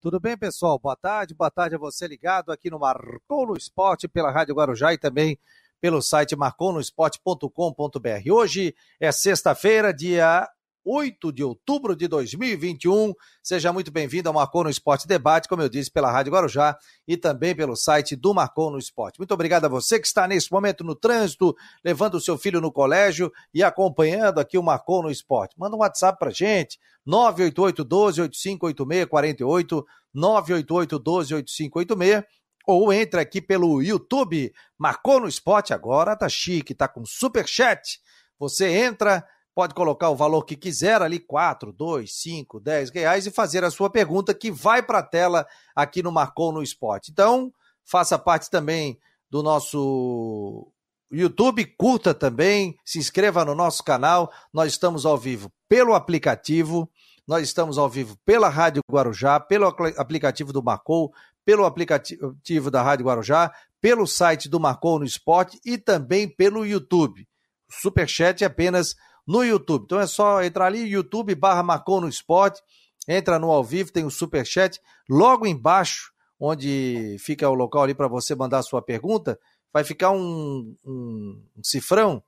Tudo 0.00 0.20
bem, 0.20 0.38
pessoal? 0.38 0.78
Boa 0.78 0.94
tarde. 0.94 1.34
Boa 1.34 1.50
tarde 1.50 1.74
a 1.74 1.78
você 1.78 2.06
ligado 2.06 2.52
aqui 2.52 2.70
no 2.70 2.78
Marcou 2.78 3.48
no 3.48 3.56
Esporte 3.56 4.06
pela 4.06 4.30
Rádio 4.30 4.54
Guarujá 4.54 4.94
e 4.94 4.98
também 4.98 5.36
pelo 5.80 6.00
site 6.00 6.36
marconosport.com.br. 6.36 8.30
Hoje 8.32 8.76
é 9.00 9.10
sexta-feira, 9.10 9.92
dia 9.92 10.48
8 10.84 11.32
de 11.32 11.44
outubro 11.44 11.94
de 11.94 12.08
2021. 12.08 13.12
Seja 13.42 13.72
muito 13.72 13.90
bem-vindo 13.90 14.28
ao 14.28 14.34
Marcou 14.34 14.64
no 14.64 14.70
Esporte 14.70 15.06
Debate, 15.06 15.48
como 15.48 15.62
eu 15.62 15.68
disse, 15.68 15.90
pela 15.90 16.10
Rádio 16.10 16.32
Guarujá 16.32 16.76
e 17.06 17.16
também 17.16 17.54
pelo 17.54 17.76
site 17.76 18.16
do 18.16 18.32
Marcou 18.32 18.70
no 18.70 18.78
Esporte. 18.78 19.18
Muito 19.18 19.32
obrigado 19.34 19.64
a 19.64 19.68
você 19.68 19.98
que 19.98 20.06
está 20.06 20.26
nesse 20.26 20.50
momento 20.50 20.82
no 20.84 20.94
trânsito, 20.94 21.54
levando 21.84 22.14
o 22.14 22.20
seu 22.20 22.38
filho 22.38 22.60
no 22.60 22.72
colégio 22.72 23.32
e 23.52 23.62
acompanhando 23.62 24.38
aqui 24.38 24.56
o 24.56 24.62
Marcou 24.62 25.02
no 25.02 25.10
Esporte. 25.10 25.54
Manda 25.58 25.76
um 25.76 25.80
WhatsApp 25.80 26.18
pra 26.18 26.30
gente, 26.30 26.78
988 27.04 27.84
12 27.84 28.20
8586 28.22 29.06
48, 29.06 29.86
988 30.14 30.98
12 30.98 31.34
8586 31.34 32.38
ou 32.68 32.92
entra 32.92 33.22
aqui 33.22 33.40
pelo 33.40 33.82
YouTube, 33.82 34.52
Marcou 34.76 35.20
no 35.20 35.26
Esporte 35.26 35.72
agora, 35.72 36.14
tá 36.14 36.28
chique, 36.28 36.74
tá 36.74 36.86
com 36.86 37.02
super 37.02 37.48
chat. 37.48 37.98
Você 38.38 38.68
entra, 38.68 39.26
pode 39.58 39.74
colocar 39.74 40.08
o 40.08 40.14
valor 40.14 40.44
que 40.44 40.54
quiser 40.54 41.02
ali, 41.02 41.18
4, 41.18 41.72
2, 41.72 42.14
5, 42.14 42.60
10 42.60 42.90
reais 42.90 43.26
e 43.26 43.30
fazer 43.32 43.64
a 43.64 43.72
sua 43.72 43.90
pergunta 43.90 44.32
que 44.32 44.52
vai 44.52 44.80
para 44.80 45.00
a 45.00 45.02
tela 45.02 45.44
aqui 45.74 46.00
no 46.00 46.12
Marcou 46.12 46.52
no 46.52 46.62
Esporte. 46.62 47.10
Então, 47.10 47.52
faça 47.84 48.16
parte 48.16 48.48
também 48.50 49.00
do 49.28 49.42
nosso 49.42 50.70
YouTube, 51.10 51.64
curta 51.76 52.14
também, 52.14 52.78
se 52.84 53.00
inscreva 53.00 53.44
no 53.44 53.52
nosso 53.52 53.82
canal. 53.82 54.32
Nós 54.52 54.70
estamos 54.70 55.04
ao 55.04 55.18
vivo 55.18 55.50
pelo 55.68 55.92
aplicativo, 55.92 56.88
nós 57.26 57.42
estamos 57.42 57.78
ao 57.78 57.88
vivo 57.88 58.16
pela 58.24 58.48
Rádio 58.48 58.80
Guarujá, 58.88 59.40
pelo 59.40 59.66
aplicativo 59.66 60.52
do 60.52 60.62
Marcou, 60.62 61.12
pelo 61.44 61.64
aplicativo 61.64 62.70
da 62.70 62.80
Rádio 62.80 63.06
Guarujá, 63.06 63.52
pelo 63.80 64.06
site 64.06 64.48
do 64.48 64.60
Marcou 64.60 65.00
no 65.00 65.04
Esporte 65.04 65.58
e 65.64 65.76
também 65.76 66.28
pelo 66.28 66.64
YouTube. 66.64 67.26
Superchat 67.68 68.44
é 68.44 68.46
apenas 68.46 68.94
no 69.28 69.44
YouTube. 69.44 69.84
Então 69.84 70.00
é 70.00 70.06
só 70.06 70.42
entrar 70.42 70.64
ali, 70.64 70.80
YouTube 70.80 71.34
barra 71.34 71.62
Marcou 71.62 72.00
no 72.00 72.08
Esporte, 72.08 72.62
entra 73.06 73.38
no 73.38 73.50
ao 73.50 73.62
vivo, 73.62 73.92
tem 73.92 74.06
o 74.06 74.10
Superchat. 74.10 74.80
Logo 75.08 75.46
embaixo, 75.46 76.10
onde 76.40 77.16
fica 77.20 77.48
o 77.48 77.54
local 77.54 77.82
ali 77.82 77.94
para 77.94 78.08
você 78.08 78.34
mandar 78.34 78.58
a 78.58 78.62
sua 78.62 78.80
pergunta, 78.80 79.38
vai 79.70 79.84
ficar 79.84 80.12
um, 80.12 80.74
um, 80.82 81.42
um 81.56 81.62
cifrão. 81.62 82.22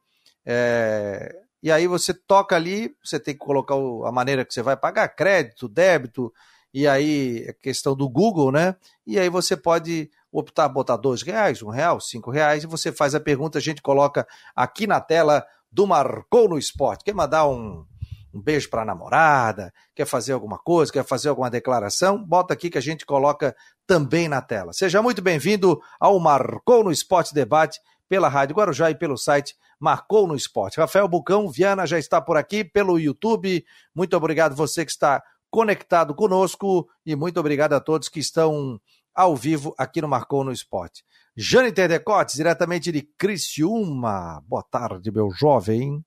É, 0.45 1.35
e 1.63 1.73
aí 1.73 1.87
você 1.87 2.13
toca 2.13 2.55
ali, 2.55 2.95
você 3.03 3.19
tem 3.19 3.33
que 3.33 3.41
colocar 3.41 3.75
a 3.75 4.13
maneira 4.13 4.45
que 4.45 4.53
você 4.53 4.63
vai 4.63 4.77
pagar, 4.77 5.09
crédito, 5.09 5.69
débito, 5.69 6.33
e 6.73 6.87
aí 6.87 7.45
é 7.47 7.53
questão 7.53 7.97
do 7.97 8.09
Google, 8.09 8.53
né? 8.53 8.77
E 9.07 9.19
aí 9.19 9.29
você 9.29 9.57
pode 9.57 10.11
optar 10.31 10.69
botar 10.69 10.97
dois 10.97 11.23
reais, 11.23 11.63
um 11.63 11.71
real, 11.71 12.01
cinco 12.01 12.31
reais, 12.31 12.63
e 12.63 12.67
você 12.67 12.93
faz 12.93 13.15
a 13.15 13.21
pergunta, 13.21 13.59
a 13.59 13.61
gente 13.61 13.83
coloca 13.83 14.27
aqui 14.55 14.87
na 14.87 15.01
tela 15.01 15.45
do 15.71 15.87
Marcou 15.87 16.49
no 16.49 16.59
Esporte. 16.59 17.05
Quer 17.05 17.15
mandar 17.15 17.47
um, 17.47 17.85
um 18.33 18.41
beijo 18.41 18.69
para 18.71 18.83
a 18.83 18.85
namorada, 18.85 19.73
quer 19.95 20.07
fazer 20.07 20.33
alguma 20.33 20.59
coisa, 20.59 20.93
quer 20.93 21.05
fazer 21.05 21.29
alguma 21.29 21.51
declaração, 21.51 22.23
bota 22.23 22.55
aqui 22.55 22.71
que 22.71 22.79
a 22.79 22.83
gente 22.83 23.05
coloca 23.05 23.55
também 23.87 24.29
na 24.29 24.41
tela. 24.41 24.73
Seja 24.73 25.03
muito 25.03 25.21
bem-vindo 25.21 25.81
ao 25.99 26.19
Marcou 26.19 26.85
no 26.85 26.93
Esporte 26.93 27.35
Debate 27.35 27.81
pela 28.09 28.29
Rádio 28.29 28.57
Guarujá 28.57 28.91
e 28.91 28.95
pelo 28.95 29.17
site 29.17 29.55
Marcou 29.79 30.27
no 30.27 30.35
Esporte. 30.35 30.79
Rafael 30.79 31.09
Bucão, 31.09 31.49
Viana 31.49 31.87
já 31.87 31.99
está 31.99 32.21
por 32.21 32.37
aqui 32.37 32.65
pelo 32.65 32.99
YouTube. 32.99 33.65
Muito 33.95 34.17
obrigado 34.17 34.55
você 34.55 34.85
que 34.85 34.91
está 34.91 35.23
conectado 35.51 36.15
conosco 36.15 36.89
e 37.05 37.17
muito 37.17 37.41
obrigado 37.41 37.73
a 37.73 37.81
todos 37.81 38.09
que 38.09 38.21
estão 38.21 38.81
ao 39.15 39.37
vivo 39.37 39.75
aqui 39.79 40.01
no 40.01 40.09
Marcou 40.09 40.45
no 40.45 40.53
Esporte. 40.53 41.05
Jane 41.37 41.73
Terdecotes, 41.73 42.35
diretamente 42.35 42.93
de 42.93 43.03
Criciúma. 43.03 44.43
Boa 44.47 44.63
tarde, 44.63 45.11
meu 45.11 45.31
jovem. 45.31 46.05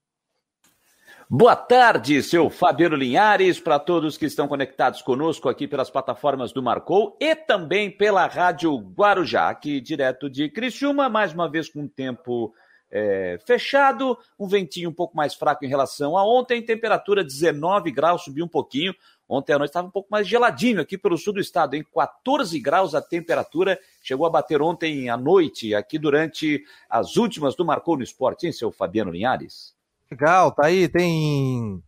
Boa 1.30 1.56
tarde, 1.56 2.22
seu 2.22 2.50
Fabiano 2.50 2.96
Linhares, 2.96 3.60
para 3.60 3.80
todos 3.80 4.18
que 4.18 4.26
estão 4.26 4.48
conectados 4.48 5.02
conosco 5.02 5.50
aqui 5.50 5.68
pelas 5.68 5.90
plataformas 5.90 6.52
do 6.52 6.62
Marcou 6.62 7.18
e 7.20 7.34
também 7.34 7.90
pela 7.90 8.28
Rádio 8.28 8.78
Guarujá, 8.78 9.50
aqui 9.50 9.82
direto 9.82 10.30
de 10.30 10.50
Criciúma, 10.50 11.10
mais 11.10 11.34
uma 11.34 11.50
vez 11.50 11.70
com 11.70 11.88
tempo 11.88 12.54
é, 12.92 13.40
fechado, 13.48 14.16
um 14.38 14.48
ventinho 14.48 14.92
um 14.92 14.94
pouco 14.94 15.18
mais 15.18 15.34
fraco 15.34 15.66
em 15.66 15.68
relação 15.68 16.16
a 16.16 16.24
ontem, 16.24 16.62
temperatura 16.62 17.24
19 17.24 17.90
graus, 17.90 18.24
subiu 18.24 18.46
um 18.46 18.50
pouquinho, 18.50 18.94
Ontem 19.34 19.54
à 19.54 19.58
noite 19.58 19.72
estava 19.72 19.88
um 19.88 19.92
pouco 19.92 20.10
mais 20.12 20.28
geladinho 20.28 20.80
aqui 20.80 20.98
pelo 20.98 21.18
sul 21.18 21.34
do 21.34 21.40
estado, 21.40 21.76
em 21.76 21.84
14 21.84 22.60
graus 22.60 22.94
a 22.94 23.02
temperatura. 23.02 23.80
Chegou 24.02 24.26
a 24.26 24.30
bater 24.30 24.62
ontem 24.62 25.10
à 25.10 25.18
noite, 25.18 25.74
aqui 25.74 25.98
durante 25.98 26.64
as 26.90 27.18
últimas 27.18 27.56
do 27.56 27.66
Marcou 27.66 27.98
no 27.98 28.04
Esporte, 28.04 28.46
hein, 28.46 28.52
seu 28.52 28.72
Fabiano 28.72 29.12
Linhares? 29.12 29.74
Legal, 30.12 30.52
tá 30.52 30.68
aí, 30.68 30.88
tem 30.88 31.82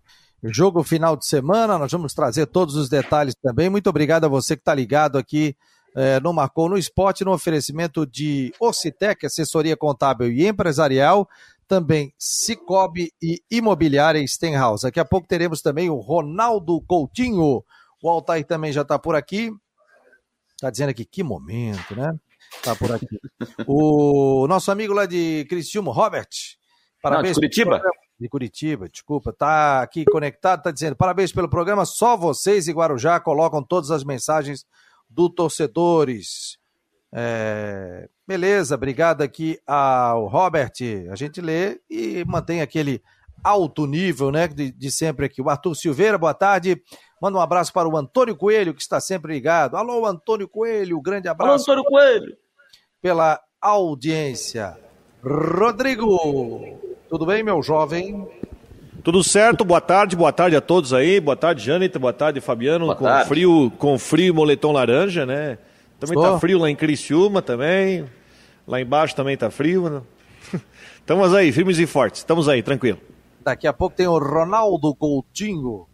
jogo 0.44 0.84
final 0.84 1.16
de 1.16 1.28
semana, 1.28 1.78
nós 1.78 1.92
vamos 1.92 2.14
trazer 2.14 2.48
todos 2.48 2.76
os 2.76 2.90
detalhes 2.90 3.36
também. 3.42 3.70
Muito 3.70 3.90
obrigado 3.90 4.26
a 4.26 4.30
você 4.30 4.56
que 4.56 4.62
está 4.62 4.74
ligado 4.74 5.18
aqui 5.18 5.56
é, 5.96 6.20
no 6.20 6.34
Marcou 6.34 6.68
no 6.68 6.78
Esporte, 6.78 7.24
no 7.24 7.32
oferecimento 7.32 8.06
de 8.06 8.54
Ocitec, 8.60 9.26
assessoria 9.26 9.78
contábil 9.78 10.30
e 10.30 10.46
empresarial 10.46 11.28
também 11.68 12.14
Cicobi 12.18 13.12
e 13.22 13.42
Imobiliária 13.50 14.26
Stenhouse. 14.28 14.84
Daqui 14.84 15.00
a 15.00 15.06
pouco 15.06 15.28
teremos 15.28 15.62
também 15.62 15.90
o 15.90 16.00
Ronaldo 16.00 16.82
Coutinho. 16.82 17.64
O 18.02 18.10
Altair 18.10 18.46
também 18.46 18.72
já 18.72 18.82
está 18.82 19.00
por 19.00 19.16
aqui. 19.16 19.52
Está 20.54 20.70
dizendo 20.70 20.90
aqui, 20.90 21.06
que 21.06 21.24
momento, 21.24 21.96
né? 21.96 22.14
Está 22.56 22.76
por 22.76 22.92
aqui. 22.92 23.08
o 23.68 24.48
nosso 24.48 24.72
amigo 24.72 24.94
lá 24.94 25.06
de 25.06 25.46
Criciúma, 25.50 25.92
Robert. 25.92 26.30
Parabéns. 27.02 27.36
Não, 27.38 27.42
de 27.42 27.48
Curitiba? 27.48 27.82
De 28.20 28.30
Curitiba, 28.30 28.90
desculpa. 28.90 29.32
Está 29.32 29.82
aqui 29.82 30.06
conectado, 30.06 30.60
está 30.60 30.72
dizendo, 30.72 30.96
parabéns 30.96 31.32
pelo 31.32 31.50
programa. 31.50 31.86
Só 31.86 32.16
vocês 32.16 32.68
e 32.68 32.72
Guarujá 32.72 33.20
colocam 33.20 33.62
todas 33.62 33.92
as 33.92 34.04
mensagens 34.04 34.66
do 35.10 35.30
torcedores. 35.30 36.58
É, 37.14 38.10
beleza, 38.28 38.76
obrigado 38.76 39.22
aqui 39.22 39.60
ao 39.66 40.28
Robert. 40.28 40.74
A 41.12 41.16
gente 41.16 41.42
lê 41.42 41.80
e 41.90 42.24
mantém 42.26 42.62
aquele 42.62 43.02
alto 43.44 43.86
nível, 43.86 44.32
né, 44.32 44.48
de, 44.48 44.72
de, 44.72 44.92
sempre 44.92 45.26
aqui. 45.26 45.42
O 45.42 45.50
Arthur 45.50 45.76
Silveira, 45.76 46.18
boa 46.18 46.34
tarde. 46.34 46.82
Manda 47.22 47.38
um 47.38 47.42
abraço 47.42 47.72
para 47.72 47.88
o 47.88 47.96
Antônio 47.96 48.36
Coelho, 48.36 48.74
que 48.74 48.82
está 48.82 49.00
sempre 49.00 49.34
ligado. 49.34 49.78
Alô, 49.78 50.06
Antônio 50.06 50.48
Coelho, 50.48 51.00
grande 51.02 51.28
abraço. 51.28 51.72
Alô, 51.72 51.82
Antônio 51.82 51.84
Coelho. 51.84 52.38
Pela 53.02 53.40
audiência. 53.62 54.78
Rodrigo, 55.24 56.80
tudo 57.10 57.26
bem, 57.26 57.44
meu 57.44 57.62
jovem? 57.62 58.28
Tudo 59.04 59.24
certo, 59.24 59.64
boa 59.64 59.82
tarde, 59.82 60.16
boa 60.16 60.34
tarde 60.34 60.56
a 60.56 60.62
todos 60.62 60.92
aí, 60.92 61.20
boa 61.20 61.38
tarde, 61.38 61.64
Janita, 61.64 62.00
boa 62.00 62.14
tarde, 62.14 62.42
Fabiano, 62.42 62.86
boa 62.86 62.96
com 62.96 63.06
tarde. 63.06 63.30
frio, 63.30 63.72
com 63.78 64.00
frio 64.00 64.34
moletom 64.34 64.72
laranja, 64.72 65.26
né? 65.28 65.60
Também 66.00 66.18
Estou. 66.18 66.34
tá 66.34 66.40
frio 66.40 66.60
lá 66.60 66.70
em 66.70 66.76
Criciúma 66.76 67.42
também. 67.42 68.10
Lá 68.68 68.82
embaixo 68.82 69.16
também 69.16 69.38
tá 69.38 69.50
frio. 69.50 69.90
Né? 69.90 70.02
Estamos 71.00 71.34
aí, 71.34 71.52
firmes 71.52 71.80
e 71.80 71.86
fortes. 71.86 72.22
Estamos 72.22 72.50
aí, 72.50 72.62
tranquilo. 72.62 73.00
Daqui 73.42 73.68
a 73.68 73.74
pouco 73.74 73.96
tem 73.96 74.08
o 74.08 74.18
Ronaldo 74.18 74.94
Coutinho. 74.96 75.88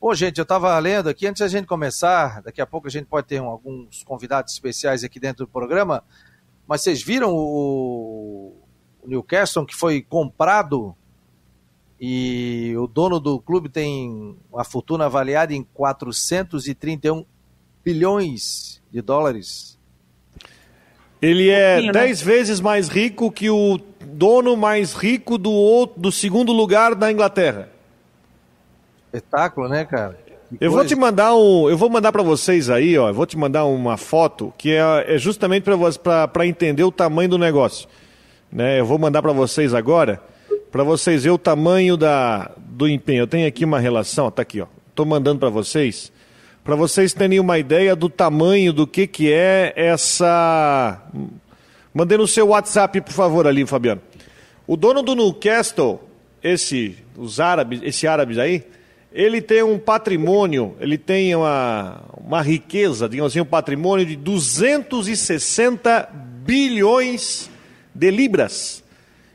Ô, 0.00 0.14
gente, 0.14 0.38
eu 0.38 0.42
estava 0.42 0.76
lendo 0.78 1.08
aqui, 1.08 1.26
antes 1.26 1.40
da 1.40 1.48
gente 1.48 1.66
começar, 1.66 2.42
daqui 2.42 2.60
a 2.60 2.66
pouco 2.66 2.88
a 2.88 2.90
gente 2.90 3.06
pode 3.06 3.26
ter 3.26 3.40
um, 3.40 3.46
alguns 3.46 4.02
convidados 4.02 4.52
especiais 4.52 5.04
aqui 5.04 5.20
dentro 5.20 5.46
do 5.46 5.48
programa, 5.48 6.02
mas 6.66 6.82
vocês 6.82 7.02
viram 7.02 7.32
o, 7.32 8.56
o 9.00 9.08
Newcastle 9.08 9.64
que 9.64 9.76
foi 9.76 10.02
comprado 10.02 10.96
e 12.00 12.74
o 12.76 12.88
dono 12.88 13.20
do 13.20 13.38
clube 13.40 13.68
tem 13.68 14.36
uma 14.50 14.64
fortuna 14.64 15.04
avaliada 15.04 15.54
em 15.54 15.62
431 15.62 17.24
bilhões 17.84 18.81
de 18.92 19.00
dólares. 19.00 19.78
Ele 21.20 21.48
é 21.48 21.80
um 21.80 21.92
10 21.92 22.20
né? 22.20 22.32
vezes 22.32 22.60
mais 22.60 22.88
rico 22.88 23.32
que 23.32 23.48
o 23.48 23.80
dono 24.04 24.56
mais 24.56 24.92
rico 24.92 25.38
do, 25.38 25.50
outro, 25.50 26.00
do 26.00 26.12
segundo 26.12 26.52
lugar 26.52 26.94
da 26.94 27.10
Inglaterra. 27.10 27.70
Espetáculo, 29.06 29.68
né, 29.68 29.84
cara? 29.84 30.18
Que 30.26 30.32
eu 30.54 30.58
coisa. 30.58 30.76
vou 30.76 30.84
te 30.84 30.94
mandar 30.94 31.34
um, 31.34 31.70
eu 31.70 31.78
vou 31.78 31.88
mandar 31.88 32.12
para 32.12 32.22
vocês 32.22 32.68
aí, 32.68 32.98
ó, 32.98 33.08
eu 33.08 33.14
vou 33.14 33.24
te 33.24 33.38
mandar 33.38 33.64
uma 33.64 33.96
foto 33.96 34.52
que 34.58 34.72
é, 34.72 35.14
é 35.14 35.18
justamente 35.18 35.64
para 36.02 36.46
entender 36.46 36.84
o 36.84 36.92
tamanho 36.92 37.30
do 37.30 37.38
negócio, 37.38 37.88
né? 38.50 38.78
Eu 38.80 38.84
vou 38.84 38.98
mandar 38.98 39.22
para 39.22 39.32
vocês 39.32 39.72
agora, 39.72 40.20
para 40.70 40.82
vocês 40.82 41.22
verem 41.22 41.34
o 41.34 41.38
tamanho 41.38 41.96
da 41.96 42.50
do 42.58 42.86
empenho. 42.86 43.22
Eu 43.22 43.26
tenho 43.26 43.48
aqui 43.48 43.64
uma 43.64 43.78
relação, 43.78 44.26
ó, 44.26 44.30
tá 44.30 44.42
aqui, 44.42 44.60
ó. 44.60 44.66
Tô 44.94 45.06
mandando 45.06 45.38
para 45.38 45.48
vocês 45.48 46.11
para 46.64 46.76
vocês 46.76 47.12
terem 47.12 47.40
uma 47.40 47.58
ideia 47.58 47.96
do 47.96 48.08
tamanho 48.08 48.72
do 48.72 48.86
que, 48.86 49.06
que 49.06 49.32
é 49.32 49.72
essa. 49.74 51.02
Mandei 51.92 52.16
no 52.16 52.26
seu 52.26 52.48
WhatsApp, 52.48 53.00
por 53.00 53.12
favor, 53.12 53.46
ali, 53.46 53.66
Fabiano. 53.66 54.00
O 54.66 54.76
dono 54.76 55.02
do 55.02 55.14
Newcastle, 55.14 56.00
esse, 56.42 56.96
os 57.16 57.40
árabes, 57.40 57.80
esse 57.82 58.06
árabes 58.06 58.38
aí, 58.38 58.64
ele 59.12 59.42
tem 59.42 59.62
um 59.62 59.78
patrimônio, 59.78 60.76
ele 60.80 60.96
tem 60.96 61.34
uma, 61.34 62.00
uma 62.16 62.40
riqueza, 62.40 63.08
digamos 63.08 63.32
assim, 63.32 63.40
um 63.40 63.44
patrimônio 63.44 64.06
de 64.06 64.16
260 64.16 66.08
bilhões 66.44 67.50
de 67.92 68.10
libras. 68.10 68.84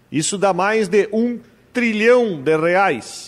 Isso 0.09 0.37
dá 0.37 0.53
mais 0.53 0.87
de 0.87 1.09
um 1.11 1.39
trilhão 1.73 2.41
de 2.41 2.57
reais. 2.57 3.26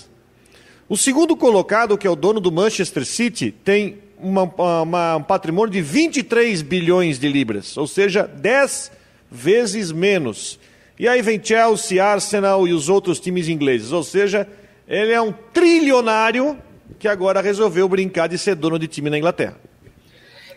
O 0.89 0.97
segundo 0.97 1.37
colocado, 1.37 1.95
que 1.99 2.07
é 2.07 2.09
o 2.09 2.15
dono 2.15 2.39
do 2.39 2.51
Manchester 2.51 3.05
City, 3.05 3.51
tem 3.51 3.99
uma, 4.17 4.43
uma, 4.81 5.17
um 5.17 5.21
patrimônio 5.21 5.71
de 5.71 5.83
23 5.83 6.63
bilhões 6.63 7.19
de 7.19 7.27
libras, 7.27 7.77
ou 7.77 7.85
seja, 7.85 8.23
10 8.23 8.91
vezes 9.29 9.91
menos. 9.91 10.59
E 10.97 11.07
aí 11.07 11.21
vem 11.21 11.39
Chelsea, 11.41 12.03
Arsenal 12.03 12.67
e 12.67 12.73
os 12.73 12.89
outros 12.89 13.19
times 13.19 13.47
ingleses, 13.47 13.91
ou 13.91 14.03
seja, 14.03 14.47
ele 14.87 15.11
é 15.11 15.21
um 15.21 15.31
trilionário 15.31 16.57
que 16.97 17.07
agora 17.07 17.39
resolveu 17.39 17.87
brincar 17.87 18.25
de 18.25 18.39
ser 18.39 18.55
dono 18.55 18.79
de 18.79 18.87
time 18.87 19.11
na 19.11 19.17
Inglaterra. 19.19 19.57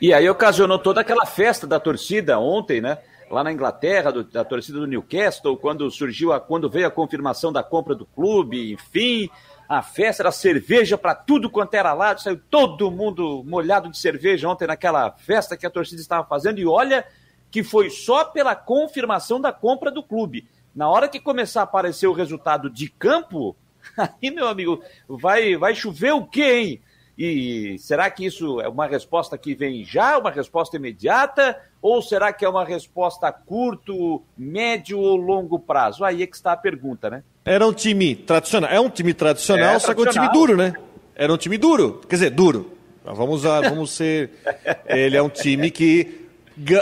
E 0.00 0.14
aí 0.14 0.26
ocasionou 0.30 0.78
toda 0.78 1.02
aquela 1.02 1.26
festa 1.26 1.66
da 1.66 1.78
torcida 1.78 2.38
ontem, 2.38 2.80
né? 2.80 2.96
Lá 3.30 3.44
na 3.44 3.52
Inglaterra, 3.52 4.10
do, 4.10 4.24
da 4.24 4.44
torcida 4.44 4.78
do 4.78 4.86
Newcastle, 4.86 5.58
quando 5.58 5.90
surgiu 5.90 6.32
a, 6.32 6.40
quando 6.40 6.70
veio 6.70 6.86
a 6.86 6.90
confirmação 6.90 7.52
da 7.52 7.62
compra 7.62 7.94
do 7.94 8.06
clube, 8.06 8.72
enfim, 8.72 9.28
a 9.72 9.80
festa 9.80 10.22
era 10.22 10.30
cerveja 10.30 10.98
para 10.98 11.14
tudo 11.14 11.48
quanto 11.48 11.72
era 11.72 11.94
lado, 11.94 12.20
saiu 12.20 12.38
todo 12.50 12.90
mundo 12.90 13.42
molhado 13.46 13.90
de 13.90 13.96
cerveja 13.96 14.46
ontem 14.46 14.66
naquela 14.66 15.10
festa 15.12 15.56
que 15.56 15.64
a 15.64 15.70
torcida 15.70 15.98
estava 15.98 16.28
fazendo. 16.28 16.58
E 16.58 16.66
olha 16.66 17.06
que 17.50 17.64
foi 17.64 17.88
só 17.88 18.22
pela 18.22 18.54
confirmação 18.54 19.40
da 19.40 19.50
compra 19.50 19.90
do 19.90 20.02
clube. 20.02 20.46
Na 20.74 20.90
hora 20.90 21.08
que 21.08 21.18
começar 21.18 21.60
a 21.60 21.64
aparecer 21.64 22.06
o 22.06 22.12
resultado 22.12 22.68
de 22.68 22.90
campo, 22.90 23.56
aí, 23.96 24.30
meu 24.30 24.46
amigo, 24.46 24.82
vai, 25.08 25.56
vai 25.56 25.74
chover 25.74 26.12
o 26.12 26.26
quê, 26.26 26.52
hein? 26.52 26.82
E 27.16 27.78
será 27.78 28.10
que 28.10 28.26
isso 28.26 28.60
é 28.60 28.68
uma 28.68 28.86
resposta 28.86 29.38
que 29.38 29.54
vem 29.54 29.86
já, 29.86 30.18
uma 30.18 30.30
resposta 30.30 30.76
imediata? 30.76 31.58
Ou 31.80 32.02
será 32.02 32.30
que 32.30 32.44
é 32.44 32.48
uma 32.48 32.64
resposta 32.64 33.28
a 33.28 33.32
curto, 33.32 34.22
médio 34.36 34.98
ou 34.98 35.16
longo 35.16 35.58
prazo? 35.58 36.04
Aí 36.04 36.22
é 36.22 36.26
que 36.26 36.36
está 36.36 36.52
a 36.52 36.56
pergunta, 36.58 37.08
né? 37.08 37.24
Era 37.44 37.66
um 37.66 37.72
time 37.72 38.14
tradicional. 38.14 38.70
É 38.70 38.80
um 38.80 38.88
time 38.88 39.12
tradicional, 39.12 39.74
é, 39.74 39.78
só 39.78 39.94
que 39.94 40.00
é 40.00 40.04
um 40.04 40.12
time 40.12 40.28
duro, 40.32 40.56
né? 40.56 40.74
Era 41.14 41.32
um 41.32 41.36
time 41.36 41.58
duro. 41.58 42.00
Quer 42.08 42.16
dizer, 42.16 42.30
duro. 42.30 42.72
Vamos, 43.04 43.42
vamos 43.42 43.90
ser. 43.90 44.30
Ele 44.86 45.16
é 45.16 45.22
um 45.22 45.28
time 45.28 45.70
que 45.70 46.22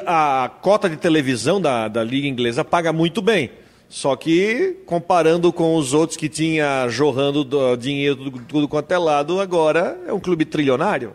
a 0.06 0.50
cota 0.60 0.88
de 0.88 0.96
televisão 0.96 1.60
da, 1.60 1.88
da 1.88 2.04
Liga 2.04 2.28
Inglesa 2.28 2.64
paga 2.64 2.92
muito 2.92 3.22
bem. 3.22 3.50
Só 3.88 4.14
que, 4.14 4.76
comparando 4.86 5.52
com 5.52 5.74
os 5.74 5.92
outros 5.92 6.16
que 6.16 6.28
tinha 6.28 6.88
jorrando 6.88 7.44
dinheiro 7.76 8.16
tudo, 8.16 8.40
tudo 8.46 8.68
quanto 8.68 8.92
é 8.92 8.98
lado, 8.98 9.40
agora 9.40 9.98
é 10.06 10.12
um 10.12 10.20
clube 10.20 10.44
trilionário. 10.44 11.12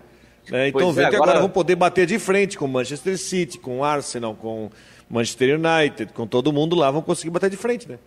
Né? 0.50 0.68
Então 0.68 0.91
vê 0.91 1.03
é, 1.03 1.09
que 1.09 1.15
agora... 1.15 1.31
agora 1.31 1.41
vão 1.41 1.50
poder 1.50 1.75
bater 1.75 2.06
de 2.06 2.19
frente 2.19 2.57
com 2.57 2.68
Manchester 2.68 3.18
City, 3.18 3.57
com 3.57 3.83
Arsenal, 3.83 4.36
com 4.36 4.69
Manchester 5.09 5.57
United, 5.57 6.12
com 6.13 6.27
todo 6.27 6.51
mundo 6.51 6.75
lá, 6.75 6.91
vão 6.91 7.01
conseguir 7.01 7.30
bater 7.30 7.50
de 7.50 7.56
frente, 7.57 7.88
né? 7.88 7.98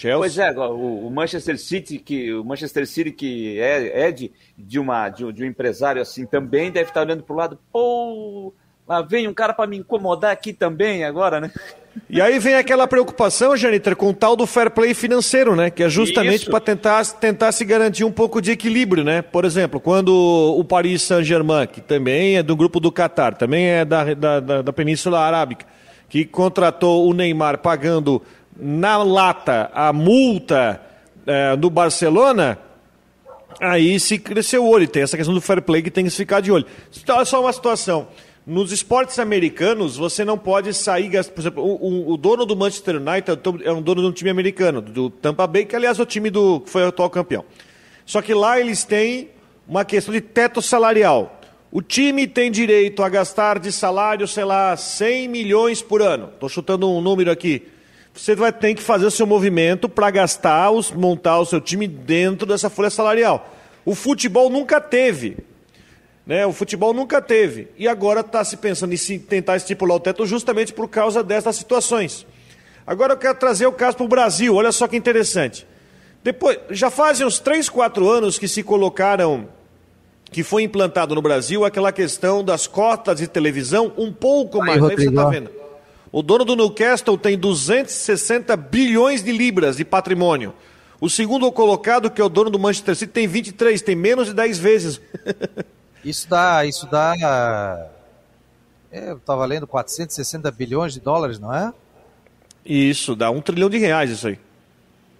Chelsea. 0.00 0.18
Pois 0.18 0.38
é, 0.38 0.50
o, 0.52 1.10
Manchester 1.10 1.58
City, 1.58 1.98
que 1.98 2.32
o 2.32 2.42
Manchester 2.42 2.86
City 2.86 3.10
que 3.12 3.60
é, 3.60 4.08
é 4.08 4.12
de, 4.12 4.32
de, 4.56 4.78
uma, 4.78 5.08
de, 5.08 5.30
de 5.32 5.44
um 5.44 5.46
empresário 5.46 6.00
assim 6.00 6.24
também 6.24 6.70
deve 6.70 6.88
estar 6.88 7.02
olhando 7.02 7.22
para 7.22 7.34
o 7.34 7.36
lado, 7.36 7.58
pô, 7.70 8.52
Lá 8.90 9.02
vem 9.02 9.28
um 9.28 9.32
cara 9.32 9.54
para 9.54 9.68
me 9.68 9.76
incomodar 9.76 10.32
aqui 10.32 10.52
também 10.52 11.04
agora, 11.04 11.40
né? 11.40 11.52
E 12.08 12.20
aí 12.20 12.40
vem 12.40 12.54
aquela 12.56 12.88
preocupação, 12.88 13.56
Janiter, 13.56 13.94
com 13.94 14.08
o 14.08 14.12
tal 14.12 14.34
do 14.34 14.48
fair 14.48 14.68
play 14.68 14.94
financeiro, 14.94 15.54
né? 15.54 15.70
Que 15.70 15.84
é 15.84 15.88
justamente 15.88 16.46
para 16.46 16.58
tentar, 16.58 17.04
tentar 17.04 17.52
se 17.52 17.64
garantir 17.64 18.02
um 18.02 18.10
pouco 18.10 18.42
de 18.42 18.50
equilíbrio, 18.50 19.04
né? 19.04 19.22
Por 19.22 19.44
exemplo, 19.44 19.78
quando 19.78 20.08
o 20.12 20.64
Paris 20.64 21.02
Saint-Germain, 21.02 21.68
que 21.68 21.80
também 21.80 22.36
é 22.36 22.42
do 22.42 22.56
grupo 22.56 22.80
do 22.80 22.90
Qatar, 22.90 23.36
também 23.36 23.66
é 23.68 23.84
da, 23.84 24.12
da, 24.12 24.40
da, 24.40 24.62
da 24.62 24.72
Península 24.72 25.20
Arábica, 25.20 25.66
que 26.08 26.24
contratou 26.24 27.08
o 27.08 27.14
Neymar 27.14 27.58
pagando 27.58 28.20
na 28.60 29.02
lata 29.02 29.70
a 29.72 29.92
multa 29.92 30.80
é, 31.26 31.56
do 31.56 31.70
Barcelona, 31.70 32.58
aí 33.60 33.98
se 33.98 34.18
cresceu 34.18 34.64
o 34.64 34.68
olho. 34.68 34.86
Tem 34.86 35.02
essa 35.02 35.16
questão 35.16 35.34
do 35.34 35.40
fair 35.40 35.62
play 35.62 35.82
que 35.82 35.90
tem 35.90 36.04
que 36.04 36.10
ficar 36.10 36.40
de 36.40 36.52
olho. 36.52 36.66
Olha 37.08 37.24
só 37.24 37.40
uma 37.40 37.52
situação. 37.52 38.08
Nos 38.46 38.72
esportes 38.72 39.18
americanos, 39.18 39.96
você 39.96 40.24
não 40.24 40.36
pode 40.36 40.72
sair. 40.74 41.10
Por 41.10 41.40
exemplo, 41.40 41.62
o, 41.62 42.12
o, 42.12 42.16
dono 42.16 42.46
do 42.46 42.56
Manchester 42.56 42.96
United 42.96 43.38
é 43.64 43.72
um 43.72 43.82
dono 43.82 44.02
de 44.02 44.08
um 44.08 44.12
time 44.12 44.30
americano, 44.30 44.80
do 44.80 45.10
Tampa 45.10 45.46
Bay, 45.46 45.66
que 45.66 45.76
aliás 45.76 45.98
é 45.98 46.02
o 46.02 46.06
time 46.06 46.30
do 46.30 46.60
que 46.60 46.70
foi 46.70 46.82
o 46.82 46.88
atual 46.88 47.10
campeão. 47.10 47.44
Só 48.04 48.20
que 48.22 48.34
lá 48.34 48.58
eles 48.58 48.82
têm 48.82 49.30
uma 49.68 49.84
questão 49.84 50.12
de 50.12 50.20
teto 50.20 50.60
salarial. 50.60 51.38
O 51.70 51.80
time 51.80 52.26
tem 52.26 52.50
direito 52.50 53.04
a 53.04 53.08
gastar 53.08 53.60
de 53.60 53.70
salário, 53.70 54.26
sei 54.26 54.42
lá, 54.42 54.76
100 54.76 55.28
milhões 55.28 55.80
por 55.80 56.02
ano. 56.02 56.30
Estou 56.34 56.48
chutando 56.48 56.90
um 56.90 57.00
número 57.00 57.30
aqui. 57.30 57.68
Você 58.20 58.34
vai 58.34 58.52
ter 58.52 58.74
que 58.74 58.82
fazer 58.82 59.06
o 59.06 59.10
seu 59.10 59.26
movimento 59.26 59.88
para 59.88 60.10
gastar, 60.10 60.70
os, 60.70 60.90
montar 60.90 61.38
o 61.38 61.46
seu 61.46 61.58
time 61.58 61.88
dentro 61.88 62.46
dessa 62.46 62.68
folha 62.68 62.90
salarial. 62.90 63.50
O 63.82 63.94
futebol 63.94 64.50
nunca 64.50 64.78
teve. 64.78 65.38
Né? 66.26 66.44
O 66.44 66.52
futebol 66.52 66.92
nunca 66.92 67.22
teve. 67.22 67.68
E 67.78 67.88
agora 67.88 68.20
está 68.20 68.44
se 68.44 68.58
pensando 68.58 68.92
em 68.92 68.98
se 68.98 69.18
tentar 69.18 69.56
estipular 69.56 69.96
o 69.96 70.00
teto 70.00 70.26
justamente 70.26 70.70
por 70.70 70.86
causa 70.86 71.22
dessas 71.24 71.56
situações. 71.56 72.26
Agora 72.86 73.14
eu 73.14 73.16
quero 73.16 73.38
trazer 73.38 73.64
o 73.64 73.72
caso 73.72 73.96
para 73.96 74.04
o 74.04 74.08
Brasil, 74.08 74.54
olha 74.54 74.70
só 74.70 74.86
que 74.86 74.98
interessante. 74.98 75.66
Depois, 76.22 76.58
já 76.68 76.90
fazem 76.90 77.26
uns 77.26 77.38
3, 77.38 77.70
4 77.70 78.06
anos 78.06 78.38
que 78.38 78.46
se 78.46 78.62
colocaram, 78.62 79.48
que 80.30 80.42
foi 80.42 80.62
implantado 80.62 81.14
no 81.14 81.22
Brasil 81.22 81.64
aquela 81.64 81.90
questão 81.90 82.44
das 82.44 82.66
cotas 82.66 83.16
de 83.18 83.26
televisão 83.26 83.94
um 83.96 84.12
pouco 84.12 84.58
mais. 84.58 84.82
Aí, 84.82 84.90
Aí 84.90 84.96
você 84.96 85.08
está 85.08 85.24
vendo. 85.30 85.60
O 86.12 86.22
dono 86.22 86.44
do 86.44 86.56
Newcastle 86.56 87.16
tem 87.16 87.38
260 87.38 88.56
bilhões 88.56 89.22
de 89.22 89.30
libras 89.30 89.76
de 89.76 89.84
patrimônio. 89.84 90.54
O 91.00 91.08
segundo 91.08 91.50
colocado, 91.52 92.10
que 92.10 92.20
é 92.20 92.24
o 92.24 92.28
dono 92.28 92.50
do 92.50 92.58
Manchester 92.58 92.96
City, 92.96 93.12
tem 93.12 93.26
23, 93.26 93.80
tem 93.80 93.96
menos 93.96 94.28
de 94.28 94.34
10 94.34 94.58
vezes. 94.58 95.00
Isso 96.02 96.30
dá, 96.30 96.64
isso 96.64 96.86
dá, 96.86 97.12
é, 98.90 99.10
eu 99.10 99.18
estava 99.18 99.44
lendo 99.44 99.66
460 99.66 100.50
bilhões 100.50 100.94
de 100.94 101.00
dólares, 101.00 101.38
não 101.38 101.54
é? 101.54 101.72
Isso, 102.64 103.14
dá 103.14 103.30
um 103.30 103.40
trilhão 103.40 103.70
de 103.70 103.78
reais 103.78 104.10
isso 104.10 104.28
aí. 104.28 104.38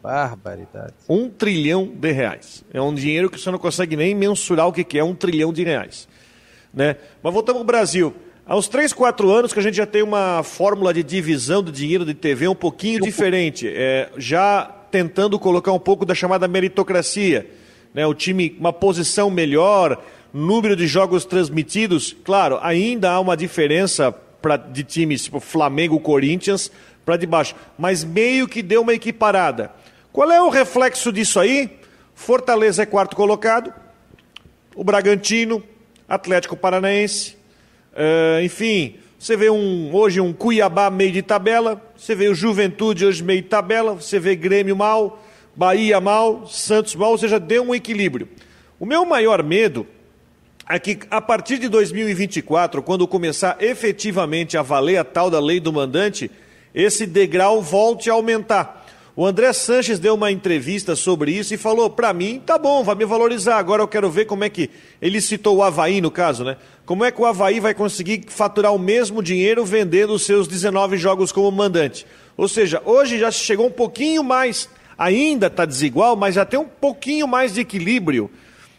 Barbaridade. 0.03 0.95
Um 1.09 1.29
trilhão 1.29 1.87
de 1.87 2.11
reais. 2.11 2.65
É 2.73 2.81
um 2.81 2.95
dinheiro 2.95 3.31
que 3.31 3.39
você 3.39 3.51
não 3.51 3.59
consegue 3.59 3.95
nem 3.95 4.15
mensurar 4.15 4.67
o 4.67 4.73
que 4.73 4.99
é 4.99 5.05
um 5.05 5.15
trilhão 5.15 5.53
de 5.53 5.63
reais. 5.63 6.09
Né? 6.73 6.97
Mas 7.23 7.33
voltamos 7.33 7.61
ao 7.61 7.67
Brasil. 7.67 8.15
Uns 8.53 8.67
3, 8.67 8.93
4 8.93 9.31
anos 9.31 9.53
que 9.53 9.61
a 9.61 9.63
gente 9.63 9.77
já 9.77 9.87
tem 9.87 10.03
uma 10.03 10.43
fórmula 10.43 10.93
de 10.93 11.05
divisão 11.05 11.63
do 11.63 11.71
dinheiro 11.71 12.05
de 12.05 12.15
TV 12.15 12.49
um 12.49 12.55
pouquinho 12.55 13.01
diferente. 13.01 13.73
É, 13.73 14.11
já 14.17 14.65
tentando 14.91 15.39
colocar 15.39 15.71
um 15.71 15.79
pouco 15.79 16.05
da 16.05 16.17
chamada 16.17 16.49
meritocracia. 16.49 17.49
Né? 17.95 18.05
O 18.05 18.13
time, 18.13 18.57
uma 18.59 18.73
posição 18.73 19.31
melhor, 19.31 20.03
número 20.33 20.75
de 20.75 20.89
jogos 20.89 21.25
transmitidos, 21.25 22.17
claro, 22.25 22.59
ainda 22.61 23.13
há 23.13 23.21
uma 23.21 23.37
diferença 23.37 24.11
pra, 24.11 24.57
de 24.57 24.83
times 24.83 25.23
tipo 25.23 25.39
Flamengo, 25.39 26.01
Corinthians, 26.01 26.73
para 27.05 27.17
de 27.17 27.27
baixo, 27.27 27.55
mas 27.79 28.03
meio 28.03 28.49
que 28.49 28.63
deu 28.63 28.83
uma 28.83 28.95
equiparada. 28.95 29.71
Qual 30.13 30.29
é 30.29 30.43
o 30.43 30.49
reflexo 30.49 31.13
disso 31.13 31.39
aí? 31.39 31.79
Fortaleza 32.17 32.83
é 32.83 32.87
quarto 32.87 33.15
colocado, 33.15 33.73
o 34.75 34.83
Bragantino, 34.83 35.63
Atlético 36.09 36.57
Paranaense, 36.57 37.39
uh, 37.93 38.43
enfim, 38.43 38.97
você 39.19 39.37
vê 39.37 39.51
um, 39.51 39.95
hoje 39.95 40.21
um 40.21 40.33
Cuiabá 40.33 40.91
meio 40.91 41.13
de 41.13 41.23
tabela, 41.23 41.81
você 41.97 42.15
vê 42.15 42.29
o 42.29 42.35
Juventude 42.35 43.05
hoje 43.05 43.23
meio 43.23 43.43
de 43.43 43.49
tabela, 43.49 43.95
você 43.95 44.19
vê 44.19 44.35
Grêmio 44.35 44.75
mal, 44.75 45.23
Bahia 45.55 46.01
mal, 46.01 46.47
Santos 46.47 46.95
mal, 46.95 47.11
ou 47.11 47.19
seja, 47.19 47.39
deu 47.39 47.63
um 47.63 47.75
equilíbrio. 47.75 48.29
O 48.79 48.87
meu 48.87 49.05
maior 49.05 49.43
medo 49.43 49.87
é 50.67 50.79
que 50.79 51.01
a 51.11 51.21
partir 51.21 51.59
de 51.59 51.69
2024, 51.69 52.83
quando 52.83 53.07
começar 53.07 53.57
efetivamente 53.61 54.57
a 54.57 54.63
valer 54.63 54.97
a 54.97 55.05
tal 55.05 55.29
da 55.29 55.41
lei 55.41 55.61
do 55.61 55.73
mandante, 55.73 56.31
esse 56.75 57.07
degrau 57.07 57.61
volte 57.61 58.09
a 58.09 58.15
aumentar. 58.15 58.80
O 59.17 59.27
André 59.27 59.53
Sanches 59.53 59.99
deu 59.99 60.15
uma 60.15 60.31
entrevista 60.31 60.95
sobre 60.95 61.33
isso 61.33 61.53
e 61.53 61.57
falou: 61.57 61.91
para 61.91 62.13
mim, 62.13 62.41
tá 62.45 62.57
bom, 62.57 62.85
vai 62.85 62.95
me 62.95 63.05
valorizar. 63.05 63.57
Agora 63.59 63.83
eu 63.83 63.89
quero 63.89 64.09
ver 64.11 64.25
como 64.25 64.45
é 64.45 64.49
que. 64.49 64.71
Ele 65.03 65.21
citou 65.21 65.57
o 65.57 65.63
Havaí 65.63 66.01
no 66.01 66.11
caso, 66.11 66.45
né? 66.45 66.57
Como 66.87 67.05
é 67.05 67.11
que 67.11 67.21
o 67.21 67.27
Havaí 67.27 67.59
vai 67.61 67.75
conseguir 67.75 68.25
faturar 68.29 68.75
o 68.75 68.79
mesmo 68.79 69.23
dinheiro 69.23 69.65
vendendo 69.65 70.13
os 70.13 70.25
seus 70.25 70.47
19 70.47 70.97
jogos 70.97 71.33
como 71.33 71.51
mandante? 71.51 72.07
Ou 72.37 72.49
seja, 72.49 72.81
hoje 72.85 73.19
já 73.19 73.31
chegou 73.31 73.67
um 73.67 73.73
pouquinho 73.73 74.23
mais, 74.23 74.69
ainda 74.97 75.49
está 75.49 75.65
desigual, 75.65 76.17
mas 76.17 76.37
já 76.37 76.45
tem 76.45 76.59
um 76.59 76.65
pouquinho 76.65 77.27
mais 77.27 77.53
de 77.53 77.61
equilíbrio 77.61 78.31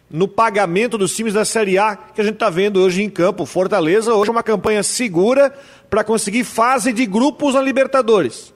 no 0.09 0.27
pagamento 0.27 0.97
dos 0.97 1.15
times 1.15 1.33
da 1.33 1.45
Série 1.45 1.77
A 1.77 1.95
que 1.95 2.19
a 2.19 2.23
gente 2.23 2.33
está 2.33 2.50
vendo 2.50 2.81
hoje 2.81 3.01
em 3.01 3.09
campo. 3.09 3.45
Fortaleza 3.45 4.13
hoje 4.13 4.31
uma 4.31 4.43
campanha 4.43 4.83
segura 4.83 5.53
para 5.89 6.03
conseguir 6.03 6.43
fase 6.43 6.91
de 6.91 7.05
grupos 7.05 7.53
na 7.53 7.61
Libertadores. 7.61 8.53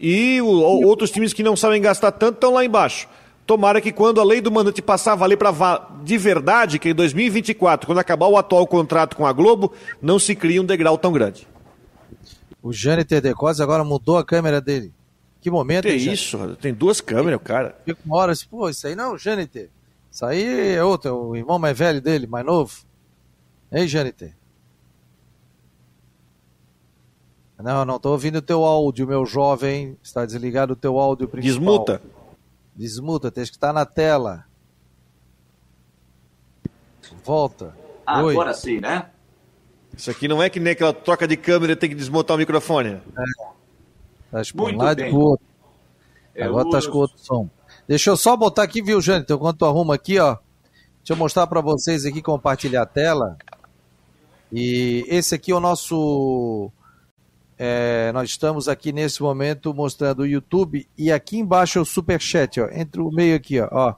E 0.00 0.40
o, 0.40 0.48
outros 0.48 1.10
times 1.10 1.34
que 1.34 1.42
não 1.42 1.54
sabem 1.54 1.82
gastar 1.82 2.10
tanto 2.10 2.36
estão 2.36 2.54
lá 2.54 2.64
embaixo. 2.64 3.06
Tomara 3.46 3.80
que 3.80 3.92
quando 3.92 4.20
a 4.20 4.24
lei 4.24 4.40
do 4.40 4.50
mandante 4.50 4.80
passar 4.80 5.12
a 5.12 5.16
valer 5.16 5.36
pra 5.36 5.50
va 5.50 5.90
de 6.02 6.16
verdade, 6.16 6.78
que 6.78 6.88
em 6.88 6.94
2024, 6.94 7.86
quando 7.86 7.98
acabar 7.98 8.26
o 8.26 8.38
atual 8.38 8.66
contrato 8.66 9.16
com 9.16 9.26
a 9.26 9.32
Globo, 9.32 9.72
não 10.00 10.18
se 10.18 10.34
crie 10.34 10.58
um 10.58 10.64
degrau 10.64 10.96
tão 10.96 11.12
grande. 11.12 11.46
O 12.62 12.72
Jâniter 12.72 13.20
Decosa 13.20 13.62
agora 13.62 13.84
mudou 13.84 14.16
a 14.16 14.24
câmera 14.24 14.60
dele. 14.60 14.92
Que 15.40 15.50
momento, 15.50 15.82
Que 15.82 15.92
hein, 15.92 16.12
isso, 16.12 16.56
tem 16.60 16.72
duas 16.72 17.00
câmeras, 17.00 17.40
cara. 17.42 17.76
Fico 17.84 18.00
uma 18.04 18.16
hora 18.16 18.32
assim, 18.32 18.46
pô, 18.48 18.68
isso 18.68 18.86
aí 18.86 18.94
não 18.94 19.14
o 19.14 19.18
Jâniter. 19.18 19.68
Isso 20.10 20.24
aí 20.24 20.74
é 20.74 20.84
outro, 20.84 21.08
é 21.08 21.12
o 21.12 21.36
irmão 21.36 21.58
mais 21.58 21.76
velho 21.76 22.00
dele, 22.00 22.26
mais 22.26 22.44
novo. 22.44 22.72
Hein, 23.72 23.88
Jâniter? 23.88 24.34
Não, 27.62 27.84
não 27.84 27.98
tô 27.98 28.10
ouvindo 28.12 28.36
o 28.36 28.42
teu 28.42 28.64
áudio, 28.64 29.06
meu 29.06 29.24
jovem. 29.26 29.96
Está 30.02 30.24
desligado 30.24 30.72
o 30.72 30.76
teu 30.76 30.98
áudio 30.98 31.28
principal. 31.28 31.58
Desmuta. 31.58 32.02
Desmuta, 32.74 33.30
tem 33.30 33.44
que 33.44 33.50
estar 33.50 33.72
na 33.72 33.84
tela. 33.84 34.44
Volta. 37.24 37.76
Ah, 38.06 38.22
Oi. 38.22 38.32
agora 38.32 38.54
sim, 38.54 38.80
né? 38.80 39.06
Isso 39.96 40.10
aqui 40.10 40.26
não 40.28 40.42
é 40.42 40.48
que 40.48 40.60
nem 40.60 40.72
aquela 40.72 40.92
troca 40.92 41.26
de 41.26 41.36
câmera 41.36 41.76
tem 41.76 41.88
que 41.88 41.94
desmontar 41.94 42.36
o 42.36 42.38
microfone. 42.38 43.00
Tá 44.30 44.42
por 44.56 44.72
um 44.72 44.76
lado 44.76 45.00
e 45.00 45.04
bem. 45.04 45.12
pro 45.12 45.20
outro. 45.20 45.46
É, 46.34 46.44
Agora 46.44 46.70
tá 46.70 46.90
com 46.90 46.98
outro 46.98 47.18
som. 47.18 47.48
Deixa 47.86 48.10
eu 48.10 48.16
só 48.16 48.36
botar 48.36 48.62
aqui, 48.62 48.80
viu, 48.80 49.00
Jânio? 49.00 49.22
Então, 49.22 49.36
enquanto 49.36 49.58
tu 49.58 49.66
arruma 49.66 49.94
aqui, 49.94 50.18
ó. 50.18 50.36
Deixa 50.98 51.12
eu 51.12 51.16
mostrar 51.16 51.46
para 51.46 51.60
vocês 51.60 52.04
aqui, 52.04 52.22
compartilhar 52.22 52.82
a 52.82 52.86
tela. 52.86 53.36
E 54.52 55.04
esse 55.08 55.34
aqui 55.34 55.50
é 55.50 55.54
o 55.54 55.60
nosso. 55.60 56.70
É, 57.62 58.10
nós 58.12 58.30
estamos 58.30 58.68
aqui 58.68 58.90
nesse 58.90 59.20
momento 59.20 59.74
mostrando 59.74 60.20
o 60.20 60.26
YouTube 60.26 60.88
e 60.96 61.12
aqui 61.12 61.36
embaixo 61.36 61.78
é 61.78 61.82
o 61.82 61.84
Superchat, 61.84 62.58
ó. 62.58 62.70
Entre 62.72 63.02
o 63.02 63.10
meio 63.10 63.36
aqui, 63.36 63.60
ó. 63.60 63.68
ó. 63.70 63.94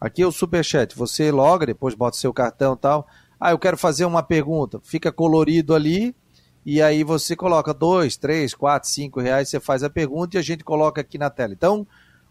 Aqui 0.00 0.22
é 0.22 0.26
o 0.26 0.32
Superchat. 0.32 0.96
Você 0.96 1.30
loga, 1.30 1.66
depois 1.66 1.94
bota 1.94 2.16
seu 2.16 2.32
cartão 2.32 2.72
e 2.72 2.78
tal. 2.78 3.06
Ah, 3.38 3.50
eu 3.50 3.58
quero 3.58 3.76
fazer 3.76 4.06
uma 4.06 4.22
pergunta. 4.22 4.80
Fica 4.82 5.12
colorido 5.12 5.74
ali. 5.74 6.16
E 6.64 6.80
aí 6.80 7.04
você 7.04 7.36
coloca 7.36 7.74
dois, 7.74 8.16
três, 8.16 8.54
quatro, 8.54 8.88
cinco 8.88 9.20
reais, 9.20 9.50
você 9.50 9.60
faz 9.60 9.82
a 9.82 9.90
pergunta 9.90 10.38
e 10.38 10.38
a 10.38 10.42
gente 10.42 10.64
coloca 10.64 10.98
aqui 10.98 11.18
na 11.18 11.28
tela. 11.28 11.52
Então, 11.52 11.86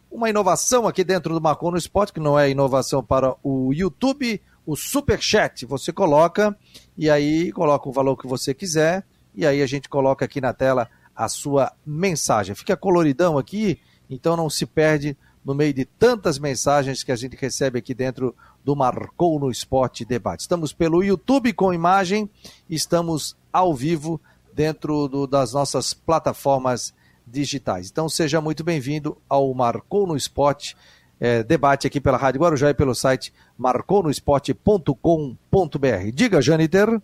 uma 0.10 0.32
inovação 0.32 0.88
aqui 0.88 1.04
dentro 1.04 1.32
do 1.32 1.40
Marcou 1.40 1.70
no 1.70 1.78
Esporte, 1.78 2.12
que 2.12 2.20
não 2.20 2.40
é 2.40 2.50
inovação 2.50 3.04
para 3.04 3.36
o 3.44 3.72
YouTube, 3.72 4.42
o 4.66 4.76
Super 4.76 5.22
Chat. 5.22 5.64
Você 5.68 5.94
coloca 5.94 6.58
e 6.98 7.08
aí 7.08 7.52
coloca 7.52 7.88
o 7.88 7.92
valor 7.92 8.18
que 8.18 8.26
você 8.26 8.52
quiser 8.52 9.06
e 9.36 9.46
aí 9.46 9.62
a 9.62 9.68
gente 9.68 9.88
coloca 9.90 10.26
aqui 10.26 10.42
na 10.42 10.54
tela 10.54 10.90
a 11.16 11.30
sua 11.30 11.72
mensagem. 11.86 12.56
Fica 12.56 12.76
coloridão 12.76 13.38
aqui, 13.38 13.80
então 14.10 14.36
não 14.36 14.50
se 14.50 14.66
perde 14.66 15.16
no 15.44 15.54
meio 15.54 15.74
de 15.74 15.86
tantas 15.86 16.40
mensagens 16.40 17.04
que 17.04 17.12
a 17.12 17.16
gente 17.16 17.36
recebe 17.36 17.78
aqui 17.80 17.94
dentro 17.94 18.36
do 18.64 18.76
Marcou 18.76 19.40
no 19.40 19.52
Esporte 19.52 20.04
Debate. 20.04 20.42
Estamos 20.42 20.74
pelo 20.74 21.04
YouTube 21.04 21.54
com 21.54 21.74
imagem, 21.74 22.30
estamos 22.70 23.36
ao 23.54 23.74
vivo 23.74 24.20
dentro 24.54 25.08
do- 25.08 25.28
das 25.28 25.54
nossas 25.54 25.94
plataformas 25.94 26.94
digitais. 27.28 27.90
Então 27.92 28.10
seja 28.10 28.42
muito 28.42 28.64
bem-vindo 28.64 29.18
ao 29.30 29.54
Marcou 29.54 30.08
no 30.08 30.18
Esporte 30.18 30.76
eh, 31.20 31.44
Debate 31.44 31.88
aqui 31.88 32.02
pela 32.02 32.18
Rádio 32.18 32.42
Guarujá 32.42 32.70
e 32.72 32.74
pelo 32.74 32.94
site 32.94 33.32
marconosport.com.br. 33.58 36.12
Diga, 36.14 36.42
Janiter. 36.42 37.02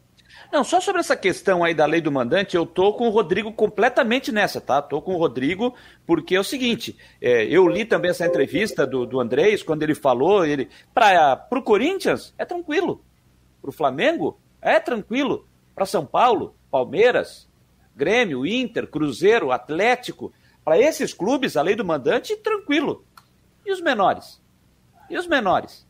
Não, 0.51 0.63
só 0.63 0.79
sobre 0.79 1.01
essa 1.01 1.15
questão 1.15 1.63
aí 1.63 1.73
da 1.73 1.85
lei 1.85 1.99
do 1.99 2.11
mandante, 2.11 2.55
eu 2.55 2.65
tô 2.65 2.93
com 2.93 3.07
o 3.07 3.09
Rodrigo 3.09 3.51
completamente 3.51 4.31
nessa, 4.31 4.61
tá? 4.61 4.81
Tô 4.81 5.01
com 5.01 5.15
o 5.15 5.17
Rodrigo, 5.17 5.75
porque 6.05 6.35
é 6.35 6.39
o 6.39 6.43
seguinte, 6.43 6.97
é, 7.21 7.43
eu 7.45 7.67
li 7.67 7.83
também 7.83 8.11
essa 8.11 8.25
entrevista 8.25 8.87
do, 8.87 9.05
do 9.05 9.19
Andrés, 9.19 9.63
quando 9.63 9.83
ele 9.83 9.95
falou, 9.95 10.45
ele, 10.45 10.69
para 10.93 11.35
pro 11.35 11.63
Corinthians, 11.63 12.33
é 12.37 12.45
tranquilo. 12.45 13.03
Pro 13.61 13.71
Flamengo, 13.71 14.39
é 14.61 14.79
tranquilo. 14.79 15.47
Para 15.75 15.85
São 15.85 16.05
Paulo, 16.05 16.55
Palmeiras, 16.69 17.49
Grêmio, 17.95 18.45
Inter, 18.45 18.87
Cruzeiro, 18.87 19.51
Atlético, 19.51 20.31
para 20.63 20.79
esses 20.79 21.13
clubes, 21.13 21.57
a 21.57 21.61
lei 21.61 21.75
do 21.75 21.85
mandante, 21.85 22.35
tranquilo. 22.37 23.03
E 23.65 23.71
os 23.71 23.81
menores? 23.81 24.41
E 25.09 25.17
os 25.17 25.27
menores? 25.27 25.87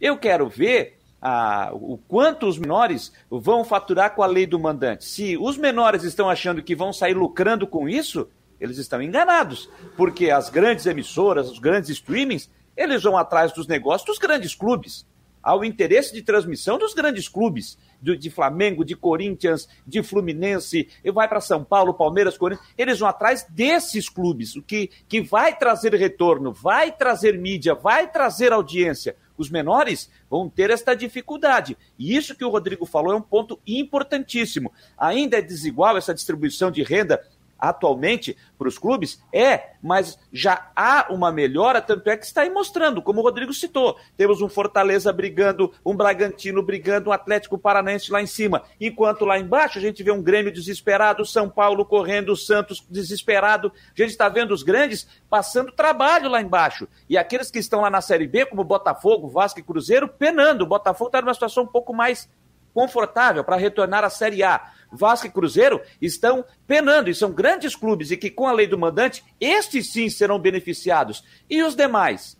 Eu 0.00 0.18
quero 0.18 0.48
ver 0.48 0.98
ah, 1.26 1.70
o 1.72 1.96
quanto 1.96 2.46
os 2.46 2.58
menores 2.58 3.10
vão 3.30 3.64
faturar 3.64 4.14
com 4.14 4.22
a 4.22 4.26
lei 4.26 4.46
do 4.46 4.60
mandante. 4.60 5.06
Se 5.06 5.38
os 5.38 5.56
menores 5.56 6.04
estão 6.04 6.28
achando 6.28 6.62
que 6.62 6.76
vão 6.76 6.92
sair 6.92 7.14
lucrando 7.14 7.66
com 7.66 7.88
isso, 7.88 8.28
eles 8.60 8.76
estão 8.76 9.00
enganados. 9.00 9.70
Porque 9.96 10.30
as 10.30 10.50
grandes 10.50 10.84
emissoras, 10.84 11.50
os 11.50 11.58
grandes 11.58 11.88
streamings, 11.88 12.50
eles 12.76 13.02
vão 13.02 13.16
atrás 13.16 13.52
dos 13.52 13.66
negócios 13.66 14.06
dos 14.06 14.18
grandes 14.18 14.54
clubes. 14.54 15.06
Há 15.42 15.56
o 15.56 15.64
interesse 15.64 16.12
de 16.12 16.20
transmissão 16.20 16.76
dos 16.76 16.92
grandes 16.92 17.26
clubes, 17.26 17.78
de, 18.02 18.18
de 18.18 18.28
Flamengo, 18.28 18.84
de 18.84 18.94
Corinthians, 18.94 19.66
de 19.86 20.02
Fluminense, 20.02 20.90
e 21.02 21.10
vai 21.10 21.26
para 21.26 21.40
São 21.40 21.64
Paulo, 21.64 21.94
Palmeiras, 21.94 22.36
Corinthians. 22.36 22.68
Eles 22.76 22.98
vão 22.98 23.08
atrás 23.08 23.46
desses 23.48 24.10
clubes, 24.10 24.56
o 24.56 24.62
que, 24.62 24.90
que 25.08 25.22
vai 25.22 25.56
trazer 25.56 25.94
retorno, 25.94 26.52
vai 26.52 26.92
trazer 26.92 27.38
mídia, 27.38 27.74
vai 27.74 28.10
trazer 28.10 28.52
audiência. 28.52 29.16
Os 29.36 29.50
menores 29.50 30.10
vão 30.30 30.48
ter 30.48 30.70
esta 30.70 30.94
dificuldade. 30.94 31.76
E 31.98 32.16
isso 32.16 32.34
que 32.34 32.44
o 32.44 32.50
Rodrigo 32.50 32.86
falou 32.86 33.12
é 33.12 33.16
um 33.16 33.22
ponto 33.22 33.58
importantíssimo. 33.66 34.72
Ainda 34.96 35.38
é 35.38 35.42
desigual 35.42 35.96
essa 35.96 36.14
distribuição 36.14 36.70
de 36.70 36.82
renda 36.82 37.20
atualmente 37.58 38.36
para 38.58 38.68
os 38.68 38.78
clubes? 38.78 39.22
É, 39.32 39.70
mas 39.82 40.18
já 40.32 40.70
há 40.74 41.06
uma 41.10 41.30
melhora, 41.30 41.80
tanto 41.80 42.08
é 42.08 42.16
que 42.16 42.24
está 42.24 42.42
aí 42.42 42.50
mostrando, 42.50 43.02
como 43.02 43.20
o 43.20 43.22
Rodrigo 43.22 43.52
citou. 43.52 43.96
Temos 44.16 44.40
um 44.40 44.48
Fortaleza 44.48 45.12
brigando, 45.12 45.72
um 45.84 45.94
Bragantino 45.94 46.62
brigando, 46.62 47.10
um 47.10 47.12
Atlético 47.12 47.58
Paranaense 47.58 48.10
lá 48.10 48.22
em 48.22 48.26
cima. 48.26 48.62
Enquanto 48.80 49.24
lá 49.24 49.38
embaixo 49.38 49.78
a 49.78 49.82
gente 49.82 50.02
vê 50.02 50.10
um 50.10 50.22
Grêmio 50.22 50.52
desesperado, 50.52 51.24
São 51.24 51.48
Paulo 51.48 51.84
correndo, 51.84 52.32
o 52.32 52.36
Santos 52.36 52.84
desesperado. 52.88 53.72
A 53.96 54.00
gente 54.00 54.10
está 54.10 54.28
vendo 54.28 54.52
os 54.52 54.62
grandes 54.62 55.06
passando 55.28 55.72
trabalho 55.72 56.28
lá 56.28 56.40
embaixo. 56.40 56.88
E 57.08 57.18
aqueles 57.18 57.50
que 57.50 57.58
estão 57.58 57.80
lá 57.80 57.90
na 57.90 58.00
Série 58.00 58.26
B, 58.26 58.46
como 58.46 58.64
Botafogo, 58.64 59.28
Vasco 59.28 59.60
e 59.60 59.62
Cruzeiro, 59.62 60.08
penando. 60.08 60.64
O 60.64 60.66
Botafogo 60.66 61.08
está 61.08 61.20
numa 61.20 61.34
situação 61.34 61.64
um 61.64 61.68
pouco 61.68 61.92
mais 61.92 62.28
confortável 62.74 63.44
para 63.44 63.56
retornar 63.56 64.04
à 64.04 64.10
Série 64.10 64.42
A. 64.42 64.72
Vasco 64.92 65.26
e 65.26 65.30
Cruzeiro 65.30 65.80
estão 66.02 66.44
penando 66.66 67.08
e 67.08 67.14
são 67.14 67.32
grandes 67.32 67.74
clubes 67.74 68.10
e 68.10 68.16
que 68.16 68.30
com 68.30 68.46
a 68.46 68.52
lei 68.52 68.66
do 68.66 68.78
mandante, 68.78 69.24
estes 69.40 69.92
sim 69.92 70.10
serão 70.10 70.38
beneficiados. 70.38 71.24
E 71.48 71.62
os 71.62 71.74
demais? 71.74 72.36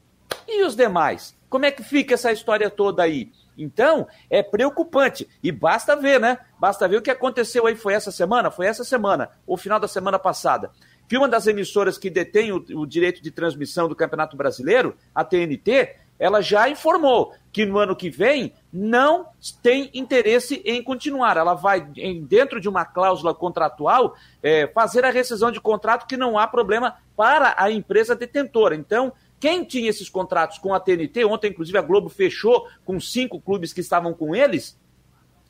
E 0.46 0.62
os 0.64 0.76
demais? 0.76 1.36
Como 1.48 1.64
é 1.64 1.70
que 1.70 1.82
fica 1.82 2.14
essa 2.14 2.32
história 2.32 2.68
toda 2.68 3.02
aí? 3.02 3.32
Então, 3.56 4.06
é 4.28 4.42
preocupante. 4.42 5.28
E 5.42 5.52
basta 5.52 5.94
ver, 5.94 6.18
né? 6.20 6.38
Basta 6.58 6.88
ver 6.88 6.96
o 6.96 7.02
que 7.02 7.10
aconteceu 7.10 7.66
aí. 7.66 7.76
Foi 7.76 7.94
essa 7.94 8.10
semana? 8.10 8.50
Foi 8.50 8.66
essa 8.66 8.84
semana, 8.84 9.30
ou 9.46 9.56
final 9.56 9.78
da 9.78 9.86
semana 9.86 10.18
passada. 10.18 10.70
Que 11.08 11.16
uma 11.16 11.28
das 11.28 11.46
emissoras 11.46 11.96
que 11.96 12.10
detém 12.10 12.50
o, 12.50 12.56
o 12.74 12.86
direito 12.86 13.22
de 13.22 13.30
transmissão 13.30 13.88
do 13.88 13.94
Campeonato 13.94 14.36
Brasileiro, 14.36 14.96
a 15.14 15.22
TNT, 15.24 15.96
ela 16.18 16.40
já 16.40 16.68
informou 16.68 17.34
que 17.54 17.64
no 17.64 17.78
ano 17.78 17.94
que 17.94 18.10
vem 18.10 18.52
não 18.72 19.28
tem 19.62 19.88
interesse 19.94 20.60
em 20.64 20.82
continuar. 20.82 21.36
Ela 21.36 21.54
vai, 21.54 21.88
em, 21.96 22.24
dentro 22.24 22.60
de 22.60 22.68
uma 22.68 22.84
cláusula 22.84 23.32
contratual, 23.32 24.16
é, 24.42 24.66
fazer 24.66 25.04
a 25.04 25.10
rescisão 25.10 25.52
de 25.52 25.60
contrato 25.60 26.04
que 26.08 26.16
não 26.16 26.36
há 26.36 26.48
problema 26.48 26.96
para 27.16 27.54
a 27.56 27.70
empresa 27.70 28.16
detentora. 28.16 28.74
Então, 28.74 29.12
quem 29.38 29.62
tinha 29.62 29.88
esses 29.88 30.08
contratos 30.08 30.58
com 30.58 30.74
a 30.74 30.80
TNT, 30.80 31.24
ontem, 31.24 31.50
inclusive, 31.50 31.78
a 31.78 31.82
Globo 31.82 32.08
fechou 32.08 32.66
com 32.84 32.98
cinco 32.98 33.40
clubes 33.40 33.72
que 33.72 33.80
estavam 33.80 34.12
com 34.12 34.34
eles, 34.34 34.76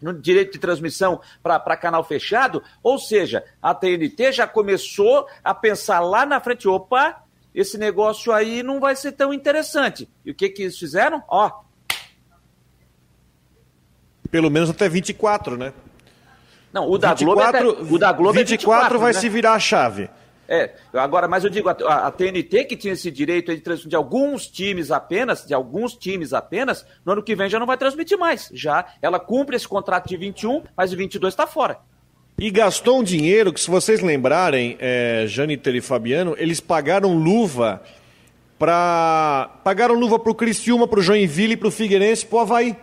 no 0.03 0.13
direito 0.13 0.53
de 0.53 0.59
transmissão 0.59 1.23
para 1.43 1.75
canal 1.79 2.05
fechado, 2.05 2.63
ou 2.83 2.99
seja, 2.99 3.43
a 3.63 3.75
TNT 3.75 4.31
já 4.33 4.47
começou 4.47 5.27
a 5.43 5.55
pensar 5.55 6.01
lá 6.01 6.27
na 6.27 6.39
frente, 6.39 6.69
opa, 6.69 7.25
esse 7.55 7.79
negócio 7.79 8.31
aí 8.31 8.63
não 8.63 8.79
vai 8.79 8.95
ser 8.95 9.13
tão 9.13 9.33
interessante. 9.33 10.07
E 10.23 10.33
o 10.33 10.35
que 10.35 10.51
que 10.51 10.65
eles 10.65 10.79
fizeram? 10.79 11.23
Ó. 11.29 11.65
Pelo 14.35 14.51
menos 14.51 14.69
até 14.69 14.89
24, 14.89 15.57
né? 15.57 15.73
Não, 16.73 16.91
o 16.91 16.99
da 16.99 17.15
24, 17.15 17.25
Globo 17.25 17.41
é, 17.41 17.47
até- 17.47 17.95
o 17.95 17.99
da 18.01 18.13
Globo 18.13 18.33
24, 18.33 18.41
é 18.41 18.43
24 18.43 18.99
vai 18.99 19.13
né? 19.13 19.21
se 19.21 19.29
virar 19.29 19.53
a 19.53 19.61
chave. 19.61 20.11
É, 20.49 20.73
agora, 20.93 21.29
mas 21.29 21.45
eu 21.45 21.51
digo, 21.51 21.69
a, 21.69 21.73
a- 21.73 22.11
TNT 22.11 22.65
que 22.65 22.77
tinha 22.77 22.95
esse 22.95 23.13
direito 23.13 23.55
de 23.55 23.61
transmissão 23.61 23.89
de 23.91 23.95
alguns 23.95 24.49
times 24.49 24.91
apenas, 24.91 25.47
de 25.47 25.55
alguns 25.55 25.95
times 25.95 26.33
apenas, 26.33 26.85
no 27.07 27.13
ano 27.13 27.23
que 27.23 27.37
vem 27.37 27.49
já 27.49 27.61
não 27.61 27.67
vai 27.67 27.77
transmitir 27.77 28.19
mais. 28.19 28.51
Já 28.53 28.85
ela 29.01 29.21
cumpre 29.21 29.55
esse 29.55 29.69
contrato 29.69 30.09
de 30.09 30.17
21, 30.17 30.65
mas 30.77 30.93
o 30.93 30.97
22 30.97 31.33
está 31.33 31.47
fora. 31.47 31.79
E 32.37 32.51
gastou 32.51 32.99
um 32.99 33.05
dinheiro 33.05 33.53
que, 33.53 33.61
se 33.61 33.71
vocês 33.71 34.01
lembrarem, 34.01 34.77
é, 34.81 35.27
Janiter 35.29 35.77
e 35.77 35.81
Fabiano, 35.81 36.35
eles 36.39 36.59
pagaram 36.59 37.17
luva 37.17 37.81
para 38.59 39.61
Pagaram 39.63 39.95
luva 39.95 40.19
pro 40.19 40.35
Criciúma, 40.35 40.89
pro 40.89 41.01
Joinville, 41.01 41.57
pro 41.57 41.71
Figueirense, 41.71 42.27
pro 42.27 42.41
Havaí. 42.41 42.77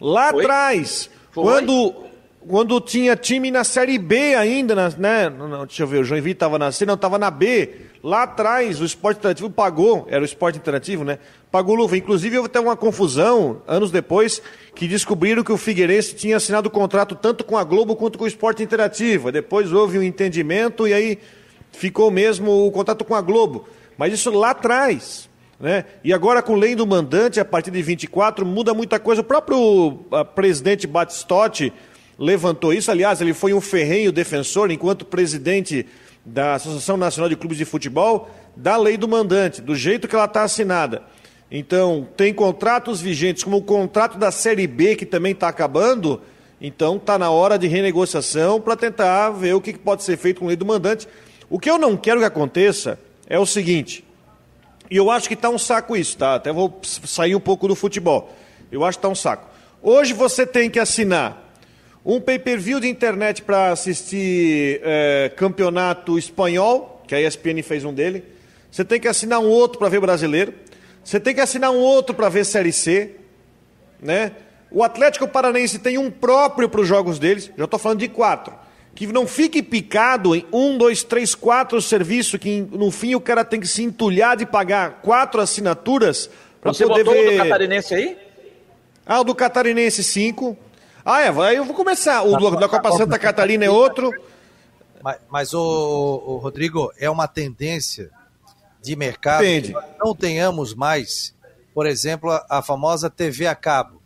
Lá 0.00 0.30
Foi? 0.30 0.44
atrás, 0.44 1.10
Foi? 1.30 1.44
quando 1.44 2.08
quando 2.48 2.80
tinha 2.80 3.14
time 3.14 3.50
na 3.50 3.62
Série 3.62 3.98
B 3.98 4.34
ainda, 4.34 4.74
né? 4.96 5.28
Não, 5.28 5.66
deixa 5.66 5.82
eu 5.82 5.86
ver, 5.86 5.98
o 5.98 6.04
Joinville 6.04 6.32
estava 6.32 6.58
na 6.58 6.72
C, 6.72 6.86
não, 6.86 6.94
estava 6.94 7.18
na 7.18 7.30
B. 7.30 7.88
Lá 8.02 8.22
atrás, 8.22 8.80
o 8.80 8.84
esporte 8.84 9.18
interativo 9.18 9.50
pagou, 9.50 10.06
era 10.08 10.22
o 10.22 10.24
esporte 10.24 10.56
interativo, 10.56 11.04
né? 11.04 11.18
Pagou 11.50 11.74
luva. 11.74 11.96
Inclusive, 11.96 12.38
houve 12.38 12.46
até 12.46 12.60
uma 12.60 12.76
confusão, 12.76 13.60
anos 13.66 13.90
depois, 13.90 14.40
que 14.74 14.86
descobriram 14.86 15.42
que 15.42 15.52
o 15.52 15.56
Figueirense 15.56 16.14
tinha 16.14 16.36
assinado 16.36 16.68
o 16.68 16.70
contrato 16.70 17.14
tanto 17.14 17.44
com 17.44 17.58
a 17.58 17.64
Globo 17.64 17.96
quanto 17.96 18.16
com 18.16 18.24
o 18.24 18.28
esporte 18.28 18.62
interativo. 18.62 19.32
Depois 19.32 19.72
houve 19.72 19.98
um 19.98 20.02
entendimento 20.02 20.86
e 20.86 20.94
aí 20.94 21.18
ficou 21.72 22.10
mesmo 22.10 22.66
o 22.66 22.70
contrato 22.70 23.04
com 23.04 23.14
a 23.14 23.20
Globo. 23.20 23.68
Mas 23.96 24.14
isso 24.14 24.30
lá 24.30 24.50
atrás. 24.50 25.27
Né? 25.60 25.84
E 26.04 26.12
agora, 26.12 26.40
com 26.40 26.54
lei 26.54 26.74
do 26.76 26.86
mandante, 26.86 27.40
a 27.40 27.44
partir 27.44 27.70
de 27.70 27.82
24, 27.82 28.46
muda 28.46 28.72
muita 28.72 28.98
coisa. 29.00 29.22
O 29.22 29.24
próprio 29.24 30.04
presidente 30.34 30.86
Batistotti 30.86 31.72
levantou 32.18 32.72
isso. 32.72 32.90
Aliás, 32.90 33.20
ele 33.20 33.34
foi 33.34 33.52
um 33.52 33.60
ferrenho 33.60 34.12
defensor, 34.12 34.70
enquanto 34.70 35.04
presidente 35.04 35.84
da 36.24 36.54
Associação 36.54 36.96
Nacional 36.96 37.28
de 37.28 37.36
Clubes 37.36 37.58
de 37.58 37.64
Futebol, 37.64 38.30
da 38.54 38.76
lei 38.76 38.96
do 38.96 39.08
mandante, 39.08 39.62
do 39.62 39.74
jeito 39.74 40.06
que 40.06 40.14
ela 40.14 40.26
está 40.26 40.42
assinada. 40.42 41.02
Então, 41.50 42.06
tem 42.16 42.32
contratos 42.34 43.00
vigentes, 43.00 43.42
como 43.42 43.56
o 43.56 43.62
contrato 43.62 44.18
da 44.18 44.30
Série 44.30 44.66
B, 44.66 44.94
que 44.94 45.06
também 45.06 45.32
está 45.32 45.48
acabando. 45.48 46.20
Então, 46.60 46.96
está 46.96 47.18
na 47.18 47.30
hora 47.30 47.58
de 47.58 47.66
renegociação 47.66 48.60
para 48.60 48.76
tentar 48.76 49.30
ver 49.30 49.54
o 49.54 49.60
que 49.60 49.72
pode 49.78 50.02
ser 50.02 50.16
feito 50.18 50.40
com 50.40 50.46
a 50.46 50.48
lei 50.48 50.56
do 50.56 50.66
mandante. 50.66 51.08
O 51.48 51.58
que 51.58 51.70
eu 51.70 51.78
não 51.78 51.96
quero 51.96 52.20
que 52.20 52.26
aconteça 52.26 52.98
é 53.26 53.38
o 53.38 53.46
seguinte, 53.46 54.04
e 54.90 54.96
eu 54.96 55.10
acho 55.10 55.28
que 55.28 55.34
está 55.34 55.50
um 55.50 55.58
saco 55.58 55.96
isso, 55.96 56.16
tá? 56.16 56.36
Até 56.36 56.52
vou 56.52 56.80
sair 56.82 57.34
um 57.34 57.40
pouco 57.40 57.68
do 57.68 57.74
futebol. 57.74 58.32
Eu 58.70 58.84
acho 58.84 58.98
que 58.98 59.00
está 59.00 59.08
um 59.08 59.14
saco. 59.14 59.48
Hoje 59.82 60.12
você 60.12 60.46
tem 60.46 60.70
que 60.70 60.78
assinar 60.78 61.54
um 62.04 62.20
pay-per-view 62.20 62.80
de 62.80 62.88
internet 62.88 63.42
para 63.42 63.70
assistir 63.70 64.80
é, 64.82 65.30
campeonato 65.36 66.18
espanhol, 66.18 67.02
que 67.06 67.14
a 67.14 67.20
ESPN 67.20 67.62
fez 67.62 67.84
um 67.84 67.92
dele. 67.92 68.24
Você 68.70 68.84
tem 68.84 68.98
que 69.00 69.08
assinar 69.08 69.40
um 69.40 69.48
outro 69.48 69.78
para 69.78 69.88
ver 69.88 70.00
brasileiro. 70.00 70.54
Você 71.04 71.20
tem 71.20 71.34
que 71.34 71.40
assinar 71.40 71.70
um 71.70 71.78
outro 71.78 72.14
para 72.14 72.28
ver 72.28 72.44
Série 72.44 72.72
C. 72.72 73.16
Né? 74.00 74.32
O 74.70 74.82
Atlético 74.82 75.28
Paranense 75.28 75.78
tem 75.78 75.98
um 75.98 76.10
próprio 76.10 76.68
para 76.68 76.80
os 76.80 76.88
jogos 76.88 77.18
deles. 77.18 77.50
Já 77.56 77.64
estou 77.64 77.78
falando 77.78 78.00
de 78.00 78.08
quatro. 78.08 78.54
Que 78.98 79.06
não 79.06 79.28
fique 79.28 79.62
picado 79.62 80.34
em 80.34 80.44
um, 80.52 80.76
dois, 80.76 81.04
três, 81.04 81.32
quatro 81.32 81.80
serviços, 81.80 82.40
que 82.40 82.62
no 82.62 82.90
fim 82.90 83.14
o 83.14 83.20
cara 83.20 83.44
tem 83.44 83.60
que 83.60 83.68
se 83.68 83.84
entulhar 83.84 84.36
de 84.36 84.44
pagar 84.44 85.02
quatro 85.02 85.40
assinaturas 85.40 86.28
para 86.60 86.72
poder 86.72 87.04
botou 87.04 87.12
ver. 87.12 87.28
o 87.28 87.30
do 87.30 87.36
Catarinense 87.44 87.94
aí? 87.94 88.18
Ah, 89.06 89.20
o 89.20 89.24
do 89.24 89.34
Catarinense 89.36 90.02
cinco. 90.02 90.58
Ah, 91.04 91.22
é, 91.22 91.28
aí 91.28 91.54
eu 91.54 91.64
vou 91.64 91.76
começar. 91.76 92.24
O 92.24 92.36
do, 92.36 92.56
da 92.56 92.68
Copa 92.68 92.90
Santa 92.90 93.16
Catarina 93.20 93.64
é 93.64 93.70
outro. 93.70 94.10
Mas, 95.00 95.18
mas 95.30 95.54
o, 95.54 95.60
o, 95.60 96.36
Rodrigo, 96.38 96.92
é 96.98 97.08
uma 97.08 97.28
tendência 97.28 98.10
de 98.82 98.96
mercado 98.96 99.44
que 99.44 99.72
não 100.00 100.12
tenhamos 100.12 100.74
mais, 100.74 101.32
por 101.72 101.86
exemplo, 101.86 102.32
a, 102.32 102.44
a 102.50 102.62
famosa 102.62 103.08
TV 103.08 103.46
a 103.46 103.54
cabo. 103.54 103.97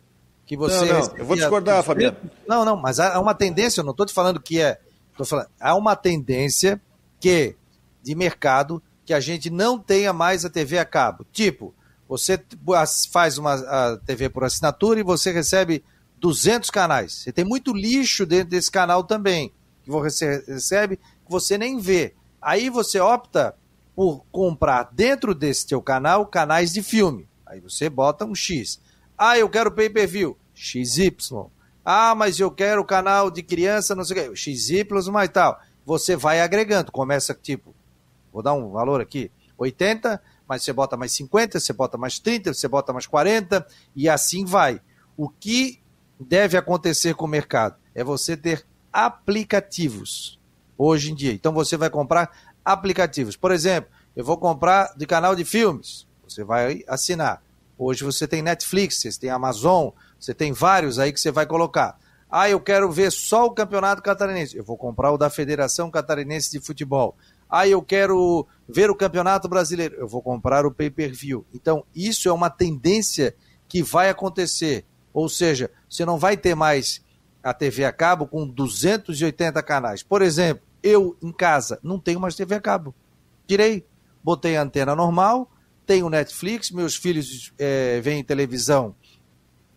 Que 0.45 0.57
você 0.57 0.85
não, 0.85 0.99
não, 0.99 1.17
eu 1.17 1.25
vou 1.25 1.35
discordar, 1.35 1.83
Fabiano. 1.83 2.17
Não, 2.47 2.65
não, 2.65 2.75
mas 2.75 2.99
há 2.99 3.19
uma 3.19 3.33
tendência, 3.33 3.79
eu 3.81 3.85
não 3.85 3.91
estou 3.91 4.05
te 4.05 4.13
falando 4.13 4.41
que 4.41 4.59
é. 4.59 4.79
Tô 5.17 5.23
falando, 5.23 5.47
há 5.59 5.75
uma 5.75 5.95
tendência 5.95 6.81
que, 7.19 7.55
de 8.01 8.15
mercado, 8.15 8.81
que 9.05 9.13
a 9.13 9.19
gente 9.19 9.49
não 9.49 9.79
tenha 9.79 10.11
mais 10.11 10.43
a 10.43 10.49
TV 10.49 10.77
a 10.77 10.85
cabo. 10.85 11.25
Tipo, 11.31 11.73
você 12.07 12.39
faz 13.11 13.37
uma 13.37 13.97
TV 14.05 14.29
por 14.29 14.43
assinatura 14.43 14.99
e 14.99 15.03
você 15.03 15.31
recebe 15.31 15.83
200 16.19 16.69
canais. 16.69 17.13
Você 17.13 17.31
tem 17.31 17.45
muito 17.45 17.73
lixo 17.73 18.25
dentro 18.25 18.49
desse 18.49 18.71
canal 18.71 19.03
também, 19.03 19.53
que 19.83 19.89
você 19.89 20.43
recebe, 20.47 20.97
que 20.97 21.29
você 21.29 21.57
nem 21.57 21.77
vê. 21.77 22.13
Aí 22.41 22.69
você 22.69 22.99
opta 22.99 23.55
por 23.95 24.25
comprar 24.31 24.89
dentro 24.91 25.35
desse 25.35 25.67
teu 25.67 25.81
canal 25.81 26.25
canais 26.25 26.73
de 26.73 26.81
filme. 26.81 27.27
Aí 27.45 27.59
você 27.59 27.89
bota 27.89 28.25
um 28.25 28.33
X. 28.33 28.79
Ah, 29.25 29.37
eu 29.37 29.47
quero 29.47 29.71
pay-per-view. 29.71 30.37
XY. 30.53 31.15
Ah, 31.85 32.13
mas 32.13 32.41
eu 32.41 32.51
quero 32.51 32.83
canal 32.83 33.31
de 33.31 33.41
criança, 33.41 33.95
não 33.95 34.03
sei 34.03 34.27
o 34.27 34.31
quê. 34.31 34.35
XY, 34.35 34.85
mais 35.13 35.29
tal. 35.29 35.57
Você 35.85 36.13
vai 36.17 36.41
agregando. 36.41 36.91
Começa 36.91 37.33
tipo, 37.33 37.73
vou 38.33 38.43
dar 38.43 38.51
um 38.51 38.69
valor 38.69 38.99
aqui, 38.99 39.31
80, 39.57 40.21
mas 40.45 40.63
você 40.63 40.73
bota 40.73 40.97
mais 40.97 41.13
50, 41.13 41.57
você 41.57 41.71
bota 41.71 41.97
mais 41.97 42.19
30, 42.19 42.53
você 42.53 42.67
bota 42.67 42.91
mais 42.91 43.07
40, 43.07 43.65
e 43.95 44.09
assim 44.09 44.43
vai. 44.43 44.81
O 45.15 45.29
que 45.29 45.81
deve 46.19 46.57
acontecer 46.57 47.15
com 47.15 47.23
o 47.23 47.29
mercado? 47.29 47.77
É 47.95 48.03
você 48.03 48.35
ter 48.35 48.65
aplicativos 48.91 50.37
hoje 50.77 51.13
em 51.13 51.15
dia. 51.15 51.31
Então 51.31 51.53
você 51.53 51.77
vai 51.77 51.89
comprar 51.89 52.29
aplicativos. 52.65 53.37
Por 53.37 53.53
exemplo, 53.53 53.89
eu 54.17 54.25
vou 54.25 54.37
comprar 54.37 54.93
de 54.97 55.05
canal 55.05 55.33
de 55.33 55.45
filmes. 55.45 56.05
Você 56.27 56.43
vai 56.43 56.83
assinar. 56.89 57.41
Hoje 57.83 58.03
você 58.03 58.27
tem 58.27 58.41
Netflix, 58.41 59.01
você 59.01 59.11
tem 59.19 59.29
Amazon, 59.29 59.89
você 60.19 60.33
tem 60.33 60.53
vários 60.53 60.99
aí 60.99 61.11
que 61.11 61.19
você 61.19 61.31
vai 61.31 61.45
colocar. 61.45 61.97
Ah, 62.29 62.49
eu 62.49 62.59
quero 62.59 62.91
ver 62.91 63.11
só 63.11 63.45
o 63.45 63.51
campeonato 63.51 64.01
catarinense. 64.01 64.57
Eu 64.57 64.63
vou 64.63 64.77
comprar 64.77 65.11
o 65.11 65.17
da 65.17 65.29
Federação 65.29 65.91
Catarinense 65.91 66.49
de 66.49 66.59
Futebol. 66.59 67.15
Ah, 67.47 67.67
eu 67.67 67.81
quero 67.81 68.47
ver 68.67 68.89
o 68.89 68.95
campeonato 68.95 69.47
brasileiro. 69.47 69.95
Eu 69.99 70.07
vou 70.07 70.21
comprar 70.21 70.65
o 70.65 70.71
pay-per-view. 70.71 71.45
Então, 71.53 71.85
isso 71.93 72.27
é 72.27 72.31
uma 72.31 72.49
tendência 72.49 73.35
que 73.67 73.83
vai 73.83 74.09
acontecer. 74.09 74.83
Ou 75.13 75.29
seja, 75.29 75.69
você 75.87 76.05
não 76.05 76.17
vai 76.17 76.35
ter 76.35 76.55
mais 76.55 77.03
a 77.43 77.53
TV 77.53 77.85
a 77.85 77.91
cabo 77.91 78.25
com 78.25 78.47
280 78.47 79.61
canais. 79.61 80.01
Por 80.01 80.23
exemplo, 80.23 80.63
eu 80.81 81.15
em 81.21 81.31
casa 81.31 81.79
não 81.83 81.99
tenho 81.99 82.19
mais 82.19 82.33
TV 82.33 82.55
a 82.55 82.61
cabo. 82.61 82.95
Tirei, 83.45 83.85
botei 84.23 84.57
a 84.57 84.63
antena 84.63 84.95
normal, 84.95 85.51
tenho 85.85 86.09
Netflix, 86.09 86.71
meus 86.71 86.95
filhos 86.95 87.53
é, 87.57 87.99
veem 88.01 88.23
televisão, 88.23 88.95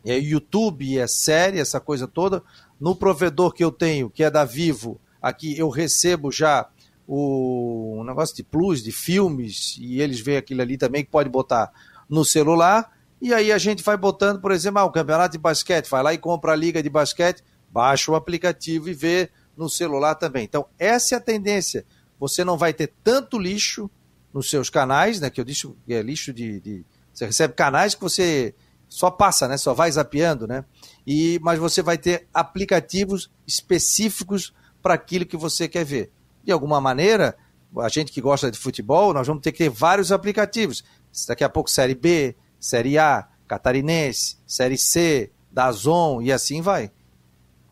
é 0.04 0.18
YouTube, 0.18 0.98
é 0.98 1.06
série, 1.06 1.58
essa 1.58 1.80
coisa 1.80 2.06
toda. 2.06 2.42
No 2.80 2.94
provedor 2.94 3.52
que 3.52 3.64
eu 3.64 3.72
tenho, 3.72 4.08
que 4.08 4.22
é 4.22 4.30
da 4.30 4.44
Vivo, 4.44 5.00
aqui 5.20 5.58
eu 5.58 5.68
recebo 5.68 6.30
já 6.30 6.68
o 7.06 8.00
um 8.00 8.04
negócio 8.04 8.34
de 8.34 8.42
plus, 8.42 8.82
de 8.82 8.92
filmes, 8.92 9.76
e 9.80 10.00
eles 10.00 10.20
veem 10.20 10.38
aquilo 10.38 10.62
ali 10.62 10.76
também 10.76 11.04
que 11.04 11.10
pode 11.10 11.28
botar 11.28 11.72
no 12.08 12.24
celular. 12.24 12.92
E 13.20 13.32
aí 13.32 13.50
a 13.50 13.58
gente 13.58 13.82
vai 13.82 13.96
botando, 13.96 14.40
por 14.40 14.52
exemplo, 14.52 14.80
ah, 14.80 14.84
o 14.84 14.92
campeonato 14.92 15.32
de 15.32 15.38
basquete, 15.38 15.88
vai 15.88 16.02
lá 16.02 16.14
e 16.14 16.18
compra 16.18 16.52
a 16.52 16.56
liga 16.56 16.82
de 16.82 16.90
basquete, 16.90 17.42
baixa 17.70 18.10
o 18.10 18.14
aplicativo 18.14 18.88
e 18.88 18.94
vê 18.94 19.30
no 19.56 19.70
celular 19.70 20.14
também. 20.14 20.44
Então, 20.44 20.66
essa 20.78 21.14
é 21.14 21.18
a 21.18 21.20
tendência. 21.20 21.84
Você 22.18 22.44
não 22.44 22.58
vai 22.58 22.72
ter 22.72 22.92
tanto 23.02 23.38
lixo 23.38 23.90
nos 24.36 24.50
seus 24.50 24.68
canais, 24.68 25.18
né? 25.18 25.30
Que 25.30 25.40
eu 25.40 25.44
disse 25.44 25.66
é 25.88 26.02
lixo 26.02 26.30
de, 26.30 26.60
de, 26.60 26.84
Você 27.10 27.24
recebe 27.24 27.54
canais 27.54 27.94
que 27.94 28.02
você 28.02 28.54
só 28.86 29.10
passa, 29.10 29.48
né? 29.48 29.56
Só 29.56 29.72
vai 29.72 29.90
zapeando, 29.90 30.46
né? 30.46 30.62
E, 31.06 31.40
mas 31.42 31.58
você 31.58 31.80
vai 31.80 31.96
ter 31.96 32.28
aplicativos 32.34 33.30
específicos 33.46 34.52
para 34.82 34.92
aquilo 34.92 35.24
que 35.24 35.38
você 35.38 35.66
quer 35.66 35.86
ver. 35.86 36.12
De 36.44 36.52
alguma 36.52 36.82
maneira, 36.82 37.34
a 37.78 37.88
gente 37.88 38.12
que 38.12 38.20
gosta 38.20 38.50
de 38.50 38.58
futebol, 38.58 39.14
nós 39.14 39.26
vamos 39.26 39.42
ter 39.42 39.52
que 39.52 39.58
ter 39.58 39.70
vários 39.70 40.12
aplicativos. 40.12 40.84
Daqui 41.26 41.42
a 41.42 41.48
pouco 41.48 41.70
Série 41.70 41.94
B, 41.94 42.36
Série 42.60 42.98
A, 42.98 43.26
Catarinense, 43.48 44.36
Série 44.46 44.76
C, 44.76 45.32
Dazon 45.50 46.20
e 46.20 46.30
assim 46.30 46.60
vai. 46.60 46.90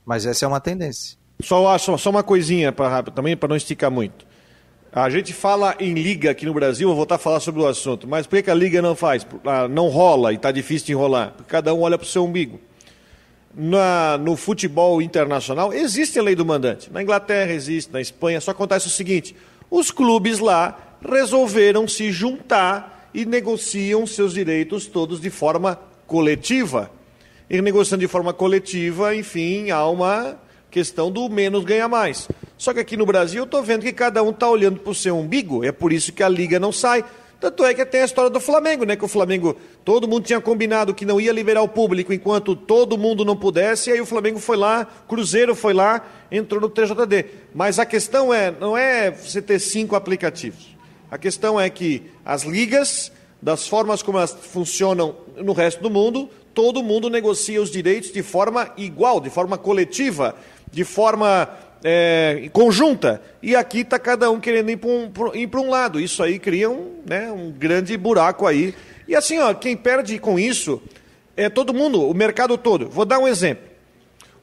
Mas 0.07 0.24
essa 0.24 0.46
é 0.46 0.48
uma 0.48 0.61
tendência. 0.61 1.18
Só, 1.42 1.77
só, 1.77 2.11
uma 2.11 2.22
coisinha 2.22 2.72
pra, 2.72 3.03
também 3.03 3.37
para 3.37 3.50
não 3.50 3.57
esticar 3.57 3.90
muito. 3.90 4.27
A 4.96 5.11
gente 5.11 5.33
fala 5.33 5.74
em 5.80 5.92
liga 5.92 6.30
aqui 6.30 6.46
no 6.46 6.54
Brasil, 6.54 6.87
vou 6.87 6.96
voltar 6.96 7.16
a 7.16 7.18
falar 7.18 7.40
sobre 7.40 7.61
o 7.61 7.66
assunto, 7.66 8.07
mas 8.07 8.28
por 8.28 8.40
que 8.40 8.48
a 8.48 8.54
liga 8.54 8.80
não 8.80 8.94
faz? 8.94 9.26
Ah, 9.44 9.66
não 9.66 9.88
rola 9.88 10.33
e 10.33 10.37
está 10.37 10.52
difícil 10.52 10.87
de 10.87 10.92
enrolar? 10.92 11.33
Porque 11.33 11.50
cada 11.50 11.74
um 11.74 11.80
olha 11.80 11.98
para 11.98 12.04
o 12.04 12.09
seu 12.09 12.24
umbigo. 12.24 12.61
Na, 13.52 14.16
no 14.18 14.37
futebol 14.37 15.02
internacional 15.02 15.72
existe 15.72 16.16
a 16.16 16.22
lei 16.22 16.37
do 16.37 16.46
mandante. 16.46 16.92
Na 16.92 17.02
Inglaterra 17.02 17.52
existe, 17.52 17.92
na 17.92 18.00
Espanha, 18.00 18.40
só 18.40 18.52
acontece 18.52 18.87
o 18.87 18.90
seguinte: 18.90 19.35
os 19.68 19.90
clubes 19.90 20.38
lá 20.38 20.78
resolveram 21.04 21.88
se 21.88 22.12
juntar 22.12 23.11
e 23.12 23.24
negociam 23.24 24.07
seus 24.07 24.33
direitos 24.33 24.87
todos 24.87 25.20
de 25.20 25.28
forma 25.28 25.76
coletiva. 26.07 26.88
E 27.50 27.61
negociando 27.61 28.00
de 28.00 28.09
forma 28.09 28.33
coletiva, 28.33 29.12
enfim, 29.12 29.70
há 29.70 29.88
uma 29.88 30.38
questão 30.74 31.08
do 31.08 31.28
menos 31.28 31.62
ganha 31.62 31.87
mais. 31.87 32.28
Só 32.58 32.74
que 32.74 32.80
aqui 32.80 32.96
no 32.96 33.06
Brasil 33.06 33.42
eu 33.42 33.44
estou 33.44 33.62
vendo 33.62 33.82
que 33.82 33.92
cada 33.92 34.24
um 34.24 34.30
está 34.30 34.50
olhando 34.50 34.80
para 34.80 34.90
o 34.90 34.94
seu 34.94 35.16
umbigo, 35.16 35.64
é 35.64 35.70
por 35.70 35.92
isso 35.92 36.12
que 36.12 36.20
a 36.20 36.28
liga 36.28 36.58
não 36.58 36.72
sai. 36.72 37.04
Tanto 37.40 37.64
é 37.64 37.72
que 37.72 37.87
tem 37.87 38.00
a 38.00 38.04
história 38.04 38.28
do 38.28 38.40
Flamengo, 38.40 38.84
né? 38.84 38.96
Que 38.96 39.04
o 39.04 39.08
Flamengo, 39.08 39.54
todo 39.84 40.08
mundo 40.08 40.24
tinha 40.24 40.40
combinado 40.40 40.92
que 40.92 41.04
não 41.04 41.20
ia 41.20 41.30
liberar 41.30 41.62
o 41.62 41.68
público 41.68 42.12
enquanto 42.12 42.56
todo 42.56 42.98
mundo 42.98 43.24
não 43.24 43.37
pudesse, 43.37 43.88
e 43.88 43.92
aí 43.92 44.00
o 44.00 44.06
Flamengo 44.06 44.40
foi 44.40 44.56
lá, 44.56 44.84
Cruzeiro 45.06 45.54
foi 45.54 45.74
lá, 45.74 46.04
entrou 46.28 46.60
no 46.60 46.68
TJD. 46.68 47.26
Mas 47.54 47.78
a 47.78 47.87
questão 47.87 48.34
é, 48.34 48.50
não 48.50 48.76
é 48.76 49.12
você 49.12 49.40
ter 49.40 49.60
cinco 49.60 49.94
aplicativos. 49.94 50.74
A 51.08 51.16
questão 51.16 51.60
é 51.60 51.70
que 51.70 52.02
as 52.24 52.42
ligas, 52.42 53.12
das 53.40 53.68
formas 53.68 54.02
como 54.02 54.18
elas 54.18 54.32
funcionam 54.32 55.14
no 55.37 55.52
resto 55.52 55.80
do 55.80 55.90
mundo, 55.90 56.28
todo 56.54 56.82
mundo 56.82 57.10
negocia 57.10 57.60
os 57.60 57.70
direitos 57.70 58.12
de 58.12 58.22
forma 58.22 58.72
igual, 58.76 59.20
de 59.20 59.28
forma 59.28 59.58
coletiva. 59.58 60.34
De 60.70 60.85
forma 60.85 61.48
é, 61.85 62.48
conjunta. 62.53 63.20
E 63.42 63.55
aqui 63.55 63.81
está 63.81 63.98
cada 63.98 64.31
um 64.31 64.40
querendo 64.40 64.70
ir 64.70 64.79
para 64.79 64.88
um, 64.88 65.66
um, 65.66 65.70
lado. 65.70 66.00
Isso 66.00 66.22
aí 66.22 66.38
cria 66.38 66.70
um, 66.70 67.03
né, 67.07 67.31
um 67.31 67.50
grande 67.50 67.96
buraco 67.96 68.46
aí. 68.46 68.74
E 69.07 69.14
assim, 69.14 69.38
ó, 69.38 69.53
quem 69.53 69.77
perde 69.77 70.18
com 70.18 70.38
isso 70.38 70.83
é 71.37 71.50
todo 71.50 71.74
mundo, 71.74 72.09
o 72.09 72.14
mercado 72.14 72.57
todo. 72.57 72.88
Vou 72.88 73.05
dar 73.05 73.18
um 73.18 73.29
exemplo. 73.29 73.68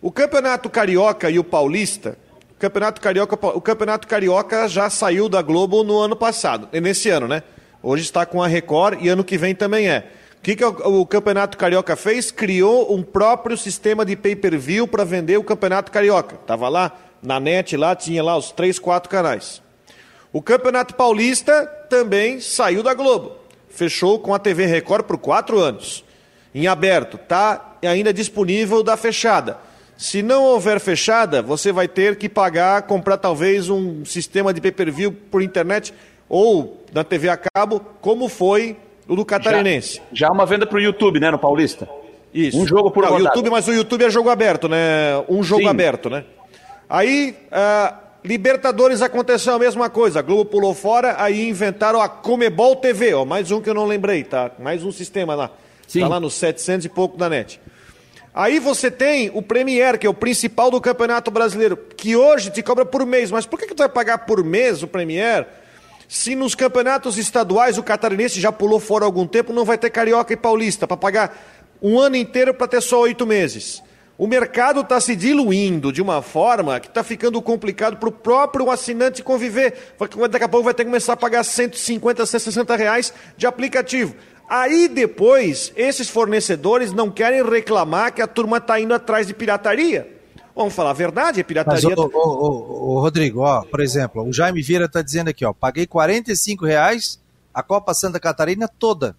O 0.01 0.11
Campeonato 0.11 0.69
Carioca 0.69 1.29
e 1.29 1.39
o 1.39 1.43
Paulista, 1.43 2.17
o 2.51 2.59
Campeonato 2.59 3.01
Carioca, 3.01 3.35
o 3.47 3.61
Campeonato 3.61 4.07
Carioca 4.07 4.67
já 4.67 4.89
saiu 4.89 5.27
da 5.27 5.41
Globo 5.41 5.83
no 5.83 5.99
ano 5.99 6.15
passado, 6.15 6.69
nesse 6.79 7.09
ano, 7.09 7.27
né? 7.27 7.43
Hoje 7.83 8.03
está 8.03 8.25
com 8.25 8.41
a 8.41 8.47
Record 8.47 8.99
e 9.01 9.09
ano 9.09 9.23
que 9.23 9.37
vem 9.37 9.55
também 9.55 9.89
é. 9.89 10.07
O 10.41 10.43
que, 10.43 10.55
que 10.55 10.65
o, 10.65 11.01
o 11.01 11.05
Campeonato 11.05 11.55
Carioca 11.55 11.95
fez? 11.95 12.31
Criou 12.31 12.91
um 12.91 13.03
próprio 13.03 13.55
sistema 13.55 14.03
de 14.03 14.15
pay-per-view 14.15 14.87
para 14.87 15.03
vender 15.03 15.37
o 15.37 15.43
Campeonato 15.43 15.91
Carioca. 15.91 16.35
Tava 16.47 16.67
lá 16.67 16.97
na 17.21 17.39
net, 17.39 17.77
lá 17.77 17.95
tinha 17.95 18.23
lá 18.23 18.35
os 18.35 18.51
três, 18.51 18.79
quatro 18.79 19.07
canais. 19.07 19.61
O 20.33 20.41
Campeonato 20.41 20.95
Paulista 20.95 21.67
também 21.87 22.39
saiu 22.39 22.81
da 22.81 22.95
Globo. 22.95 23.33
Fechou 23.69 24.17
com 24.17 24.33
a 24.33 24.39
TV 24.39 24.65
Record 24.65 25.05
por 25.05 25.19
quatro 25.19 25.59
anos. 25.59 26.03
Em 26.55 26.65
aberto, 26.65 27.17
está 27.17 27.77
ainda 27.83 28.11
disponível 28.11 28.81
da 28.81 28.97
fechada. 28.97 29.59
Se 29.95 30.23
não 30.23 30.43
houver 30.45 30.79
fechada, 30.79 31.43
você 31.43 31.71
vai 31.71 31.87
ter 31.87 32.15
que 32.15 32.27
pagar, 32.27 32.81
comprar 32.87 33.17
talvez 33.17 33.69
um 33.69 34.03
sistema 34.03 34.51
de 34.51 34.59
pay-per-view 34.59 35.11
por 35.11 35.43
internet 35.43 35.93
ou 36.27 36.83
na 36.91 37.03
TV 37.03 37.29
a 37.29 37.37
cabo, 37.37 37.79
como 38.01 38.27
foi 38.27 38.75
o 39.07 39.15
do 39.15 39.25
Catarinense. 39.25 40.01
Já, 40.11 40.27
já 40.27 40.31
uma 40.31 40.45
venda 40.45 40.65
para 40.65 40.77
o 40.77 40.81
YouTube, 40.81 41.19
né, 41.19 41.31
no 41.31 41.39
Paulista? 41.39 41.87
Isso. 42.33 42.57
Um 42.57 42.65
jogo 42.65 42.91
por 42.91 43.03
Não, 43.03 43.19
YouTube, 43.19 43.49
mas 43.49 43.67
o 43.67 43.73
YouTube 43.73 44.05
é 44.05 44.09
jogo 44.09 44.29
aberto, 44.29 44.69
né? 44.69 45.23
Um 45.27 45.43
jogo 45.43 45.63
Sim. 45.63 45.67
aberto, 45.67 46.09
né? 46.09 46.23
Aí, 46.89 47.35
uh, 47.51 47.95
Libertadores 48.23 49.01
aconteceu 49.01 49.53
a 49.53 49.59
mesma 49.59 49.89
coisa. 49.89 50.19
A 50.19 50.21
Globo 50.21 50.45
pulou 50.45 50.73
fora, 50.73 51.15
aí 51.17 51.49
inventaram 51.49 51.99
a 51.99 52.07
Comebol 52.07 52.75
TV, 52.75 53.13
ó, 53.13 53.25
mais 53.25 53.51
um 53.51 53.59
que 53.59 53.69
eu 53.69 53.73
não 53.73 53.85
lembrei, 53.85 54.23
tá? 54.23 54.51
Mais 54.59 54.83
um 54.83 54.91
sistema 54.91 55.33
lá. 55.33 55.51
Sim. 55.87 56.01
Tá 56.01 56.07
lá 56.07 56.19
nos 56.19 56.35
700 56.35 56.85
e 56.85 56.89
pouco 56.89 57.17
da 57.17 57.27
net. 57.27 57.59
Aí 58.33 58.59
você 58.59 58.89
tem 58.89 59.29
o 59.33 59.41
Premier, 59.41 59.97
que 59.97 60.07
é 60.07 60.09
o 60.09 60.13
principal 60.13 60.71
do 60.71 60.79
Campeonato 60.79 61.29
Brasileiro, 61.31 61.75
que 61.75 62.15
hoje 62.15 62.49
te 62.49 62.61
cobra 62.61 62.85
por 62.85 63.05
mês. 63.05 63.29
Mas 63.29 63.45
por 63.45 63.59
que, 63.59 63.67
que 63.67 63.75
tu 63.75 63.79
vai 63.79 63.89
pagar 63.89 64.19
por 64.19 64.43
mês 64.43 64.83
o 64.83 64.87
Premier? 64.87 65.47
Se 66.13 66.35
nos 66.35 66.55
campeonatos 66.55 67.17
estaduais 67.17 67.77
o 67.77 67.83
catarinense 67.83 68.41
já 68.41 68.51
pulou 68.51 68.81
fora 68.81 69.05
algum 69.05 69.25
tempo, 69.25 69.53
não 69.53 69.63
vai 69.63 69.77
ter 69.77 69.89
carioca 69.89 70.33
e 70.33 70.35
paulista 70.35 70.85
para 70.85 70.97
pagar 70.97 71.41
um 71.81 71.97
ano 71.97 72.17
inteiro 72.17 72.53
para 72.53 72.67
ter 72.67 72.81
só 72.81 72.99
oito 72.99 73.25
meses. 73.25 73.81
O 74.17 74.27
mercado 74.27 74.81
está 74.81 74.99
se 74.99 75.15
diluindo 75.15 75.89
de 75.89 76.01
uma 76.01 76.21
forma 76.21 76.81
que 76.81 76.89
está 76.89 77.01
ficando 77.01 77.41
complicado 77.41 77.95
para 77.95 78.09
o 78.09 78.11
próprio 78.11 78.69
assinante 78.69 79.23
conviver. 79.23 79.95
Daqui 80.29 80.43
a 80.43 80.49
pouco 80.49 80.65
vai 80.65 80.73
ter 80.73 80.83
que 80.83 80.89
começar 80.89 81.13
a 81.13 81.15
pagar 81.15 81.45
150, 81.45 82.25
160 82.25 82.75
reais 82.75 83.13
de 83.37 83.47
aplicativo. 83.47 84.13
Aí 84.49 84.89
depois, 84.89 85.71
esses 85.77 86.09
fornecedores 86.09 86.91
não 86.91 87.09
querem 87.09 87.41
reclamar 87.41 88.13
que 88.13 88.21
a 88.21 88.27
turma 88.27 88.57
está 88.57 88.77
indo 88.77 88.93
atrás 88.93 89.27
de 89.27 89.33
pirataria. 89.33 90.20
Vamos 90.55 90.73
falar 90.73 90.91
a 90.91 90.93
verdade, 90.93 91.39
é 91.39 91.43
pirataria. 91.43 91.89
Mas, 91.89 91.97
ô, 91.97 92.11
ô, 92.13 92.95
ô, 92.95 93.01
Rodrigo, 93.01 93.41
ó, 93.41 93.61
por 93.61 93.79
exemplo, 93.79 94.23
o 94.23 94.33
Jaime 94.33 94.61
Vieira 94.61 94.85
está 94.85 95.01
dizendo 95.01 95.29
aqui, 95.29 95.45
ó, 95.45 95.53
paguei 95.53 95.87
45 95.87 96.65
reais 96.65 97.19
a 97.53 97.63
Copa 97.63 97.93
Santa 97.93 98.19
Catarina 98.19 98.67
toda. 98.67 99.15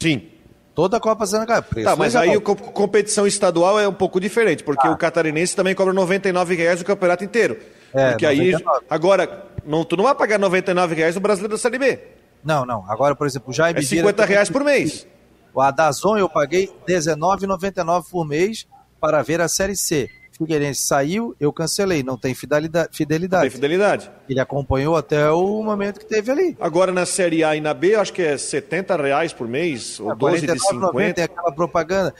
Sim. 0.00 0.28
Toda 0.74 0.98
a 0.98 1.00
Copa 1.00 1.26
Santa 1.26 1.46
Catarina. 1.46 1.90
Tá, 1.90 1.96
mas 1.96 2.14
aí 2.14 2.34
a 2.34 2.40
competição 2.40 3.26
estadual 3.26 3.80
é 3.80 3.88
um 3.88 3.92
pouco 3.92 4.20
diferente, 4.20 4.62
porque 4.62 4.86
ah. 4.86 4.92
o 4.92 4.96
catarinense 4.96 5.56
também 5.56 5.74
cobra 5.74 5.92
99 5.92 6.54
reais 6.54 6.80
o 6.80 6.84
campeonato 6.84 7.24
inteiro. 7.24 7.58
É, 7.92 8.10
porque 8.10 8.26
99. 8.26 8.68
aí, 8.68 8.82
agora, 8.88 9.46
não, 9.66 9.84
tu 9.84 9.96
não 9.96 10.04
vai 10.04 10.14
pagar 10.14 10.38
99 10.38 10.94
reais 10.94 11.14
no 11.14 11.20
Brasileiro 11.20 11.54
da 11.54 11.58
Série 11.58 11.78
B. 11.78 11.98
Não, 12.44 12.64
não. 12.64 12.88
Agora, 12.90 13.14
por 13.14 13.26
exemplo, 13.26 13.50
o 13.50 13.52
Jaime 13.52 13.80
É 13.80 13.82
50 13.82 14.24
reais 14.24 14.48
por 14.48 14.62
mês. 14.62 15.06
O 15.52 15.60
Adazon 15.60 16.16
eu 16.16 16.28
paguei 16.28 16.70
R$19,99 16.86 18.04
por 18.10 18.24
mês 18.24 18.66
para 19.00 19.22
ver 19.22 19.40
a 19.40 19.48
Série 19.48 19.76
C. 19.76 20.08
Figueirense 20.38 20.82
saiu, 20.82 21.34
eu 21.40 21.52
cancelei. 21.52 22.02
Não 22.02 22.16
tem 22.16 22.32
fidelidade. 22.34 22.88
fidelidade. 22.92 23.44
Não 23.44 23.50
tem 23.50 23.56
fidelidade. 23.56 24.10
Ele 24.28 24.38
acompanhou 24.38 24.96
até 24.96 25.30
o 25.30 25.62
momento 25.62 25.98
que 25.98 26.06
teve 26.06 26.30
ali. 26.30 26.56
Agora 26.60 26.92
na 26.92 27.04
Série 27.04 27.42
A 27.42 27.56
e 27.56 27.60
na 27.60 27.74
B, 27.74 27.96
acho 27.96 28.12
que 28.12 28.22
é 28.22 28.38
70 28.38 28.96
reais 28.96 29.32
por 29.32 29.48
mês, 29.48 29.98
ou 29.98 30.12
é, 30.12 30.14
12 30.14 30.46
de 30.46 30.58
50. 30.58 31.20
É 31.20 31.24
aquela 31.24 31.52
propaganda. 31.52 32.14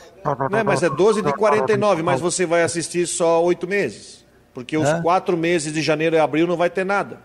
Não, 0.51 0.65
mas 0.65 0.83
é 0.83 0.91
12 0.91 1.23
de 1.23 1.33
49, 1.33 2.03
mas 2.03 2.21
você 2.21 2.45
vai 2.45 2.63
assistir 2.63 3.07
só 3.07 3.43
oito 3.45 3.69
meses. 3.69 4.27
Porque 4.53 4.77
os 4.77 4.93
quatro 5.03 5.37
meses 5.37 5.73
de 5.73 5.81
janeiro 5.81 6.17
e 6.17 6.19
abril 6.19 6.47
não 6.47 6.57
vai 6.57 6.69
ter 6.69 6.85
nada. 6.85 7.21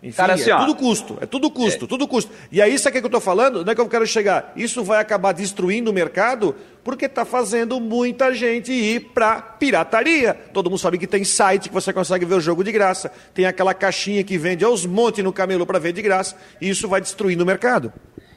Enfim, 0.00 0.16
Cara, 0.16 0.34
assim, 0.34 0.50
é 0.50 0.54
ó, 0.54 0.60
tudo 0.60 0.76
custo, 0.76 1.18
é 1.20 1.26
tudo 1.26 1.50
custo, 1.50 1.84
é. 1.84 1.88
tudo 1.88 2.06
custo. 2.06 2.30
E 2.52 2.62
aí, 2.62 2.72
isso 2.72 2.88
aqui 2.88 3.00
que 3.00 3.04
eu 3.04 3.08
estou 3.08 3.20
falando, 3.20 3.64
não 3.64 3.72
é 3.72 3.74
que 3.74 3.80
eu 3.80 3.88
quero 3.88 4.06
chegar. 4.06 4.52
Isso 4.54 4.84
vai 4.84 5.00
acabar 5.00 5.32
destruindo 5.32 5.90
o 5.90 5.94
mercado 5.94 6.54
porque 6.84 7.06
está 7.06 7.24
fazendo 7.24 7.80
muita 7.80 8.32
gente 8.32 8.72
ir 8.72 9.10
para 9.12 9.42
pirataria. 9.42 10.32
Todo 10.54 10.70
mundo 10.70 10.78
sabe 10.78 10.98
que 10.98 11.06
tem 11.06 11.24
site 11.24 11.68
que 11.68 11.74
você 11.74 11.92
consegue 11.92 12.24
ver 12.24 12.36
o 12.36 12.40
jogo 12.40 12.62
de 12.62 12.70
graça, 12.70 13.10
tem 13.34 13.44
aquela 13.44 13.74
caixinha 13.74 14.22
que 14.22 14.38
vende 14.38 14.64
aos 14.64 14.86
montes 14.86 15.24
no 15.24 15.32
camelo 15.32 15.66
para 15.66 15.80
ver 15.80 15.92
de 15.92 16.00
graça, 16.00 16.36
e 16.60 16.68
isso 16.68 16.88
vai 16.88 17.00
destruindo 17.00 17.42
o 17.42 17.46
mercado. 17.46 17.92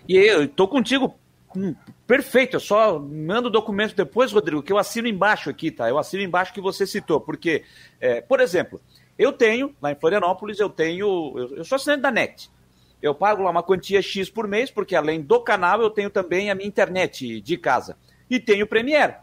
E 0.10 0.18
eu 0.18 0.46
estou 0.46 0.68
contigo, 0.68 1.14
hum, 1.56 1.76
perfeito. 2.08 2.56
Eu 2.56 2.60
só 2.60 3.00
mando 3.00 3.50
o 3.50 3.52
documento 3.52 3.96
depois, 3.96 4.32
Rodrigo, 4.32 4.64
que 4.64 4.74
eu 4.74 4.80
assino 4.80 5.08
embaixo 5.08 5.50
aqui, 5.50 5.70
tá? 5.70 5.88
Eu 5.88 6.00
assino 6.00 6.24
embaixo 6.24 6.54
que 6.54 6.60
você 6.60 6.88
citou, 6.88 7.22
porque, 7.22 7.64
é, 8.00 8.20
por 8.20 8.40
exemplo. 8.40 8.82
Eu 9.18 9.34
tenho, 9.34 9.76
lá 9.82 9.92
em 9.92 9.96
Florianópolis, 9.96 10.60
eu 10.60 10.70
tenho. 10.70 11.38
Eu, 11.38 11.58
eu 11.58 11.64
sou 11.64 11.76
assinante 11.76 12.02
da 12.02 12.12
NET. 12.12 12.50
Eu 13.02 13.16
pago 13.16 13.42
lá 13.42 13.50
uma 13.50 13.64
quantia 13.64 14.02
X 14.02 14.30
por 14.30 14.48
mês, 14.48 14.70
porque 14.70 14.96
além 14.96 15.22
do 15.22 15.40
canal, 15.40 15.82
eu 15.82 15.90
tenho 15.90 16.10
também 16.10 16.52
a 16.52 16.56
minha 16.56 16.68
internet 16.68 17.42
de 17.42 17.58
casa. 17.58 17.98
E 18.30 18.40
tenho 18.40 18.66
o 18.66 18.68
Premiere. 18.68 19.16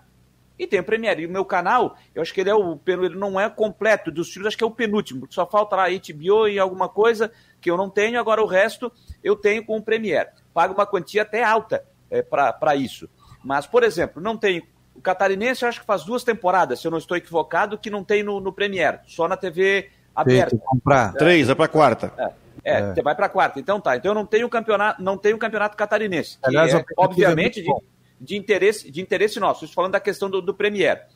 E 0.58 0.66
tenho 0.66 0.82
o 0.82 0.84
Premiere. 0.86 1.22
E 1.22 1.26
o 1.26 1.30
meu 1.30 1.44
canal, 1.44 1.96
eu 2.12 2.20
acho 2.20 2.34
que 2.34 2.40
ele 2.40 2.50
é 2.50 2.54
o 2.54 2.78
ele 2.86 3.14
não 3.14 3.38
é 3.38 3.48
completo 3.48 4.10
dos 4.10 4.32
filhos, 4.32 4.48
acho 4.48 4.58
que 4.58 4.64
é 4.64 4.66
o 4.66 4.70
penúltimo, 4.70 5.28
só 5.30 5.46
falta 5.46 5.76
lá 5.76 5.84
HBO 5.88 6.48
e 6.48 6.58
alguma 6.58 6.88
coisa 6.88 7.30
que 7.60 7.70
eu 7.70 7.76
não 7.76 7.88
tenho, 7.88 8.18
agora 8.18 8.42
o 8.42 8.46
resto 8.46 8.90
eu 9.22 9.36
tenho 9.36 9.64
com 9.64 9.76
o 9.76 9.82
Premiere. 9.82 10.30
Pago 10.52 10.74
uma 10.74 10.86
quantia 10.86 11.22
até 11.22 11.44
alta 11.44 11.84
é, 12.10 12.20
para 12.22 12.74
isso. 12.74 13.08
Mas, 13.44 13.66
por 13.66 13.84
exemplo, 13.84 14.20
não 14.20 14.36
tenho 14.36 14.62
o 14.98 15.00
Catarinense, 15.00 15.62
eu 15.62 15.68
acho 15.68 15.80
que 15.80 15.86
faz 15.86 16.04
duas 16.04 16.24
temporadas, 16.24 16.80
se 16.80 16.86
eu 16.86 16.90
não 16.90 16.98
estou 16.98 17.16
equivocado, 17.16 17.78
que 17.78 17.88
não 17.88 18.02
tem 18.02 18.22
no, 18.22 18.40
no 18.40 18.52
Premier, 18.52 19.00
só 19.06 19.28
na 19.28 19.36
TV 19.36 19.90
aberta. 20.14 20.58
comprar. 20.58 21.14
É, 21.14 21.18
Três, 21.18 21.48
é 21.48 21.54
para 21.54 21.68
quarta. 21.68 22.12
É, 22.64 22.72
é, 22.72 22.94
é. 22.96 23.02
vai 23.02 23.14
para 23.14 23.28
quarta. 23.28 23.60
Então 23.60 23.80
tá. 23.80 23.96
Então 23.96 24.10
eu 24.10 24.14
não 24.14 24.26
tenho 24.26 24.48
campeonato, 24.48 25.02
não 25.02 25.16
tenho 25.16 25.38
campeonato 25.38 25.76
catarinense. 25.76 26.38
Aliás, 26.42 26.74
é, 26.74 26.84
obviamente, 26.96 27.62
de, 27.62 27.72
de, 28.20 28.36
interesse, 28.36 28.90
de 28.90 29.00
interesse 29.00 29.38
nosso. 29.38 29.64
Estou 29.64 29.76
falando 29.76 29.92
da 29.92 30.00
questão 30.00 30.28
do, 30.28 30.42
do 30.42 30.52
Premier. 30.52 31.06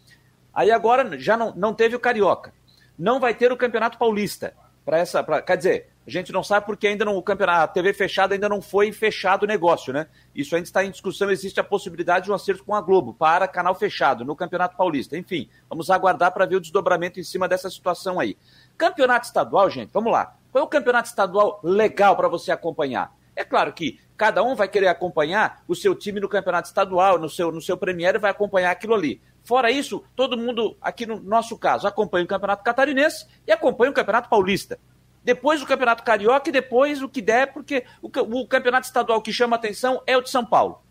Aí 0.55 0.71
agora 0.71 1.19
já 1.19 1.37
não, 1.37 1.53
não 1.55 1.75
teve 1.75 1.97
o 1.97 2.01
Carioca. 2.01 2.53
Não 2.99 3.19
vai 3.19 3.35
ter 3.35 3.51
o 3.51 3.57
Campeonato 3.57 3.99
Paulista. 3.99 4.55
Para 4.85 4.99
essa. 4.99 5.23
Pra, 5.23 5.41
quer 5.41 5.57
dizer, 5.57 5.93
a 6.07 6.11
gente 6.11 6.33
não 6.33 6.43
sabe 6.43 6.67
porque 6.67 6.89
ainda 6.89 7.05
não 7.05 7.17
o 7.17 7.23
campeonato, 7.23 7.63
a 7.63 7.69
TV 7.69 7.93
fechada 7.93 8.35
ainda 8.35 8.49
não 8.49 8.61
foi 8.61 8.91
fechado 8.91 9.45
o 9.45 9.47
negócio, 9.47 9.93
né? 9.93 10.09
Isso 10.35 10.57
ainda 10.57 10.67
está 10.67 10.85
em 10.85 10.91
discussão, 10.91 11.31
existe 11.31 11.61
a 11.61 11.65
possibilidade 11.65 12.25
de 12.25 12.33
um 12.33 12.35
acerto 12.35 12.65
com 12.65 12.75
a 12.75 12.81
Globo 12.81 13.15
para 13.15 13.47
canal 13.47 13.75
fechado 13.75 14.25
no 14.25 14.35
Campeonato 14.35 14.77
Paulista. 14.77 15.17
Enfim, 15.17 15.49
vamos 15.69 15.91
aguardar 15.91 16.33
para 16.33 16.45
ver 16.45 16.57
o 16.57 16.61
desdobramento 16.61 17.21
em 17.21 17.25
cima 17.25 17.49
dessa 17.49 17.71
situação 17.71 18.19
aí. 18.19 18.37
Campeonato 18.77 19.27
estadual, 19.27 19.71
gente, 19.71 19.91
vamos 19.93 20.13
lá. 20.13 20.35
Qual 20.51 20.63
é 20.63 20.65
o 20.65 20.71
campeonato 20.71 21.09
estadual 21.09 21.61
legal 21.63 22.17
para 22.17 22.29
você 22.29 22.51
acompanhar? 22.51 23.15
É 23.37 23.45
claro 23.45 23.73
que 23.73 23.99
cada 24.17 24.43
um 24.43 24.55
vai 24.55 24.69
querer 24.69 24.89
acompanhar 24.89 25.63
o 25.67 25.75
seu 25.75 25.95
time 25.95 26.21
no 26.21 26.29
campeonato 26.29 26.69
estadual, 26.69 27.19
no 27.19 27.29
seu, 27.29 27.51
no 27.51 27.63
seu 27.63 27.77
Premier, 27.77 28.19
vai 28.19 28.31
acompanhar 28.31 28.71
aquilo 28.71 28.95
ali. 28.95 29.21
Fora 29.45 29.71
isso, 29.71 30.05
todo 30.15 30.37
mundo, 30.37 30.77
aqui 30.81 31.05
no 31.05 31.21
nosso 31.21 31.59
caso, 31.59 31.87
acompanha 31.87 32.25
o 32.25 32.29
Campeonato 32.29 32.63
Catarinense 32.63 33.27
e 33.47 33.53
acompanha 33.53 33.91
o 33.91 33.95
Campeonato 33.95 34.29
Paulista 34.29 34.79
depois 35.25 35.63
o 35.63 35.67
Campeonato 35.67 36.03
Carioca 36.03 36.49
e 36.49 36.53
depois 36.53 37.03
o 37.03 37.09
que 37.09 37.23
der, 37.23 37.53
porque 37.53 37.85
o, 38.01 38.09
o 38.41 38.47
Campeonato 38.47 38.87
Estadual 38.87 39.23
que 39.23 39.33
chama 39.33 39.57
atenção 39.57 40.03
é 40.07 40.17
o 40.17 40.23
de 40.23 40.31
São 40.31 40.45
Paulo. 40.45 40.83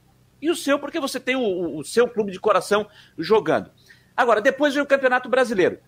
E 0.41 0.49
o 0.49 0.55
seu, 0.55 0.79
porque 0.79 0.99
você 0.99 1.19
tem 1.19 1.35
o, 1.35 1.77
o 1.77 1.83
seu 1.83 2.07
clube 2.07 2.31
de 2.31 2.39
coração 2.39 2.87
jogando. 3.17 3.69
Agora, 4.15 4.41
depois 4.41 4.73
vem 4.73 4.81
o 4.81 4.87
Campeonato 4.87 5.29
Brasileiro, 5.29 5.79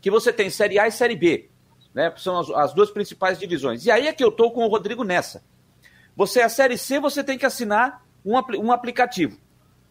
que 0.00 0.10
você 0.10 0.32
tem 0.32 0.50
Série 0.50 0.78
A 0.78 0.86
e 0.86 0.92
Série 0.92 1.16
B, 1.16 1.50
né? 1.94 2.12
São 2.16 2.38
as, 2.38 2.50
as 2.50 2.74
duas 2.74 2.90
principais 2.90 3.38
divisões. 3.38 3.84
E 3.86 3.90
aí 3.90 4.06
é 4.06 4.12
que 4.12 4.22
eu 4.22 4.28
estou 4.28 4.52
com 4.52 4.64
o 4.64 4.68
Rodrigo 4.68 5.02
nessa. 5.02 5.42
Você, 6.14 6.40
a 6.40 6.48
Série 6.48 6.76
C, 6.76 7.00
você 7.00 7.24
tem 7.24 7.38
que 7.38 7.46
assinar 7.46 8.04
um, 8.24 8.34
um 8.58 8.72
aplicativo. 8.72 9.38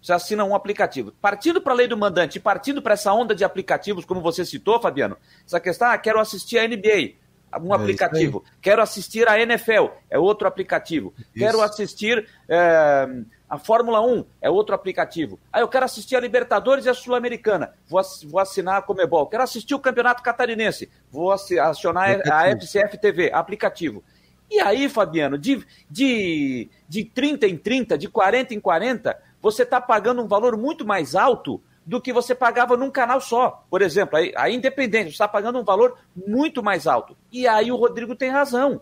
Você 0.07 0.13
assina 0.13 0.45
um 0.45 0.55
aplicativo. 0.55 1.11
Partindo 1.21 1.59
para 1.59 1.73
a 1.73 1.75
lei 1.75 1.85
do 1.85 1.97
mandante, 1.97 2.39
partindo 2.39 2.81
para 2.81 2.93
essa 2.93 3.11
onda 3.11 3.35
de 3.35 3.43
aplicativos, 3.43 4.05
como 4.05 4.21
você 4.21 4.45
citou, 4.45 4.79
Fabiano, 4.79 5.17
essa 5.45 5.59
questão, 5.59 5.89
ah, 5.89 5.97
quero 5.97 6.17
assistir 6.17 6.57
a 6.57 6.65
NBA 6.65 7.15
um 7.61 7.73
é 7.73 7.75
aplicativo. 7.75 8.41
Quero 8.61 8.81
assistir 8.81 9.27
a 9.27 9.37
NFL, 9.37 9.87
é 10.09 10.17
outro 10.17 10.47
aplicativo. 10.47 11.13
Isso. 11.17 11.27
Quero 11.35 11.61
assistir 11.61 12.25
é, 12.47 13.05
a 13.49 13.57
Fórmula 13.57 13.99
1, 13.99 14.23
é 14.41 14.49
outro 14.49 14.73
aplicativo. 14.73 15.37
Ah, 15.51 15.59
eu 15.59 15.67
quero 15.67 15.83
assistir 15.83 16.15
a 16.15 16.21
Libertadores 16.21 16.85
e 16.85 16.89
a 16.89 16.93
Sul-Americana, 16.93 17.73
vou, 17.85 18.01
vou 18.27 18.39
assinar 18.39 18.77
a 18.77 18.81
Comebol. 18.81 19.27
Quero 19.27 19.43
assistir 19.43 19.75
o 19.75 19.79
Campeonato 19.79 20.23
Catarinense, 20.23 20.89
vou 21.11 21.33
acionar 21.33 22.21
a 22.31 22.49
FCF 22.51 22.97
TV, 22.97 23.29
aplicativo. 23.33 24.01
E 24.49 24.61
aí, 24.61 24.87
Fabiano, 24.87 25.37
de, 25.37 25.65
de, 25.89 26.69
de 26.87 27.03
30 27.03 27.47
em 27.47 27.57
30, 27.57 27.97
de 27.97 28.07
40 28.07 28.53
em 28.53 28.59
40, 28.61 29.26
você 29.41 29.63
está 29.63 29.79
pagando 29.79 30.21
um 30.21 30.27
valor 30.27 30.57
muito 30.57 30.85
mais 30.85 31.15
alto 31.15 31.61
do 31.85 32.01
que 32.01 32.11
você 32.11 32.35
pagava 32.35 32.75
num 32.75 32.91
canal 32.91 33.21
só. 33.21 33.63
Por 33.69 33.81
exemplo, 33.81 34.17
aí, 34.17 34.33
aí 34.35 34.53
independente, 34.53 35.05
você 35.05 35.13
está 35.13 35.27
pagando 35.27 35.59
um 35.59 35.63
valor 35.63 35.97
muito 36.15 36.61
mais 36.61 36.85
alto. 36.85 37.15
E 37.31 37.47
aí 37.47 37.71
o 37.71 37.77
Rodrigo 37.77 38.15
tem 38.15 38.29
razão. 38.29 38.81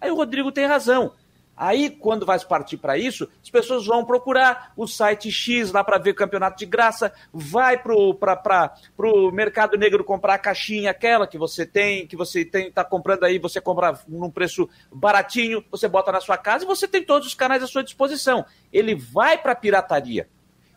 Aí 0.00 0.10
o 0.10 0.14
Rodrigo 0.14 0.52
tem 0.52 0.66
razão. 0.66 1.12
Aí, 1.64 1.90
quando 1.90 2.26
vai 2.26 2.36
partir 2.40 2.76
para 2.76 2.98
isso, 2.98 3.28
as 3.40 3.48
pessoas 3.48 3.86
vão 3.86 4.04
procurar 4.04 4.72
o 4.76 4.84
site 4.84 5.30
X 5.30 5.70
lá 5.70 5.84
para 5.84 5.96
ver 5.96 6.12
campeonato 6.12 6.58
de 6.58 6.66
graça, 6.66 7.12
vai 7.32 7.80
para 7.80 7.94
o 7.94 9.30
mercado 9.30 9.78
negro 9.78 10.02
comprar 10.02 10.34
a 10.34 10.38
caixinha, 10.38 10.90
aquela 10.90 11.24
que 11.24 11.38
você 11.38 11.64
tem, 11.64 12.04
que 12.04 12.16
você 12.16 12.44
tem, 12.44 12.66
está 12.66 12.84
comprando 12.84 13.22
aí, 13.22 13.38
você 13.38 13.60
compra 13.60 13.96
num 14.08 14.28
preço 14.28 14.68
baratinho, 14.92 15.64
você 15.70 15.86
bota 15.86 16.10
na 16.10 16.20
sua 16.20 16.36
casa 16.36 16.64
e 16.64 16.66
você 16.66 16.88
tem 16.88 17.04
todos 17.04 17.28
os 17.28 17.34
canais 17.34 17.62
à 17.62 17.68
sua 17.68 17.84
disposição. 17.84 18.44
Ele 18.72 18.96
vai 18.96 19.38
para 19.38 19.52
a 19.52 19.54
pirataria. 19.54 20.28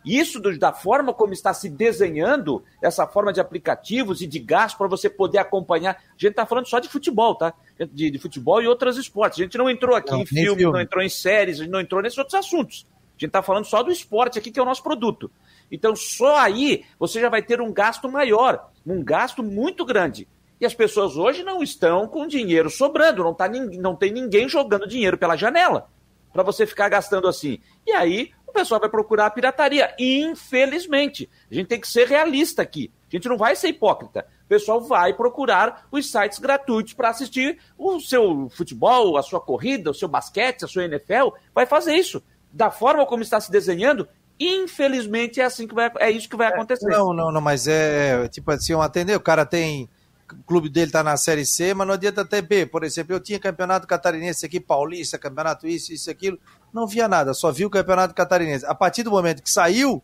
Isso 0.06 0.38
do, 0.38 0.56
da 0.56 0.72
forma 0.72 1.12
como 1.12 1.32
está 1.32 1.52
se 1.52 1.68
desenhando 1.68 2.62
essa 2.80 3.08
forma 3.08 3.32
de 3.32 3.40
aplicativos 3.40 4.20
e 4.20 4.26
de 4.28 4.38
gasto 4.38 4.78
para 4.78 4.86
você 4.86 5.10
poder 5.10 5.38
acompanhar. 5.38 5.96
A 5.96 6.12
gente 6.12 6.30
está 6.30 6.46
falando 6.46 6.68
só 6.68 6.78
de 6.78 6.88
futebol, 6.88 7.34
tá? 7.34 7.52
De, 7.92 8.08
de, 8.12 8.18
futebol 8.20 8.62
e 8.62 8.68
outros 8.68 8.96
esportes. 8.96 9.40
A 9.40 9.42
gente 9.42 9.58
não 9.58 9.68
entrou 9.68 9.96
aqui 9.96 10.12
não, 10.12 10.20
em 10.20 10.26
filme, 10.26 10.58
filme, 10.58 10.72
não 10.72 10.80
entrou 10.80 11.02
em 11.02 11.08
séries, 11.08 11.58
a 11.58 11.64
gente 11.64 11.72
não 11.72 11.80
entrou 11.80 12.00
nesses 12.00 12.16
outros 12.16 12.36
assuntos. 12.36 12.86
A 12.88 13.18
gente 13.18 13.30
está 13.30 13.42
falando 13.42 13.64
só 13.64 13.82
do 13.82 13.90
esporte 13.90 14.38
aqui, 14.38 14.52
que 14.52 14.60
é 14.60 14.62
o 14.62 14.66
nosso 14.66 14.82
produto. 14.82 15.28
Então, 15.72 15.96
só 15.96 16.36
aí 16.38 16.84
você 17.00 17.20
já 17.20 17.28
vai 17.28 17.42
ter 17.42 17.60
um 17.60 17.72
gasto 17.72 18.08
maior, 18.08 18.70
um 18.86 19.02
gasto 19.02 19.42
muito 19.42 19.84
grande. 19.84 20.28
E 20.60 20.64
as 20.64 20.72
pessoas 20.72 21.16
hoje 21.16 21.42
não 21.42 21.64
estão 21.64 22.06
com 22.06 22.28
dinheiro 22.28 22.70
sobrando, 22.70 23.24
não, 23.24 23.34
tá, 23.34 23.48
não 23.48 23.96
tem 23.96 24.12
ninguém 24.12 24.48
jogando 24.48 24.86
dinheiro 24.86 25.18
pela 25.18 25.36
janela 25.36 25.88
para 26.32 26.42
você 26.42 26.66
ficar 26.66 26.88
gastando 26.90 27.26
assim. 27.26 27.58
E 27.86 27.92
aí 27.92 28.30
pessoal 28.56 28.80
vai 28.80 28.88
procurar 28.88 29.26
a 29.26 29.30
pirataria. 29.30 29.94
Infelizmente, 29.98 31.28
a 31.50 31.54
gente 31.54 31.68
tem 31.68 31.80
que 31.80 31.88
ser 31.88 32.08
realista 32.08 32.62
aqui. 32.62 32.90
A 33.10 33.16
gente 33.16 33.28
não 33.28 33.36
vai 33.36 33.54
ser 33.54 33.68
hipócrita. 33.68 34.26
O 34.44 34.48
pessoal 34.48 34.80
vai 34.80 35.12
procurar 35.12 35.86
os 35.90 36.10
sites 36.10 36.38
gratuitos 36.38 36.92
para 36.92 37.10
assistir 37.10 37.58
o 37.78 38.00
seu 38.00 38.48
futebol, 38.50 39.16
a 39.16 39.22
sua 39.22 39.40
corrida, 39.40 39.90
o 39.90 39.94
seu 39.94 40.08
basquete, 40.08 40.64
a 40.64 40.68
sua 40.68 40.84
NFL. 40.84 41.30
Vai 41.54 41.66
fazer 41.66 41.94
isso. 41.94 42.22
Da 42.52 42.70
forma 42.70 43.06
como 43.06 43.22
está 43.22 43.40
se 43.40 43.50
desenhando, 43.50 44.08
infelizmente 44.40 45.40
é 45.40 45.44
assim 45.44 45.68
que 45.68 45.74
vai, 45.74 45.90
é 45.98 46.10
isso 46.10 46.28
que 46.28 46.36
vai 46.36 46.48
acontecer. 46.48 46.88
Não, 46.88 47.12
não, 47.12 47.30
não, 47.30 47.40
mas 47.40 47.68
é 47.68 48.26
tipo 48.28 48.50
assim, 48.50 48.74
um 48.74 48.80
atender, 48.80 49.14
o 49.14 49.20
cara 49.20 49.44
tem 49.44 49.88
o 50.32 50.42
clube 50.44 50.68
dele 50.68 50.86
está 50.86 51.02
na 51.02 51.16
Série 51.16 51.46
C, 51.46 51.72
mas 51.72 51.86
não 51.86 51.94
adianta 51.94 52.24
ter 52.24 52.42
B. 52.42 52.66
Por 52.66 52.82
exemplo, 52.82 53.14
eu 53.14 53.20
tinha 53.20 53.38
campeonato 53.38 53.86
catarinense 53.86 54.44
aqui, 54.44 54.58
paulista, 54.58 55.18
campeonato 55.18 55.68
isso, 55.68 55.92
isso, 55.92 56.10
aquilo. 56.10 56.38
Não 56.76 56.86
via 56.86 57.08
nada, 57.08 57.32
só 57.32 57.50
vi 57.50 57.64
o 57.64 57.70
campeonato 57.70 58.12
catarinense. 58.12 58.66
A 58.66 58.74
partir 58.74 59.02
do 59.02 59.10
momento 59.10 59.42
que 59.42 59.50
saiu 59.50 60.02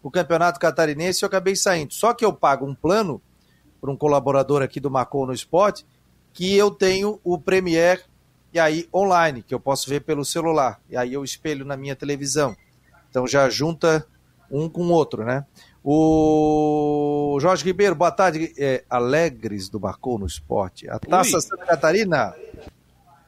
o 0.00 0.08
campeonato 0.08 0.60
catarinense, 0.60 1.24
eu 1.24 1.26
acabei 1.26 1.56
saindo. 1.56 1.92
Só 1.92 2.14
que 2.14 2.24
eu 2.24 2.32
pago 2.32 2.64
um 2.64 2.72
plano 2.72 3.20
por 3.80 3.90
um 3.90 3.96
colaborador 3.96 4.62
aqui 4.62 4.78
do 4.78 4.88
Marcou 4.88 5.26
no 5.26 5.32
Esporte, 5.32 5.84
que 6.32 6.54
eu 6.54 6.70
tenho 6.70 7.18
o 7.24 7.36
Premier 7.36 8.04
e 8.52 8.60
aí 8.60 8.88
online, 8.94 9.42
que 9.42 9.52
eu 9.52 9.58
posso 9.58 9.90
ver 9.90 10.02
pelo 10.02 10.24
celular. 10.24 10.80
E 10.88 10.96
aí 10.96 11.12
eu 11.12 11.24
espelho 11.24 11.64
na 11.64 11.76
minha 11.76 11.96
televisão. 11.96 12.54
Então 13.10 13.26
já 13.26 13.50
junta 13.50 14.06
um 14.48 14.68
com 14.68 14.84
o 14.84 14.92
outro, 14.92 15.24
né? 15.24 15.44
O 15.82 17.36
Jorge 17.40 17.64
Ribeiro, 17.64 17.96
boa 17.96 18.12
tarde. 18.12 18.54
É, 18.56 18.84
Alegres 18.88 19.68
do 19.68 19.80
Marcou 19.80 20.16
no 20.16 20.26
Esporte. 20.26 20.88
A 20.88 20.96
Taça 21.00 21.38
Ui. 21.38 21.42
Santa 21.42 21.66
Catarina 21.66 22.32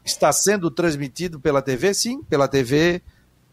está 0.07 0.33
sendo 0.33 0.71
transmitido 0.71 1.39
pela 1.41 1.61
TV? 1.61 1.93
Sim, 1.93 2.23
pela 2.23 2.49
TV 2.49 3.03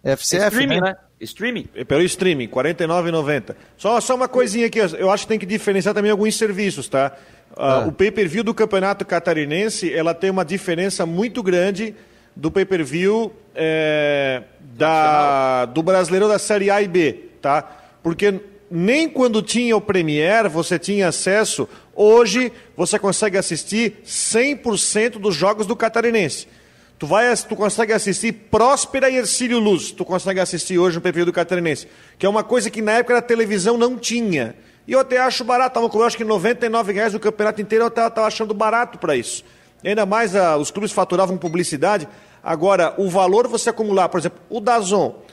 FCF. 0.03 0.47
Streaming, 0.47 0.81
né? 0.81 0.81
né? 0.81 0.95
Streaming. 1.21 1.67
É 1.75 1.83
pelo 1.83 2.01
streaming, 2.03 2.45
R$ 2.45 2.51
49,90. 2.51 3.55
Só, 3.77 4.01
só 4.01 4.15
uma 4.15 4.27
coisinha 4.27 4.67
aqui, 4.67 4.79
eu 4.79 5.09
acho 5.09 5.23
que 5.23 5.29
tem 5.29 5.39
que 5.39 5.45
diferenciar 5.45 5.93
também 5.95 6.11
alguns 6.11 6.35
serviços, 6.37 6.89
tá? 6.89 7.13
Uh, 7.51 7.61
ah. 7.61 7.85
O 7.87 7.91
pay-per-view 7.91 8.43
do 8.43 8.53
Campeonato 8.53 9.05
Catarinense, 9.05 9.93
ela 9.93 10.13
tem 10.13 10.29
uma 10.29 10.43
diferença 10.43 11.05
muito 11.05 11.41
grande 11.41 11.95
do 12.35 12.51
pay-per-view 12.51 13.31
é, 13.55 14.43
da, 14.59 15.65
do 15.65 15.83
Brasileiro 15.83 16.27
da 16.27 16.39
Série 16.39 16.69
A 16.69 16.81
e 16.81 16.87
B, 16.87 17.29
tá? 17.41 17.61
Porque 18.01 18.41
nem 18.69 19.07
quando 19.07 19.41
tinha 19.41 19.77
o 19.77 19.81
Premiere 19.81 20.49
você 20.49 20.79
tinha 20.79 21.07
acesso. 21.07 21.69
Hoje 21.95 22.51
você 22.75 22.97
consegue 22.97 23.37
assistir 23.37 24.01
100% 24.05 25.19
dos 25.19 25.35
jogos 25.35 25.65
do 25.67 25.75
Catarinense. 25.75 26.47
Tu, 26.97 27.05
vai, 27.05 27.35
tu 27.35 27.55
consegue 27.55 27.93
assistir 27.93 28.31
Próspera 28.31 29.09
e 29.09 29.17
Ercílio 29.17 29.59
Luz. 29.59 29.91
Tu 29.91 30.03
consegue 30.03 30.39
assistir 30.39 30.77
hoje 30.77 30.95
no 30.95 31.01
perfil 31.01 31.25
do 31.25 31.33
Catarinense. 31.33 31.87
Que 32.17 32.25
é 32.25 32.29
uma 32.29 32.43
coisa 32.43 32.69
que 32.69 32.81
na 32.81 32.93
época 32.93 33.15
da 33.15 33.21
televisão 33.21 33.77
não 33.77 33.97
tinha. 33.97 34.55
E 34.87 34.93
eu 34.93 34.99
até 34.99 35.17
acho 35.17 35.43
barato. 35.43 35.79
Com, 35.89 35.99
eu 35.99 36.05
acho 36.05 36.17
que 36.17 36.23
99 36.23 36.93
reais 36.93 37.13
o 37.13 37.19
campeonato 37.19 37.61
inteiro 37.61 37.85
eu 37.85 37.89
estava 37.89 38.25
achando 38.25 38.53
barato 38.53 38.97
para 38.97 39.15
isso. 39.15 39.43
Ainda 39.83 40.05
mais 40.05 40.35
a, 40.35 40.57
os 40.57 40.71
clubes 40.71 40.91
faturavam 40.91 41.37
publicidade. 41.37 42.07
Agora, 42.43 42.93
o 42.97 43.09
valor 43.09 43.47
você 43.47 43.69
acumular, 43.69 44.09
por 44.09 44.19
exemplo, 44.19 44.39
o 44.49 44.59
Dazon 44.59 45.23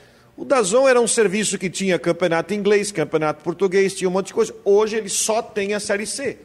o 0.40 0.44
Dazon 0.46 0.88
era 0.88 0.98
um 0.98 1.06
serviço 1.06 1.58
que 1.58 1.68
tinha 1.68 1.98
campeonato 1.98 2.54
inglês, 2.54 2.90
campeonato 2.90 3.44
português, 3.44 3.94
tinha 3.94 4.08
um 4.08 4.12
monte 4.12 4.28
de 4.28 4.32
coisa. 4.32 4.54
Hoje 4.64 4.96
ele 4.96 5.10
só 5.10 5.42
tem 5.42 5.74
a 5.74 5.80
Série 5.80 6.06
C. 6.06 6.38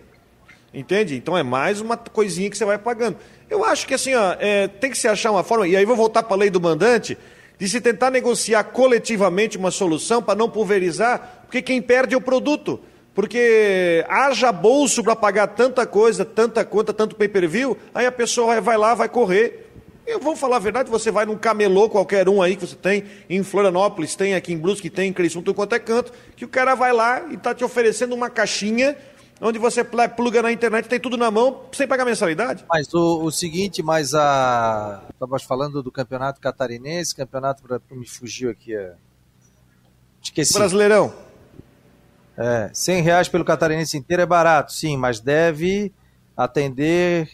Entende? 0.76 1.16
Então 1.16 1.38
é 1.38 1.42
mais 1.42 1.80
uma 1.80 1.96
coisinha 1.96 2.50
que 2.50 2.58
você 2.58 2.66
vai 2.66 2.78
pagando. 2.78 3.18
Eu 3.50 3.64
acho 3.64 3.88
que 3.88 3.94
assim, 3.94 4.14
ó, 4.14 4.36
é, 4.40 4.68
tem 4.68 4.92
que 4.92 4.98
se 4.98 5.08
achar 5.08 5.32
uma 5.32 5.44
forma, 5.44 5.66
e 5.66 5.76
aí 5.76 5.86
vou 5.86 5.96
voltar 5.96 6.22
para 6.24 6.36
a 6.36 6.40
lei 6.40 6.50
do 6.50 6.60
mandante, 6.60 7.18
de 7.58 7.70
se 7.70 7.80
tentar 7.80 8.12
negociar 8.12 8.62
coletivamente 8.66 9.58
uma 9.58 9.72
solução 9.72 10.22
para 10.22 10.36
não 10.38 10.50
pulverizar, 10.50 11.44
porque 11.44 11.62
quem 11.62 11.82
perde 11.82 12.14
é 12.14 12.18
o 12.18 12.22
produto. 12.22 12.80
Porque 13.14 14.04
haja 14.10 14.52
bolso 14.52 15.02
para 15.02 15.16
pagar 15.16 15.48
tanta 15.48 15.88
coisa, 15.88 16.26
tanta 16.26 16.66
conta, 16.66 16.92
tanto 16.92 17.16
pay-per-view, 17.16 17.78
aí 17.94 18.06
a 18.06 18.12
pessoa 18.12 18.60
vai 18.60 18.78
lá, 18.78 18.94
vai 18.94 19.08
correr 19.08 19.66
eu 20.08 20.20
vou 20.20 20.36
falar 20.36 20.58
a 20.58 20.60
verdade, 20.60 20.90
você 20.90 21.10
vai 21.10 21.26
num 21.26 21.36
camelô 21.36 21.90
qualquer 21.90 22.30
um 22.30 22.40
aí 22.40 22.56
que 22.56 22.68
você 22.68 22.76
tem, 22.76 23.06
em 23.28 23.42
Florianópolis, 23.42 24.16
tem 24.16 24.36
aqui 24.36 24.54
em 24.54 24.58
Brusque, 24.58 24.88
tem 24.88 25.10
em 25.10 25.14
Criciúma, 25.14 25.44
tudo 25.44 25.56
quanto 25.56 25.74
é 25.74 25.80
canto, 25.80 26.14
que 26.36 26.46
o 26.46 26.48
cara 26.48 26.76
vai 26.76 26.94
lá 26.94 27.26
e 27.32 27.34
está 27.34 27.56
te 27.56 27.64
oferecendo 27.64 28.14
uma 28.14 28.30
caixinha 28.30 28.96
onde 29.42 29.60
você 29.60 29.84
pluga 29.84 30.42
na 30.42 30.52
internet, 30.52 30.88
tem 30.88 31.00
tudo 31.00 31.18
na 31.18 31.30
mão, 31.30 31.64
sem 31.72 31.88
pagar 31.88 32.06
mensalidade. 32.06 32.66
Mas 32.70 32.94
o, 32.94 33.24
o 33.24 33.32
seguinte, 33.32 33.84
mas 33.84 34.14
a... 34.14 35.04
Estavas 35.14 35.44
falando 35.44 35.84
do 35.84 35.92
campeonato 35.92 36.40
catarinense, 36.40 37.16
campeonato, 37.16 37.64
me 37.92 38.08
fugiu 38.08 38.50
aqui, 38.50 38.76
é... 38.76 38.94
Esqueci. 40.22 40.54
Brasileirão. 40.54 41.14
É, 42.38 42.70
100 42.74 43.02
reais 43.02 43.30
pelo 43.30 43.46
catarinense 43.46 43.98
inteiro 43.98 44.24
é 44.24 44.26
barato, 44.26 44.74
sim, 44.74 44.98
mas 44.98 45.20
deve 45.20 45.94
atender 46.36 47.30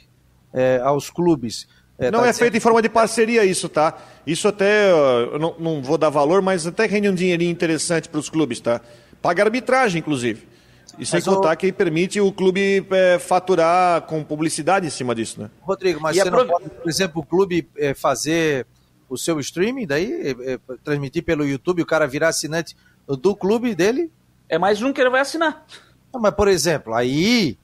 é, 0.54 0.80
aos 0.84 1.10
clubes. 1.10 1.68
É, 1.98 2.12
não 2.12 2.22
tá 2.22 2.28
é 2.28 2.34
feito 2.34 2.58
em 2.58 2.60
forma 2.60 2.82
de 2.82 2.90
parceria 2.90 3.46
isso, 3.46 3.70
tá? 3.70 3.98
Isso 4.26 4.48
até, 4.48 4.92
eu 4.92 5.40
não, 5.40 5.56
não 5.58 5.82
vou 5.82 5.98
dar 5.98 6.10
valor, 6.10 6.42
mas 6.42 6.68
até 6.68 6.86
rende 6.86 7.10
um 7.10 7.16
dinheirinho 7.16 7.52
interessante 7.52 8.10
para 8.10 8.20
os 8.20 8.30
clubes, 8.30 8.60
tá? 8.60 8.82
Paga 9.22 9.44
arbitragem, 9.44 10.00
inclusive. 10.00 10.51
E 10.98 11.06
sem 11.06 11.22
contar 11.22 11.54
o... 11.54 11.58
que 11.58 11.72
permite 11.72 12.20
o 12.20 12.32
clube 12.32 12.86
é, 12.92 13.20
faturar 13.20 14.02
com 14.04 14.24
publicidade 14.24 14.88
em 14.88 14.90
cima 14.90 15.16
disso, 15.16 15.42
né? 15.42 15.50
Rodrigo, 15.62 16.00
mas 16.02 16.16
e 16.16 16.20
você 16.22 16.30
não 16.30 16.48
pode, 16.48 16.70
por 16.70 16.90
exemplo, 16.90 17.22
o 17.22 17.26
clube 17.26 17.70
é, 17.78 17.94
fazer 17.94 18.66
o 19.10 19.18
seu 19.18 19.40
streaming, 19.40 19.86
daí 19.86 20.12
é, 20.12 20.54
é, 20.54 20.60
transmitir 20.84 21.24
pelo 21.24 21.46
YouTube, 21.46 21.82
o 21.82 21.86
cara 21.86 22.08
virar 22.08 22.30
assinante 22.30 22.76
do 23.08 23.36
clube 23.36 23.76
dele? 23.76 24.12
É 24.48 24.58
mais 24.58 24.82
um 24.82 24.94
que 24.94 25.02
ele 25.02 25.10
vai 25.10 25.22
assinar. 25.22 25.66
Não, 26.14 26.20
mas, 26.20 26.34
por 26.34 26.48
exemplo, 26.48 26.94
aí 26.94 27.58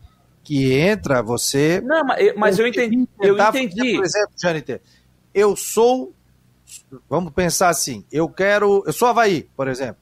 que 0.43 0.73
entra, 0.73 1.21
você. 1.21 1.81
Não, 1.81 2.05
mas, 2.05 2.35
mas 2.35 2.59
eu 2.59 2.67
entendi. 2.67 3.07
Eu 3.19 3.37
entendi. 3.37 3.95
Por 3.95 4.05
exemplo, 4.05 4.31
Janiter, 4.41 4.81
eu 5.33 5.55
sou. 5.55 6.13
Vamos 7.09 7.33
pensar 7.33 7.69
assim, 7.69 8.05
eu 8.11 8.29
quero. 8.29 8.83
Eu 8.85 8.93
sou 8.93 9.07
Havaí, 9.07 9.49
por 9.55 9.67
exemplo. 9.67 9.97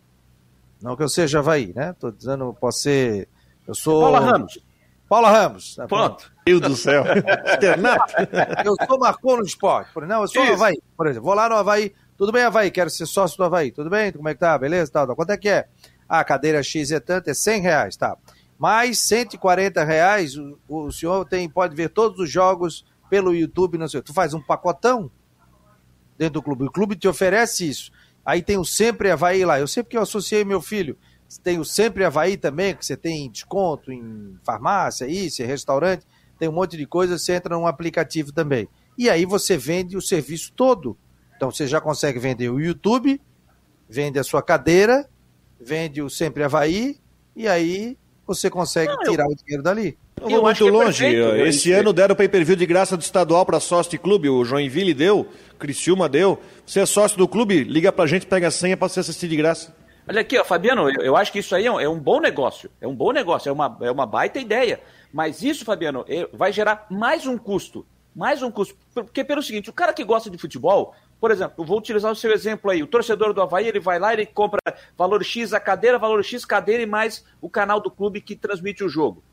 Não 0.81 0.95
que 0.95 1.03
eu 1.03 1.09
seja 1.09 1.39
Havaí, 1.39 1.73
né? 1.73 1.91
Estou 1.91 2.11
dizendo, 2.11 2.53
posso 2.59 2.79
ser. 2.79 3.27
Eu 3.67 3.73
sou. 3.73 4.01
Paula 4.01 4.19
Ramos. 4.19 4.59
Paula 5.07 5.29
Ramos. 5.29 5.77
Né? 5.77 5.87
Pronto. 5.87 6.31
Deus 6.45 6.61
do 6.61 6.75
céu. 6.75 7.03
eu 8.63 8.75
sou 8.87 8.99
Marcou 8.99 9.37
no 9.37 9.43
esporte. 9.43 9.91
Por, 9.93 10.05
não, 10.05 10.21
eu 10.21 10.27
sou 10.27 10.43
Isso. 10.43 10.53
Havaí, 10.53 10.79
por 10.95 11.07
exemplo. 11.07 11.25
Vou 11.25 11.35
lá 11.35 11.49
no 11.49 11.55
Havaí. 11.55 11.93
Tudo 12.17 12.31
bem, 12.31 12.43
Havaí? 12.43 12.71
Quero 12.71 12.89
ser 12.89 13.05
sócio 13.05 13.37
do 13.37 13.43
Havaí. 13.43 13.71
Tudo 13.71 13.89
bem? 13.89 14.11
Como 14.11 14.27
é 14.29 14.33
que 14.33 14.39
tá? 14.39 14.57
Beleza? 14.57 14.91
Tá, 14.91 15.07
Quanto 15.07 15.31
é 15.31 15.37
que 15.37 15.49
é? 15.49 15.67
Ah, 16.07 16.19
a 16.19 16.23
cadeira 16.23 16.61
X 16.61 16.91
é 16.91 16.99
tanto, 16.99 17.29
é 17.29 17.33
100 17.33 17.61
reais, 17.61 17.97
tá. 17.97 18.15
Mais 18.57 18.99
140 18.99 19.83
reais, 19.83 20.37
o, 20.37 20.57
o 20.69 20.91
senhor 20.91 21.25
tem, 21.25 21.49
pode 21.49 21.75
ver 21.75 21.89
todos 21.89 22.19
os 22.19 22.29
jogos 22.29 22.85
pelo 23.09 23.33
YouTube, 23.33 23.77
não 23.77 23.87
sei. 23.87 24.01
Tu 24.01 24.13
faz 24.13 24.33
um 24.33 24.41
pacotão 24.41 25.09
dentro 26.17 26.35
do 26.35 26.43
clube. 26.43 26.65
O 26.65 26.71
clube 26.71 26.95
te 26.95 27.07
oferece 27.07 27.67
isso. 27.67 27.91
Aí 28.25 28.41
tem 28.41 28.57
o 28.57 28.65
Sempre 28.65 29.11
Havaí 29.11 29.45
lá. 29.45 29.59
Eu 29.59 29.67
sei 29.67 29.83
porque 29.83 29.97
eu 29.97 30.01
associei 30.01 30.43
meu 30.43 30.61
filho. 30.61 30.97
Tem 31.43 31.59
o 31.59 31.65
Sempre 31.65 32.03
Havaí 32.03 32.37
também, 32.37 32.75
que 32.75 32.85
você 32.85 32.97
tem 32.97 33.29
desconto 33.29 33.91
em 33.91 34.37
farmácia, 34.43 35.05
isso, 35.05 35.43
em 35.43 35.45
restaurante. 35.45 36.05
Tem 36.39 36.49
um 36.49 36.53
monte 36.53 36.75
de 36.75 36.85
coisa, 36.85 37.17
você 37.17 37.33
entra 37.33 37.55
num 37.55 37.67
aplicativo 37.67 38.31
também. 38.31 38.67
E 38.97 39.09
aí 39.09 39.25
você 39.25 39.57
vende 39.57 39.95
o 39.95 40.01
serviço 40.01 40.51
todo. 40.53 40.97
Então 41.35 41.51
você 41.51 41.67
já 41.67 41.79
consegue 41.79 42.17
vender 42.17 42.49
o 42.49 42.59
YouTube, 42.59 43.21
vende 43.87 44.17
a 44.17 44.23
sua 44.23 44.41
cadeira, 44.41 45.07
vende 45.59 46.01
o 46.01 46.09
Sempre 46.09 46.43
Havaí, 46.43 46.99
e 47.35 47.47
aí 47.47 47.97
você 48.25 48.49
consegue 48.49 48.93
Não, 48.93 49.03
tirar 49.03 49.25
eu... 49.25 49.31
o 49.31 49.35
dinheiro 49.35 49.63
dali. 49.63 49.97
Não 50.21 50.29
vou 50.29 50.43
muito 50.43 50.67
é 50.67 50.71
longe. 50.71 51.05
É 51.05 51.47
Esse 51.47 51.71
ano 51.71 51.91
deram 51.91 52.15
pay-per-view 52.15 52.55
de 52.55 52.65
graça 52.65 52.95
do 52.95 53.01
estadual 53.01 53.45
para 53.45 53.59
sócio 53.59 53.91
de 53.91 53.97
clube. 53.97 54.29
O 54.29 54.45
Joinville 54.45 54.93
deu, 54.93 55.27
Criciúma 55.59 56.07
deu. 56.07 56.39
Você 56.65 56.79
é 56.79 56.85
sócio 56.85 57.17
do 57.17 57.27
clube, 57.27 57.63
liga 57.63 57.91
pra 57.91 58.07
gente, 58.07 58.25
pega 58.25 58.47
a 58.47 58.51
senha 58.51 58.77
para 58.77 58.87
você 58.87 59.01
assistir 59.01 59.27
de 59.27 59.35
graça. 59.35 59.75
Olha 60.07 60.21
aqui, 60.21 60.37
ó, 60.37 60.45
Fabiano, 60.45 60.89
eu, 60.89 61.01
eu, 61.01 61.17
acho 61.17 61.31
que 61.31 61.39
isso 61.39 61.55
aí 61.55 61.65
é 61.65 61.71
um, 61.71 61.79
é 61.79 61.89
um, 61.89 61.99
bom 61.99 62.19
negócio. 62.19 62.69
É 62.79 62.87
um 62.87 62.95
bom 62.95 63.11
negócio, 63.11 63.49
é 63.49 63.51
uma, 63.51 63.77
é 63.81 63.91
uma 63.91 64.05
baita 64.05 64.39
ideia. 64.39 64.79
Mas 65.11 65.41
isso, 65.41 65.65
Fabiano, 65.65 66.05
é, 66.07 66.27
vai 66.31 66.53
gerar 66.53 66.85
mais 66.89 67.25
um 67.25 67.37
custo. 67.37 67.85
Mais 68.15 68.41
um 68.41 68.51
custo. 68.51 68.75
Porque 68.93 69.23
pelo 69.23 69.41
seguinte, 69.41 69.69
o 69.69 69.73
cara 69.73 69.93
que 69.93 70.03
gosta 70.03 70.29
de 70.29 70.37
futebol, 70.37 70.93
por 71.19 71.31
exemplo, 71.31 71.55
eu 71.57 71.65
vou 71.65 71.79
utilizar 71.79 72.11
o 72.11 72.15
seu 72.15 72.31
exemplo 72.31 72.69
aí. 72.69 72.83
O 72.83 72.87
torcedor 72.87 73.33
do 73.33 73.41
Havaí, 73.41 73.67
ele 73.67 73.79
vai 73.79 73.97
lá, 73.97 74.13
ele 74.13 74.25
compra 74.25 74.59
valor 74.97 75.23
X 75.23 75.53
a 75.53 75.59
cadeira, 75.59 75.97
valor 75.97 76.23
X 76.23 76.45
cadeira 76.45 76.83
e 76.83 76.85
mais 76.85 77.25
o 77.41 77.49
canal 77.49 77.79
do 77.79 77.89
clube 77.89 78.21
que 78.21 78.35
transmite 78.35 78.83
o 78.83 78.89
jogo. 78.89 79.23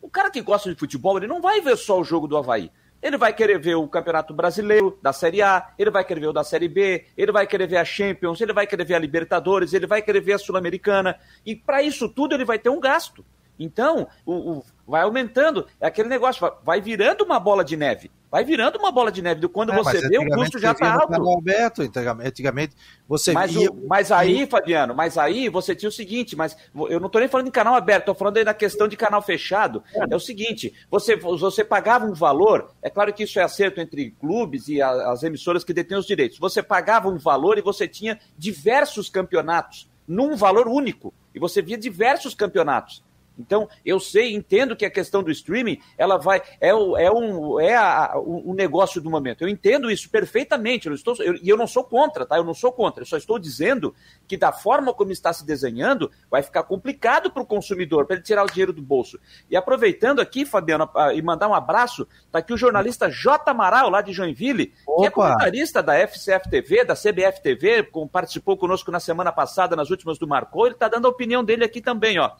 O 0.00 0.08
cara 0.08 0.30
que 0.30 0.40
gosta 0.40 0.70
de 0.70 0.78
futebol, 0.78 1.16
ele 1.16 1.26
não 1.26 1.40
vai 1.40 1.60
ver 1.60 1.76
só 1.76 2.00
o 2.00 2.04
jogo 2.04 2.26
do 2.26 2.36
Havaí. 2.36 2.70
Ele 3.02 3.16
vai 3.16 3.32
querer 3.32 3.58
ver 3.58 3.76
o 3.76 3.88
Campeonato 3.88 4.34
Brasileiro 4.34 4.98
da 5.02 5.12
Série 5.12 5.40
A, 5.40 5.72
ele 5.78 5.90
vai 5.90 6.04
querer 6.04 6.20
ver 6.20 6.28
o 6.28 6.32
da 6.32 6.44
Série 6.44 6.68
B, 6.68 7.06
ele 7.16 7.32
vai 7.32 7.46
querer 7.46 7.66
ver 7.66 7.78
a 7.78 7.84
Champions, 7.84 8.40
ele 8.40 8.52
vai 8.52 8.66
querer 8.66 8.84
ver 8.84 8.94
a 8.94 8.98
Libertadores, 8.98 9.72
ele 9.72 9.86
vai 9.86 10.02
querer 10.02 10.20
ver 10.20 10.34
a 10.34 10.38
Sul-Americana. 10.38 11.18
E 11.44 11.56
para 11.56 11.82
isso 11.82 12.08
tudo 12.08 12.34
ele 12.34 12.44
vai 12.44 12.58
ter 12.58 12.68
um 12.68 12.78
gasto. 12.78 13.24
Então, 13.58 14.08
o, 14.24 14.58
o, 14.58 14.64
vai 14.90 15.02
aumentando. 15.02 15.66
É 15.80 15.86
aquele 15.86 16.08
negócio, 16.08 16.52
vai 16.62 16.80
virando 16.80 17.24
uma 17.24 17.38
bola 17.38 17.64
de 17.64 17.76
neve. 17.76 18.10
Vai 18.30 18.44
virando 18.44 18.78
uma 18.78 18.92
bola 18.92 19.10
de 19.10 19.22
neve. 19.22 19.48
Quando 19.48 19.72
é, 19.72 19.76
você 19.76 20.06
vê, 20.08 20.18
o 20.18 20.28
custo 20.28 20.58
já 20.58 20.72
está 20.72 20.92
alto. 20.92 21.14
Aberto, 21.38 21.82
antigamente 22.22 22.76
você 23.08 23.32
mas, 23.32 23.52
via... 23.52 23.70
o, 23.70 23.88
mas 23.88 24.12
aí, 24.12 24.46
Fabiano, 24.46 24.94
mas 24.94 25.18
aí 25.18 25.48
você 25.48 25.74
tinha 25.74 25.88
o 25.88 25.92
seguinte, 25.92 26.36
mas 26.36 26.56
eu 26.88 27.00
não 27.00 27.06
estou 27.06 27.20
nem 27.20 27.28
falando 27.28 27.46
de 27.46 27.52
canal 27.52 27.74
aberto, 27.74 28.02
estou 28.02 28.14
falando 28.14 28.36
aí 28.36 28.44
da 28.44 28.54
questão 28.54 28.86
de 28.86 28.96
canal 28.96 29.20
fechado. 29.20 29.82
É. 29.92 30.12
é. 30.12 30.16
o 30.16 30.20
seguinte, 30.20 30.72
você, 30.90 31.16
você 31.16 31.64
pagava 31.64 32.04
um 32.04 32.12
valor, 32.12 32.70
é 32.82 32.88
claro 32.88 33.12
que 33.12 33.24
isso 33.24 33.40
é 33.40 33.42
acerto 33.42 33.80
entre 33.80 34.12
clubes 34.20 34.68
e 34.68 34.80
a, 34.80 35.10
as 35.10 35.22
emissoras 35.22 35.64
que 35.64 35.72
detêm 35.72 35.98
os 35.98 36.06
direitos. 36.06 36.38
Você 36.38 36.62
pagava 36.62 37.08
um 37.08 37.18
valor 37.18 37.58
e 37.58 37.62
você 37.62 37.88
tinha 37.88 38.18
diversos 38.38 39.08
campeonatos 39.08 39.90
num 40.06 40.36
valor 40.36 40.68
único. 40.68 41.12
E 41.34 41.38
você 41.38 41.62
via 41.62 41.78
diversos 41.78 42.34
campeonatos. 42.34 43.02
Então, 43.40 43.68
eu 43.84 43.98
sei, 43.98 44.34
entendo 44.34 44.76
que 44.76 44.84
a 44.84 44.90
questão 44.90 45.22
do 45.22 45.30
streaming, 45.30 45.80
ela 45.96 46.16
vai, 46.16 46.42
é 46.60 46.74
o, 46.74 46.96
é 46.96 47.10
um, 47.10 47.58
é 47.58 47.74
a, 47.74 48.12
o, 48.16 48.50
o 48.50 48.54
negócio 48.54 49.00
do 49.00 49.10
momento. 49.10 49.42
Eu 49.42 49.48
entendo 49.48 49.90
isso 49.90 50.10
perfeitamente, 50.10 50.86
eu 50.86 50.94
estou, 50.94 51.16
eu, 51.20 51.34
e 51.36 51.48
eu 51.48 51.56
não 51.56 51.66
sou 51.66 51.82
contra, 51.82 52.26
tá? 52.26 52.36
Eu 52.36 52.44
não 52.44 52.54
sou 52.54 52.72
contra, 52.72 53.02
eu 53.02 53.06
só 53.06 53.16
estou 53.16 53.38
dizendo 53.38 53.94
que 54.28 54.36
da 54.36 54.52
forma 54.52 54.92
como 54.92 55.10
está 55.10 55.32
se 55.32 55.44
desenhando, 55.44 56.10
vai 56.30 56.42
ficar 56.42 56.62
complicado 56.64 57.30
para 57.30 57.42
o 57.42 57.46
consumidor, 57.46 58.06
para 58.06 58.16
ele 58.16 58.24
tirar 58.24 58.44
o 58.44 58.50
dinheiro 58.50 58.72
do 58.72 58.82
bolso. 58.82 59.18
E 59.50 59.56
aproveitando 59.56 60.20
aqui, 60.20 60.44
Fabiano, 60.44 60.88
e 61.14 61.22
mandar 61.22 61.48
um 61.48 61.54
abraço, 61.54 62.06
está 62.26 62.38
aqui 62.38 62.52
o 62.52 62.56
jornalista 62.56 63.10
J. 63.10 63.50
Amaral, 63.50 63.90
lá 63.90 64.02
de 64.02 64.12
Joinville, 64.12 64.72
Opa. 64.86 65.00
que 65.00 65.06
é 65.06 65.10
comentarista 65.10 65.82
da 65.82 65.94
FCF 65.94 66.50
TV, 66.50 66.84
da 66.84 66.94
CBF 66.94 67.42
TV, 67.42 67.88
participou 68.12 68.56
conosco 68.56 68.90
na 68.90 69.00
semana 69.00 69.32
passada, 69.32 69.74
nas 69.74 69.90
últimas 69.90 70.18
do 70.18 70.28
Marcou, 70.28 70.66
ele 70.66 70.74
está 70.74 70.88
dando 70.88 71.06
a 71.06 71.10
opinião 71.10 71.42
dele 71.42 71.64
aqui 71.64 71.80
também, 71.80 72.18
ó. 72.18 72.30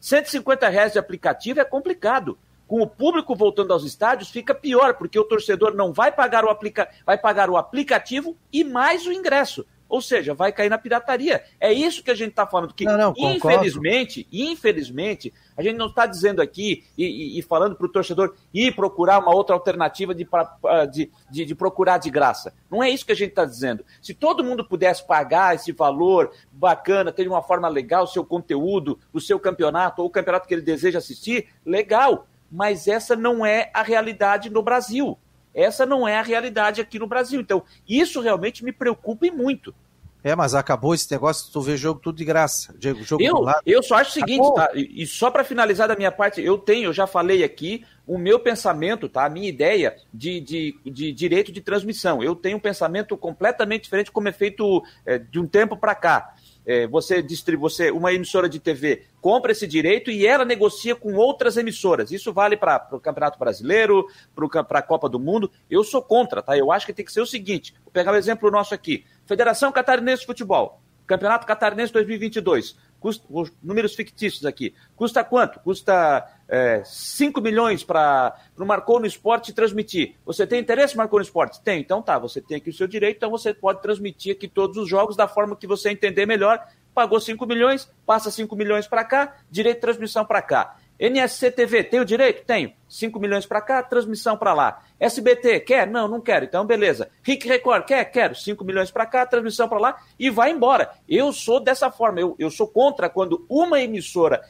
150 0.00 0.68
reais 0.68 0.92
de 0.92 0.98
aplicativo 0.98 1.60
é 1.60 1.64
complicado. 1.64 2.38
Com 2.66 2.82
o 2.82 2.86
público 2.86 3.34
voltando 3.34 3.72
aos 3.72 3.84
estádios, 3.84 4.28
fica 4.28 4.54
pior, 4.54 4.94
porque 4.94 5.18
o 5.18 5.24
torcedor 5.24 5.74
não 5.74 5.92
vai 5.92 6.12
pagar 6.12 6.44
o, 6.44 6.50
aplica... 6.50 6.88
vai 7.04 7.16
pagar 7.16 7.48
o 7.48 7.56
aplicativo 7.56 8.36
e 8.52 8.62
mais 8.62 9.06
o 9.06 9.12
ingresso. 9.12 9.64
Ou 9.88 10.02
seja, 10.02 10.34
vai 10.34 10.52
cair 10.52 10.68
na 10.68 10.76
pirataria. 10.76 11.42
É 11.58 11.72
isso 11.72 12.02
que 12.02 12.10
a 12.10 12.14
gente 12.14 12.30
está 12.30 12.46
falando. 12.46 12.74
Que, 12.74 12.84
não, 12.84 12.96
não, 12.98 13.14
infelizmente, 13.16 14.28
infelizmente, 14.30 15.32
a 15.56 15.62
gente 15.62 15.76
não 15.76 15.86
está 15.86 16.04
dizendo 16.04 16.42
aqui 16.42 16.84
e, 16.96 17.04
e, 17.04 17.38
e 17.38 17.42
falando 17.42 17.74
para 17.74 17.86
o 17.86 17.90
torcedor 17.90 18.34
ir 18.52 18.74
procurar 18.74 19.18
uma 19.18 19.34
outra 19.34 19.54
alternativa 19.54 20.14
de, 20.14 20.28
de, 20.92 21.10
de, 21.30 21.44
de 21.46 21.54
procurar 21.54 21.98
de 21.98 22.10
graça. 22.10 22.52
Não 22.70 22.82
é 22.82 22.90
isso 22.90 23.06
que 23.06 23.12
a 23.12 23.16
gente 23.16 23.30
está 23.30 23.46
dizendo. 23.46 23.84
Se 24.02 24.12
todo 24.12 24.44
mundo 24.44 24.64
pudesse 24.64 25.06
pagar 25.06 25.54
esse 25.54 25.72
valor 25.72 26.32
bacana, 26.52 27.10
ter 27.10 27.22
de 27.22 27.28
uma 27.28 27.42
forma 27.42 27.68
legal 27.68 28.04
o 28.04 28.08
seu 28.08 28.24
conteúdo, 28.24 28.98
o 29.12 29.20
seu 29.20 29.40
campeonato, 29.40 30.02
ou 30.02 30.08
o 30.08 30.10
campeonato 30.10 30.46
que 30.46 30.54
ele 30.54 30.62
deseja 30.62 30.98
assistir, 30.98 31.48
legal. 31.64 32.26
Mas 32.50 32.88
essa 32.88 33.14
não 33.14 33.44
é 33.44 33.70
a 33.74 33.82
realidade 33.82 34.50
no 34.50 34.62
Brasil. 34.62 35.18
Essa 35.54 35.84
não 35.84 36.06
é 36.06 36.18
a 36.18 36.22
realidade 36.22 36.80
aqui 36.80 36.98
no 36.98 37.06
Brasil. 37.06 37.40
Então, 37.40 37.62
isso 37.88 38.20
realmente 38.20 38.64
me 38.64 38.72
preocupa 38.72 39.26
e 39.26 39.30
muito. 39.30 39.74
É, 40.22 40.34
mas 40.34 40.54
acabou 40.54 40.94
esse 40.94 41.10
negócio, 41.10 41.50
tu 41.52 41.60
vê 41.60 41.76
jogo 41.76 42.00
tudo 42.00 42.16
de 42.16 42.24
graça. 42.24 42.74
Jogo 42.80 43.22
eu, 43.22 43.46
eu 43.64 43.82
só 43.82 43.94
acho 43.96 44.10
o 44.10 44.12
seguinte, 44.14 44.40
acabou. 44.40 44.54
tá? 44.54 44.70
E 44.74 45.06
só 45.06 45.30
para 45.30 45.44
finalizar 45.44 45.86
da 45.86 45.94
minha 45.94 46.10
parte, 46.10 46.42
eu 46.42 46.58
tenho, 46.58 46.86
eu 46.86 46.92
já 46.92 47.06
falei 47.06 47.44
aqui, 47.44 47.84
o 48.06 48.18
meu 48.18 48.40
pensamento, 48.40 49.08
tá? 49.08 49.24
A 49.24 49.30
minha 49.30 49.48
ideia 49.48 49.96
de, 50.12 50.40
de, 50.40 50.78
de 50.84 51.12
direito 51.12 51.52
de 51.52 51.60
transmissão. 51.60 52.22
Eu 52.22 52.34
tenho 52.34 52.56
um 52.56 52.60
pensamento 52.60 53.16
completamente 53.16 53.84
diferente 53.84 54.10
como 54.10 54.28
é 54.28 54.32
feito 54.32 54.82
é, 55.06 55.18
de 55.18 55.38
um 55.38 55.46
tempo 55.46 55.76
para 55.76 55.94
cá 55.94 56.34
é, 56.68 56.86
você 56.86 57.22
distribui, 57.22 57.62
você, 57.62 57.90
uma 57.90 58.12
emissora 58.12 58.46
de 58.46 58.60
TV 58.60 59.06
compra 59.22 59.52
esse 59.52 59.66
direito 59.66 60.10
e 60.10 60.26
ela 60.26 60.44
negocia 60.44 60.94
com 60.94 61.14
outras 61.14 61.56
emissoras. 61.56 62.12
Isso 62.12 62.30
vale 62.30 62.58
para 62.58 62.86
o 62.92 63.00
Campeonato 63.00 63.38
Brasileiro, 63.38 64.06
para 64.68 64.80
a 64.80 64.82
Copa 64.82 65.08
do 65.08 65.18
Mundo. 65.18 65.50
Eu 65.70 65.82
sou 65.82 66.02
contra, 66.02 66.42
tá? 66.42 66.58
Eu 66.58 66.70
acho 66.70 66.84
que 66.84 66.92
tem 66.92 67.06
que 67.06 67.12
ser 67.12 67.22
o 67.22 67.26
seguinte: 67.26 67.74
vou 67.82 67.90
pegar 67.90 68.10
o 68.10 68.14
um 68.14 68.18
exemplo 68.18 68.50
nosso 68.50 68.74
aqui: 68.74 69.06
Federação 69.24 69.72
Catarinense 69.72 70.20
de 70.20 70.26
Futebol, 70.26 70.82
Campeonato 71.06 71.46
Catarinense 71.46 71.90
2022. 71.90 72.76
Custa, 73.00 73.26
números 73.62 73.94
fictícios 73.94 74.44
aqui. 74.44 74.74
Custa 74.96 75.22
quanto? 75.22 75.60
Custa 75.60 76.26
é, 76.48 76.82
5 76.84 77.40
milhões 77.40 77.84
para 77.84 78.36
o 78.58 78.64
Marcou 78.64 78.98
no 78.98 79.06
Esporte 79.06 79.52
transmitir. 79.52 80.16
Você 80.26 80.46
tem 80.46 80.60
interesse 80.60 80.96
Marcou 80.96 81.18
no 81.18 81.24
Esporte? 81.24 81.60
Tem, 81.60 81.80
então 81.80 82.02
tá, 82.02 82.18
você 82.18 82.40
tem 82.40 82.56
aqui 82.56 82.70
o 82.70 82.72
seu 82.72 82.88
direito, 82.88 83.16
então 83.18 83.30
você 83.30 83.54
pode 83.54 83.82
transmitir 83.82 84.34
aqui 84.34 84.48
todos 84.48 84.76
os 84.76 84.88
jogos 84.88 85.16
da 85.16 85.28
forma 85.28 85.54
que 85.54 85.66
você 85.66 85.90
entender 85.90 86.26
melhor. 86.26 86.66
Pagou 86.94 87.20
5 87.20 87.46
milhões, 87.46 87.88
passa 88.04 88.30
5 88.30 88.56
milhões 88.56 88.88
para 88.88 89.04
cá, 89.04 89.36
direito 89.48 89.76
de 89.76 89.82
transmissão 89.82 90.24
para 90.24 90.42
cá. 90.42 90.76
NSC 90.98 91.52
TV, 91.52 91.84
tem 91.84 92.00
o 92.00 92.04
direito? 92.04 92.44
Tenho. 92.44 92.72
5 92.88 93.20
milhões 93.20 93.46
para 93.46 93.60
cá, 93.60 93.82
transmissão 93.82 94.36
para 94.36 94.52
lá. 94.52 94.82
SBT, 94.98 95.60
quer? 95.60 95.86
Não, 95.86 96.08
não 96.08 96.20
quero. 96.20 96.44
Então, 96.44 96.64
beleza. 96.66 97.08
RIC 97.22 97.46
Record, 97.46 97.84
quer? 97.84 98.04
Quero. 98.06 98.34
5 98.34 98.64
milhões 98.64 98.90
para 98.90 99.06
cá, 99.06 99.24
transmissão 99.24 99.68
para 99.68 99.78
lá 99.78 100.02
e 100.18 100.28
vai 100.28 100.50
embora. 100.50 100.90
Eu 101.08 101.32
sou 101.32 101.60
dessa 101.60 101.90
forma. 101.90 102.20
Eu, 102.20 102.34
eu 102.38 102.50
sou 102.50 102.66
contra 102.66 103.08
quando 103.08 103.46
uma 103.48 103.80
emissora 103.80 104.42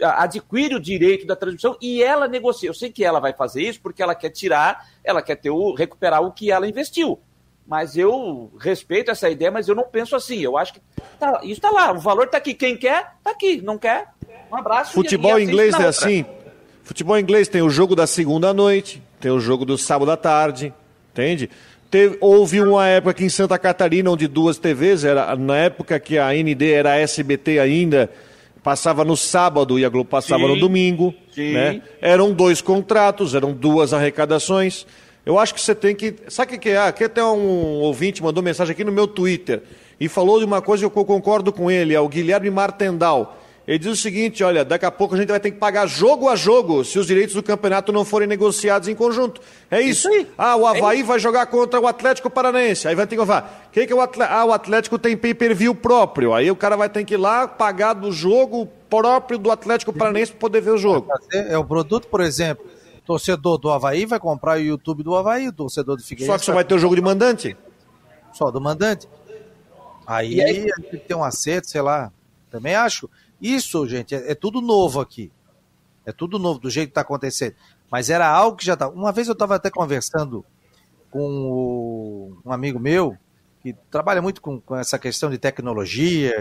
adquire 0.00 0.74
o 0.74 0.80
direito 0.80 1.26
da 1.26 1.34
transmissão 1.34 1.76
e 1.80 2.02
ela 2.02 2.28
negocia. 2.28 2.68
Eu 2.68 2.74
sei 2.74 2.92
que 2.92 3.04
ela 3.04 3.18
vai 3.18 3.32
fazer 3.32 3.62
isso 3.62 3.80
porque 3.80 4.02
ela 4.02 4.14
quer 4.14 4.30
tirar, 4.30 4.86
ela 5.02 5.22
quer 5.22 5.36
ter 5.36 5.50
o, 5.50 5.74
recuperar 5.74 6.22
o 6.22 6.30
que 6.30 6.52
ela 6.52 6.68
investiu. 6.68 7.18
Mas 7.66 7.96
eu 7.96 8.50
respeito 8.58 9.10
essa 9.10 9.28
ideia, 9.28 9.50
mas 9.50 9.68
eu 9.68 9.74
não 9.74 9.84
penso 9.84 10.14
assim. 10.14 10.38
Eu 10.38 10.56
acho 10.56 10.74
que 10.74 10.80
tá, 11.18 11.40
isso 11.42 11.54
está 11.54 11.70
lá. 11.70 11.92
O 11.92 11.98
valor 11.98 12.26
está 12.26 12.38
aqui. 12.38 12.54
Quem 12.54 12.76
quer, 12.76 13.14
está 13.18 13.30
aqui. 13.30 13.60
Não 13.60 13.76
quer, 13.76 14.08
um 14.50 14.56
abraço. 14.56 14.92
Futebol 14.92 15.38
e, 15.38 15.44
inglês 15.44 15.74
é 15.74 15.86
assim. 15.86 16.24
Futebol 16.82 17.18
inglês 17.18 17.48
tem 17.48 17.60
o 17.60 17.68
jogo 17.68 17.94
da 17.94 18.06
segunda 18.06 18.54
noite, 18.54 19.02
tem 19.20 19.30
o 19.30 19.38
jogo 19.38 19.64
do 19.64 19.76
sábado 19.76 20.10
à 20.10 20.16
tarde, 20.16 20.72
entende? 21.12 21.50
Teve, 21.90 22.18
houve 22.20 22.60
uma 22.60 22.86
época 22.86 23.10
aqui 23.10 23.24
em 23.24 23.28
Santa 23.28 23.58
Catarina 23.58 24.10
onde 24.10 24.26
duas 24.26 24.58
TVs, 24.58 25.04
era, 25.04 25.34
na 25.36 25.56
época 25.56 25.98
que 25.98 26.18
a 26.18 26.32
ND 26.32 26.72
era 26.72 26.96
SBT 26.96 27.58
ainda, 27.58 28.10
passava 28.62 29.04
no 29.04 29.16
sábado 29.16 29.78
e 29.78 29.84
a 29.84 29.88
Globo 29.88 30.10
passava 30.10 30.42
sim, 30.42 30.48
no 30.48 30.60
domingo. 30.60 31.14
Sim. 31.34 31.52
Né? 31.52 31.82
Eram 32.00 32.32
dois 32.32 32.60
contratos, 32.60 33.34
eram 33.34 33.52
duas 33.52 33.94
arrecadações. 33.94 34.86
Eu 35.24 35.38
acho 35.38 35.54
que 35.54 35.60
você 35.60 35.74
tem 35.74 35.94
que. 35.94 36.14
Sabe 36.28 36.56
o 36.56 36.58
que 36.58 36.70
é? 36.70 36.78
Aqui 36.78 37.04
até 37.04 37.22
um 37.22 37.80
ouvinte 37.80 38.22
mandou 38.22 38.42
mensagem 38.42 38.72
aqui 38.72 38.84
no 38.84 38.92
meu 38.92 39.06
Twitter 39.06 39.62
e 40.00 40.08
falou 40.08 40.38
de 40.38 40.44
uma 40.44 40.62
coisa 40.62 40.88
que 40.88 40.98
eu 40.98 41.04
concordo 41.04 41.52
com 41.52 41.70
ele, 41.70 41.94
é 41.94 42.00
o 42.00 42.08
Guilherme 42.08 42.50
Martendal. 42.50 43.38
Ele 43.68 43.78
diz 43.78 43.92
o 43.92 43.96
seguinte: 43.96 44.42
olha, 44.42 44.64
daqui 44.64 44.86
a 44.86 44.90
pouco 44.90 45.14
a 45.14 45.18
gente 45.18 45.28
vai 45.28 45.38
ter 45.38 45.50
que 45.50 45.58
pagar 45.58 45.86
jogo 45.86 46.30
a 46.30 46.34
jogo 46.34 46.82
se 46.82 46.98
os 46.98 47.06
direitos 47.06 47.34
do 47.34 47.42
campeonato 47.42 47.92
não 47.92 48.02
forem 48.02 48.26
negociados 48.26 48.88
em 48.88 48.94
conjunto. 48.94 49.42
É 49.70 49.78
isso. 49.78 50.08
isso 50.08 50.26
ah, 50.38 50.56
o 50.56 50.66
Havaí 50.66 51.00
é 51.00 51.04
vai 51.04 51.18
jogar 51.18 51.44
contra 51.48 51.78
o 51.78 51.86
Atlético 51.86 52.30
Paranaense. 52.30 52.88
Aí 52.88 52.94
vai 52.94 53.06
ter 53.06 53.14
que 53.14 53.26
falar. 53.26 53.68
Que 53.70 53.86
que 53.86 53.92
é 53.92 53.96
o 53.96 54.00
Atlético? 54.00 54.34
Ah, 54.34 54.44
o 54.46 54.52
Atlético 54.54 54.98
tem 54.98 55.14
pay 55.18 55.34
per 55.34 55.54
view 55.54 55.74
próprio. 55.74 56.32
Aí 56.32 56.50
o 56.50 56.56
cara 56.56 56.76
vai 56.78 56.88
ter 56.88 57.04
que 57.04 57.12
ir 57.12 57.18
lá 57.18 57.46
pagar 57.46 57.92
do 57.92 58.10
jogo 58.10 58.66
próprio 58.88 59.38
do 59.38 59.50
Atlético 59.50 59.92
Paranaense 59.92 60.32
para 60.32 60.40
poder 60.40 60.62
ver 60.62 60.70
o 60.70 60.78
jogo. 60.78 61.06
É 61.30 61.58
o 61.58 61.64
produto, 61.64 62.08
por 62.08 62.22
exemplo. 62.22 62.64
torcedor 63.04 63.58
do 63.58 63.70
Havaí 63.70 64.06
vai 64.06 64.18
comprar 64.18 64.56
o 64.56 64.62
YouTube 64.62 65.02
do 65.02 65.14
Havaí, 65.14 65.46
o 65.46 65.52
torcedor 65.52 65.94
do 65.94 66.02
Figueirense. 66.02 66.32
Só 66.32 66.38
que 66.38 66.46
só 66.46 66.54
vai 66.54 66.64
ter 66.64 66.74
o 66.74 66.78
jogo 66.78 66.96
de 66.96 67.02
mandante? 67.02 67.54
Só 68.32 68.50
do 68.50 68.62
mandante. 68.62 69.06
Aí, 70.06 70.40
aí? 70.40 70.72
tem 70.90 71.00
que 71.00 71.06
ter 71.06 71.14
um 71.14 71.22
acerto, 71.22 71.68
sei 71.68 71.82
lá. 71.82 72.10
Também 72.50 72.74
acho. 72.74 73.10
Isso, 73.40 73.86
gente, 73.86 74.14
é, 74.14 74.32
é, 74.32 74.34
tudo 74.34 74.60
novo 74.60 75.00
aqui. 75.00 75.30
É 76.04 76.12
tudo 76.12 76.38
novo, 76.38 76.58
do 76.58 76.70
jeito 76.70 76.88
que 76.88 76.92
está 76.92 77.02
acontecendo. 77.02 77.54
Mas 77.90 78.10
era 78.10 78.28
algo 78.28 78.56
que 78.56 78.64
já 78.64 78.74
estava. 78.74 78.94
Uma 78.94 79.12
vez 79.12 79.28
eu 79.28 79.32
estava 79.32 79.56
até 79.56 79.70
conversando 79.70 80.44
com 81.10 82.36
um 82.44 82.52
amigo 82.52 82.78
meu, 82.78 83.16
que 83.62 83.74
trabalha 83.90 84.20
muito 84.20 84.40
com, 84.40 84.60
com, 84.60 84.76
essa 84.76 84.98
questão 84.98 85.30
de 85.30 85.38
tecnologia, 85.38 86.34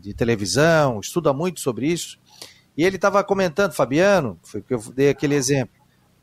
de 0.00 0.14
televisão, 0.14 1.00
estuda 1.00 1.32
muito 1.32 1.60
sobre 1.60 1.86
isso. 1.86 2.18
E 2.76 2.84
ele 2.84 2.96
estava 2.96 3.22
comentando, 3.22 3.72
Fabiano, 3.72 4.38
foi 4.42 4.62
que 4.62 4.74
eu 4.74 4.78
dei 4.94 5.10
aquele 5.10 5.34
exemplo. 5.34 5.74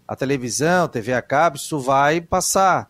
A 0.07 0.15
televisão, 0.15 0.87
TV 0.87 1.13
a 1.13 1.21
cabo, 1.21 1.57
isso 1.57 1.79
vai 1.79 2.19
passar. 2.19 2.89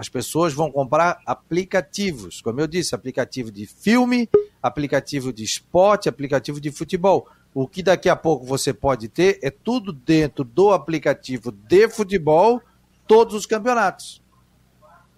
As 0.00 0.08
pessoas 0.08 0.54
vão 0.54 0.72
comprar 0.72 1.20
aplicativos, 1.26 2.40
como 2.40 2.58
eu 2.58 2.66
disse, 2.66 2.94
aplicativo 2.94 3.52
de 3.52 3.66
filme, 3.66 4.30
aplicativo 4.62 5.30
de 5.30 5.44
esporte, 5.44 6.08
aplicativo 6.08 6.58
de 6.58 6.70
futebol. 6.70 7.28
O 7.52 7.68
que 7.68 7.82
daqui 7.82 8.08
a 8.08 8.16
pouco 8.16 8.46
você 8.46 8.72
pode 8.72 9.10
ter 9.10 9.38
é 9.42 9.50
tudo 9.50 9.92
dentro 9.92 10.42
do 10.42 10.70
aplicativo 10.70 11.52
de 11.52 11.86
futebol, 11.86 12.62
todos 13.06 13.34
os 13.34 13.44
campeonatos. 13.44 14.22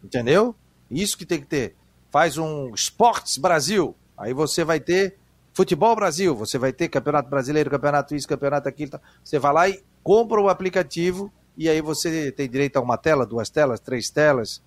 Entendeu? 0.02 0.52
Isso 0.90 1.16
que 1.16 1.24
tem 1.24 1.38
que 1.38 1.46
ter. 1.46 1.76
Faz 2.10 2.36
um 2.36 2.74
Esportes 2.74 3.38
Brasil, 3.38 3.94
aí 4.18 4.34
você 4.34 4.64
vai 4.64 4.80
ter 4.80 5.16
Futebol 5.52 5.94
Brasil, 5.94 6.34
você 6.34 6.58
vai 6.58 6.72
ter 6.72 6.88
Campeonato 6.88 7.30
Brasileiro, 7.30 7.70
Campeonato 7.70 8.16
isso, 8.16 8.26
Campeonato 8.26 8.68
aquilo. 8.68 8.90
Tá. 8.90 9.00
Você 9.22 9.38
vai 9.38 9.52
lá 9.52 9.68
e 9.68 9.80
compra 10.02 10.40
o 10.40 10.48
aplicativo 10.48 11.32
e 11.56 11.68
aí 11.68 11.80
você 11.80 12.32
tem 12.32 12.50
direito 12.50 12.78
a 12.78 12.80
uma 12.80 12.98
tela, 12.98 13.24
duas 13.24 13.48
telas, 13.48 13.78
três 13.78 14.10
telas. 14.10 14.60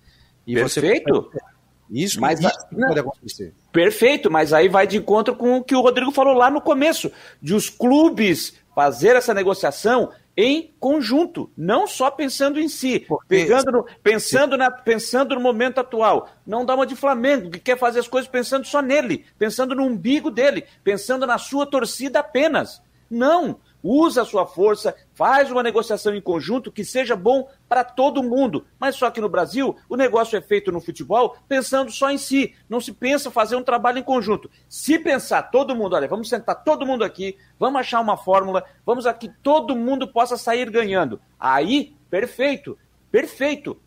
E 0.46 0.54
Perfeito. 0.54 1.30
Você... 1.32 1.56
Isso, 1.90 2.20
mas 2.20 2.40
isso 2.40 2.48
a... 2.48 2.86
pode 2.86 3.00
acontecer. 3.00 3.54
Perfeito, 3.72 4.30
mas 4.30 4.52
aí 4.52 4.68
vai 4.68 4.86
de 4.86 4.96
encontro 4.96 5.34
com 5.36 5.58
o 5.58 5.64
que 5.64 5.74
o 5.74 5.80
Rodrigo 5.80 6.10
falou 6.10 6.34
lá 6.34 6.50
no 6.50 6.60
começo, 6.60 7.10
de 7.40 7.54
os 7.54 7.70
clubes 7.70 8.54
fazer 8.74 9.16
essa 9.16 9.32
negociação 9.32 10.10
em 10.36 10.70
conjunto, 10.78 11.50
não 11.56 11.86
só 11.86 12.10
pensando 12.10 12.60
em 12.60 12.68
si, 12.68 13.00
Porque... 13.00 13.26
pegando 13.26 13.72
no, 13.72 13.86
pensando, 14.02 14.56
na, 14.56 14.70
pensando 14.70 15.34
no 15.34 15.40
momento 15.40 15.78
atual. 15.78 16.28
Não 16.46 16.64
dá 16.64 16.74
uma 16.74 16.86
de 16.86 16.94
Flamengo, 16.94 17.50
que 17.50 17.58
quer 17.58 17.78
fazer 17.78 18.00
as 18.00 18.08
coisas 18.08 18.30
pensando 18.30 18.66
só 18.66 18.82
nele, 18.82 19.24
pensando 19.38 19.74
no 19.74 19.84
umbigo 19.84 20.30
dele, 20.30 20.64
pensando 20.84 21.26
na 21.26 21.38
sua 21.38 21.64
torcida 21.64 22.18
apenas. 22.18 22.82
Não, 23.08 23.58
usa 23.86 24.22
a 24.22 24.24
sua 24.24 24.46
força, 24.46 24.94
faz 25.14 25.50
uma 25.50 25.62
negociação 25.62 26.14
em 26.14 26.20
conjunto 26.20 26.72
que 26.72 26.84
seja 26.84 27.14
bom 27.14 27.48
para 27.68 27.84
todo 27.84 28.22
mundo. 28.22 28.66
Mas 28.78 28.96
só 28.96 29.10
que 29.10 29.20
no 29.20 29.28
Brasil, 29.28 29.76
o 29.88 29.96
negócio 29.96 30.36
é 30.36 30.40
feito 30.40 30.72
no 30.72 30.80
futebol 30.80 31.36
pensando 31.48 31.90
só 31.90 32.10
em 32.10 32.18
si. 32.18 32.54
Não 32.68 32.80
se 32.80 32.92
pensa 32.92 33.30
fazer 33.30 33.56
um 33.56 33.62
trabalho 33.62 33.98
em 33.98 34.02
conjunto. 34.02 34.50
Se 34.68 34.98
pensar 34.98 35.44
todo 35.44 35.76
mundo, 35.76 35.94
olha, 35.94 36.08
vamos 36.08 36.28
sentar 36.28 36.64
todo 36.64 36.86
mundo 36.86 37.04
aqui, 37.04 37.36
vamos 37.58 37.80
achar 37.80 38.00
uma 38.00 38.16
fórmula, 38.16 38.64
vamos 38.84 39.06
aqui 39.06 39.30
todo 39.42 39.76
mundo 39.76 40.08
possa 40.08 40.36
sair 40.36 40.68
ganhando. 40.70 41.20
Aí, 41.38 41.94
perfeito, 42.10 42.76
perfeito. 43.10 43.80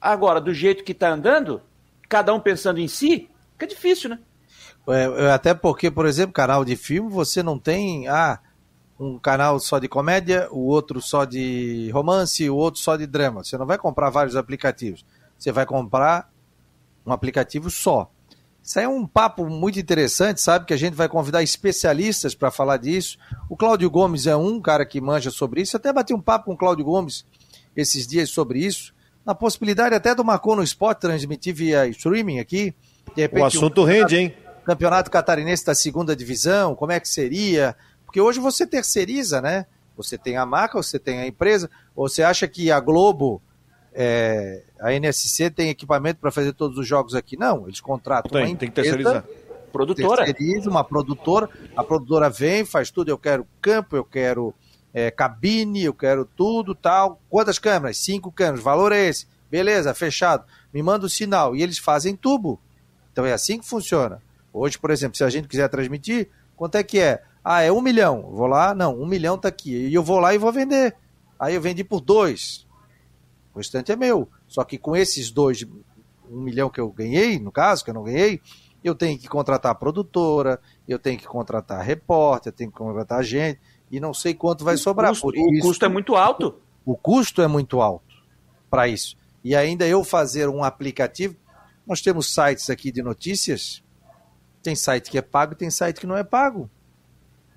Agora, 0.00 0.40
do 0.40 0.54
jeito 0.54 0.84
que 0.84 0.92
está 0.92 1.10
andando, 1.10 1.62
cada 2.08 2.32
um 2.32 2.40
pensando 2.40 2.78
em 2.78 2.88
si, 2.88 3.28
fica 3.52 3.66
difícil, 3.66 4.10
né? 4.10 4.18
É, 4.86 5.24
é, 5.24 5.30
até 5.30 5.54
porque, 5.54 5.90
por 5.90 6.06
exemplo, 6.06 6.32
canal 6.32 6.64
de 6.64 6.76
filme, 6.76 7.10
você 7.10 7.42
não 7.42 7.58
tem. 7.58 8.06
Ah, 8.08 8.38
um 9.04 9.18
canal 9.18 9.58
só 9.58 9.78
de 9.78 9.88
comédia, 9.88 10.48
o 10.50 10.60
outro 10.66 11.00
só 11.00 11.24
de 11.24 11.90
romance, 11.92 12.48
o 12.48 12.56
outro 12.56 12.80
só 12.80 12.96
de 12.96 13.06
drama. 13.06 13.44
Você 13.44 13.58
não 13.58 13.66
vai 13.66 13.78
comprar 13.78 14.10
vários 14.10 14.36
aplicativos. 14.36 15.04
Você 15.38 15.52
vai 15.52 15.66
comprar 15.66 16.30
um 17.04 17.12
aplicativo 17.12 17.70
só. 17.70 18.10
Isso 18.62 18.78
aí 18.78 18.86
é 18.86 18.88
um 18.88 19.06
papo 19.06 19.46
muito 19.46 19.78
interessante, 19.78 20.40
sabe? 20.40 20.64
Que 20.64 20.72
a 20.72 20.76
gente 20.76 20.94
vai 20.94 21.06
convidar 21.06 21.42
especialistas 21.42 22.34
para 22.34 22.50
falar 22.50 22.78
disso. 22.78 23.18
O 23.50 23.56
Cláudio 23.56 23.90
Gomes 23.90 24.26
é 24.26 24.34
um 24.34 24.58
cara 24.58 24.86
que 24.86 25.00
manja 25.02 25.30
sobre 25.30 25.60
isso. 25.60 25.76
Eu 25.76 25.78
até 25.78 25.92
bati 25.92 26.14
um 26.14 26.20
papo 26.20 26.46
com 26.46 26.54
o 26.54 26.56
Cláudio 26.56 26.84
Gomes 26.84 27.26
esses 27.76 28.06
dias 28.06 28.30
sobre 28.30 28.60
isso. 28.60 28.94
Na 29.24 29.34
possibilidade 29.34 29.94
até 29.94 30.14
do 30.14 30.24
Marcou 30.24 30.56
no 30.56 30.62
Sport 30.62 30.98
transmitir 30.98 31.54
via 31.54 31.86
streaming 31.88 32.38
aqui. 32.38 32.74
Repente, 33.14 33.42
o 33.42 33.44
assunto 33.44 33.82
um 33.82 33.84
rende, 33.84 34.16
hein? 34.16 34.34
Campeonato 34.64 35.10
Catarinense 35.10 35.64
da 35.66 35.74
segunda 35.74 36.16
divisão, 36.16 36.74
como 36.74 36.92
é 36.92 36.98
que 36.98 37.08
seria? 37.08 37.76
Porque 38.14 38.20
hoje 38.20 38.38
você 38.38 38.64
terceiriza, 38.64 39.42
né? 39.42 39.66
Você 39.96 40.16
tem 40.16 40.36
a 40.36 40.46
marca, 40.46 40.80
você 40.80 41.00
tem 41.00 41.18
a 41.18 41.26
empresa. 41.26 41.68
Ou 41.96 42.08
você 42.08 42.22
acha 42.22 42.46
que 42.46 42.70
a 42.70 42.78
Globo, 42.78 43.42
é, 43.92 44.62
a 44.78 44.92
NSC 44.92 45.50
tem 45.50 45.68
equipamento 45.68 46.20
para 46.20 46.30
fazer 46.30 46.52
todos 46.52 46.78
os 46.78 46.86
jogos 46.86 47.16
aqui? 47.16 47.36
Não, 47.36 47.66
eles 47.66 47.80
contratam 47.80 48.30
tem, 48.30 48.42
uma 48.42 48.48
empresa, 48.48 48.60
tem 48.60 48.68
que 48.68 48.74
terceirizar. 48.76 49.24
Produtora. 49.72 50.26
Terceiriza 50.26 50.70
uma 50.70 50.84
produtora. 50.84 51.50
A 51.76 51.82
produtora 51.82 52.30
vem, 52.30 52.64
faz 52.64 52.88
tudo. 52.88 53.08
Eu 53.08 53.18
quero 53.18 53.44
campo, 53.60 53.96
eu 53.96 54.04
quero 54.04 54.54
é, 54.92 55.10
cabine, 55.10 55.82
eu 55.82 55.92
quero 55.92 56.24
tudo, 56.24 56.72
tal. 56.72 57.20
Quantas 57.28 57.58
câmeras? 57.58 57.98
Cinco 57.98 58.30
câmeras. 58.30 58.62
Valor 58.62 58.92
é 58.92 59.08
esse. 59.08 59.26
Beleza, 59.50 59.92
fechado. 59.92 60.44
Me 60.72 60.80
manda 60.84 61.04
o 61.04 61.10
sinal. 61.10 61.56
E 61.56 61.64
eles 61.64 61.78
fazem 61.78 62.14
tubo. 62.14 62.60
Então 63.12 63.26
é 63.26 63.32
assim 63.32 63.58
que 63.58 63.66
funciona. 63.66 64.22
Hoje, 64.52 64.78
por 64.78 64.92
exemplo, 64.92 65.16
se 65.16 65.24
a 65.24 65.30
gente 65.30 65.48
quiser 65.48 65.68
transmitir, 65.68 66.28
quanto 66.54 66.76
é 66.76 66.84
que 66.84 67.00
é? 67.00 67.20
Ah, 67.44 67.60
é 67.60 67.70
um 67.70 67.82
milhão. 67.82 68.30
Vou 68.30 68.46
lá, 68.46 68.74
não, 68.74 68.98
um 68.98 69.06
milhão 69.06 69.36
tá 69.36 69.48
aqui. 69.48 69.70
E 69.88 69.94
eu 69.94 70.02
vou 70.02 70.18
lá 70.18 70.34
e 70.34 70.38
vou 70.38 70.50
vender. 70.50 70.96
Aí 71.38 71.54
eu 71.54 71.60
vendi 71.60 71.84
por 71.84 72.00
dois. 72.00 72.66
O 73.54 73.58
restante 73.58 73.92
é 73.92 73.96
meu. 73.96 74.28
Só 74.48 74.64
que 74.64 74.78
com 74.78 74.96
esses 74.96 75.30
dois, 75.30 75.62
um 76.30 76.40
milhão 76.40 76.70
que 76.70 76.80
eu 76.80 76.90
ganhei, 76.90 77.38
no 77.38 77.52
caso, 77.52 77.84
que 77.84 77.90
eu 77.90 77.94
não 77.94 78.04
ganhei, 78.04 78.40
eu 78.82 78.94
tenho 78.94 79.18
que 79.18 79.28
contratar 79.28 79.72
a 79.72 79.74
produtora, 79.74 80.60
eu 80.88 80.98
tenho 80.98 81.18
que 81.18 81.26
contratar 81.26 81.84
repórter, 81.84 82.52
eu 82.52 82.56
tenho 82.56 82.70
que 82.70 82.76
contratar 82.78 83.22
gente, 83.22 83.60
e 83.90 84.00
não 84.00 84.14
sei 84.14 84.34
quanto 84.34 84.64
vai 84.64 84.76
sobrar. 84.76 85.10
Custo, 85.10 85.22
por 85.22 85.34
o 85.36 85.60
custo 85.60 85.84
é 85.84 85.88
muito 85.88 86.16
alto. 86.16 86.60
O 86.84 86.96
custo 86.96 87.42
é 87.42 87.46
muito 87.46 87.80
alto 87.80 88.14
para 88.68 88.88
isso. 88.88 89.16
E 89.42 89.54
ainda 89.54 89.86
eu 89.86 90.02
fazer 90.02 90.48
um 90.48 90.64
aplicativo. 90.64 91.36
Nós 91.86 92.00
temos 92.00 92.32
sites 92.32 92.70
aqui 92.70 92.90
de 92.90 93.02
notícias. 93.02 93.82
Tem 94.62 94.74
site 94.74 95.10
que 95.10 95.18
é 95.18 95.22
pago 95.22 95.52
e 95.52 95.56
tem 95.56 95.70
site 95.70 96.00
que 96.00 96.06
não 96.06 96.16
é 96.16 96.24
pago. 96.24 96.70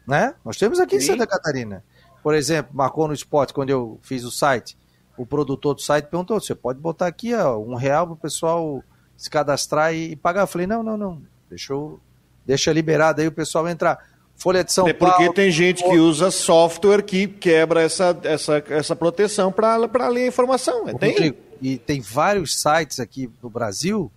Né? 0.08 0.34
Nós 0.46 0.56
temos 0.56 0.80
aqui 0.80 1.00
Sim. 1.00 1.04
em 1.04 1.08
Santa 1.08 1.28
Catarina. 1.28 1.84
Por 2.24 2.34
exemplo, 2.34 2.72
marcou 2.74 3.08
no 3.08 3.14
esporte 3.14 3.54
quando 3.54 3.70
eu 3.70 4.00
fiz 4.02 4.24
o 4.24 4.32
site. 4.32 4.78
O 5.18 5.26
produtor 5.26 5.76
do 5.76 5.82
site 5.82 6.06
perguntou: 6.06 6.40
você 6.40 6.56
pode 6.56 6.80
botar 6.80 7.08
aqui 7.08 7.34
ó, 7.34 7.58
um 7.58 7.76
real 7.76 8.06
para 8.06 8.14
o 8.14 8.18
pessoal 8.18 8.84
se 9.18 9.30
cadastrar 9.30 9.94
e, 9.94 10.16
pagar? 10.16 10.42
Eu 10.42 10.48
falei: 10.48 10.66
não, 10.66 10.82
não, 10.82 10.96
não. 10.96 11.22
Deixa, 11.50 11.74
eu, 11.74 12.00
deixa 12.46 12.72
liberado 12.72 13.22
aí 13.22 13.28
o 13.28 13.32
pessoal 13.32 13.68
entrar. 13.68 13.98
Folha 14.36 14.64
de 14.64 14.72
São 14.72 14.88
é 14.88 14.94
porque 14.94 15.16
Paulo. 15.16 15.34
tem 15.34 15.50
gente 15.50 15.84
que 15.84 15.98
usa 15.98 16.30
software 16.30 17.02
que 17.02 17.28
quebra 17.28 17.82
essa, 17.82 18.18
essa, 18.24 18.64
essa 18.70 18.96
proteção 18.96 19.52
para 19.52 20.08
ler 20.08 20.26
a 20.26 20.28
informação. 20.28 20.88
É, 20.88 20.94
tem? 20.94 21.36
E 21.60 21.78
tem 21.78 22.00
vários 22.00 22.62
sites 22.62 23.00
aqui 23.00 23.32
no 23.42 23.50
Brasil 23.50 24.12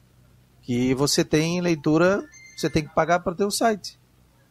que 0.62 0.94
você 0.94 1.24
tem 1.24 1.60
leitura, 1.60 2.22
você 2.56 2.68
tem 2.68 2.82
que 2.84 2.94
pagar 2.94 3.20
para 3.20 3.34
ter 3.34 3.44
o 3.44 3.50
site. 3.50 3.99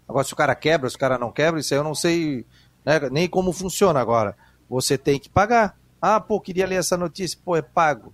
Agora, 0.10 0.26
se 0.26 0.34
o 0.34 0.36
cara 0.36 0.56
quebra, 0.56 0.90
se 0.90 0.96
o 0.96 1.00
cara 1.00 1.20
não 1.20 1.32
quebra, 1.32 1.60
isso 1.60 1.72
aí 1.72 1.80
eu 1.80 1.84
não 1.84 1.94
sei 1.94 2.44
né, 2.84 3.00
nem 3.12 3.30
como 3.30 3.54
funciona 3.54 4.00
agora. 4.00 4.36
Você 4.68 4.98
tem 4.98 5.20
que 5.20 5.30
pagar. 5.30 5.78
Ah, 6.02 6.20
pô, 6.20 6.42
queria 6.42 6.66
ler 6.66 6.80
essa 6.80 6.98
notícia. 6.98 7.40
Pô, 7.46 7.56
é 7.56 7.62
pago. 7.62 8.12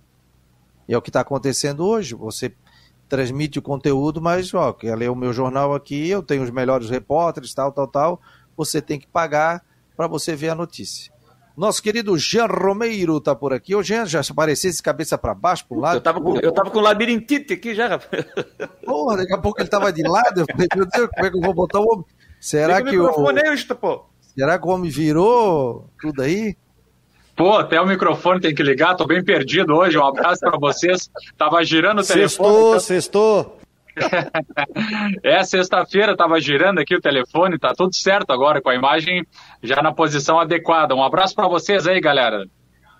E 0.86 0.92
é 0.92 0.98
o 0.98 1.00
que 1.00 1.08
está 1.08 1.20
acontecendo 1.20 1.86
hoje. 1.86 2.14
Você 2.14 2.54
transmite 3.08 3.58
o 3.58 3.62
conteúdo, 3.62 4.20
mas, 4.20 4.52
ó, 4.52 4.74
quer 4.74 4.94
ler 4.94 5.10
o 5.10 5.16
meu 5.16 5.32
jornal 5.32 5.74
aqui, 5.74 6.08
eu 6.08 6.22
tenho 6.22 6.42
os 6.42 6.50
melhores 6.50 6.90
repórteres, 6.90 7.54
tal, 7.54 7.72
tal, 7.72 7.86
tal. 7.86 8.20
Você 8.56 8.82
tem 8.82 8.98
que 8.98 9.06
pagar 9.06 9.64
para 9.96 10.06
você 10.06 10.36
ver 10.36 10.50
a 10.50 10.54
notícia. 10.54 11.10
Nosso 11.56 11.82
querido 11.82 12.18
Jean 12.18 12.46
Romeiro 12.46 13.18
tá 13.18 13.34
por 13.34 13.52
aqui. 13.52 13.74
Ô, 13.74 13.82
Jean, 13.82 14.04
já 14.04 14.20
aparecesse 14.20 14.82
cabeça 14.82 15.16
para 15.16 15.34
baixo, 15.34 15.66
pro 15.66 15.80
lado. 15.80 15.96
Eu 15.96 16.00
tava, 16.02 16.20
com, 16.20 16.38
eu 16.38 16.52
tava 16.52 16.70
com 16.70 16.80
labirintite 16.80 17.54
aqui 17.54 17.74
já, 17.74 17.88
rapaz. 17.88 18.26
Porra, 18.84 19.16
daqui 19.16 19.32
a 19.32 19.38
pouco 19.38 19.60
ele 19.60 19.68
tava 19.68 19.90
de 19.90 20.02
lado. 20.02 20.42
Eu 20.42 20.46
falei, 20.50 20.68
meu 20.74 20.86
Deus, 20.86 21.08
como 21.14 21.26
é 21.26 21.30
que 21.30 21.36
eu 21.36 21.40
vou 21.40 21.54
botar 21.54 21.80
o 21.80 21.84
homem? 21.84 22.04
Será 22.38 22.82
que 22.82 22.98
o. 22.98 23.28
Aí, 23.28 23.64
pô. 23.80 24.04
Será 24.20 24.58
que 24.58 24.66
o 24.66 24.70
homem 24.70 24.90
virou 24.90 25.88
tudo 25.98 26.20
aí? 26.20 26.54
Pô, 27.34 27.54
até 27.54 27.80
o 27.80 27.86
microfone 27.86 28.40
tem 28.40 28.54
que 28.54 28.62
ligar, 28.62 28.94
tô 28.94 29.06
bem 29.06 29.24
perdido 29.24 29.74
hoje. 29.74 29.96
Um 29.98 30.06
abraço 30.06 30.40
para 30.40 30.58
vocês. 30.58 31.10
Tava 31.38 31.62
girando 31.64 32.00
o 32.00 32.06
telefone. 32.06 32.28
Sextou, 32.28 32.68
então... 32.68 32.80
sextou. 32.80 33.58
É, 35.22 35.42
sexta-feira 35.42 36.12
estava 36.12 36.40
girando 36.40 36.78
aqui 36.78 36.94
o 36.94 37.00
telefone, 37.00 37.58
tá 37.58 37.72
tudo 37.76 37.94
certo 37.94 38.30
agora, 38.30 38.60
com 38.60 38.68
a 38.68 38.74
imagem 38.74 39.26
já 39.62 39.82
na 39.82 39.92
posição 39.92 40.38
adequada. 40.38 40.94
Um 40.94 41.02
abraço 41.02 41.34
para 41.34 41.48
vocês 41.48 41.86
aí, 41.86 42.00
galera. 42.00 42.44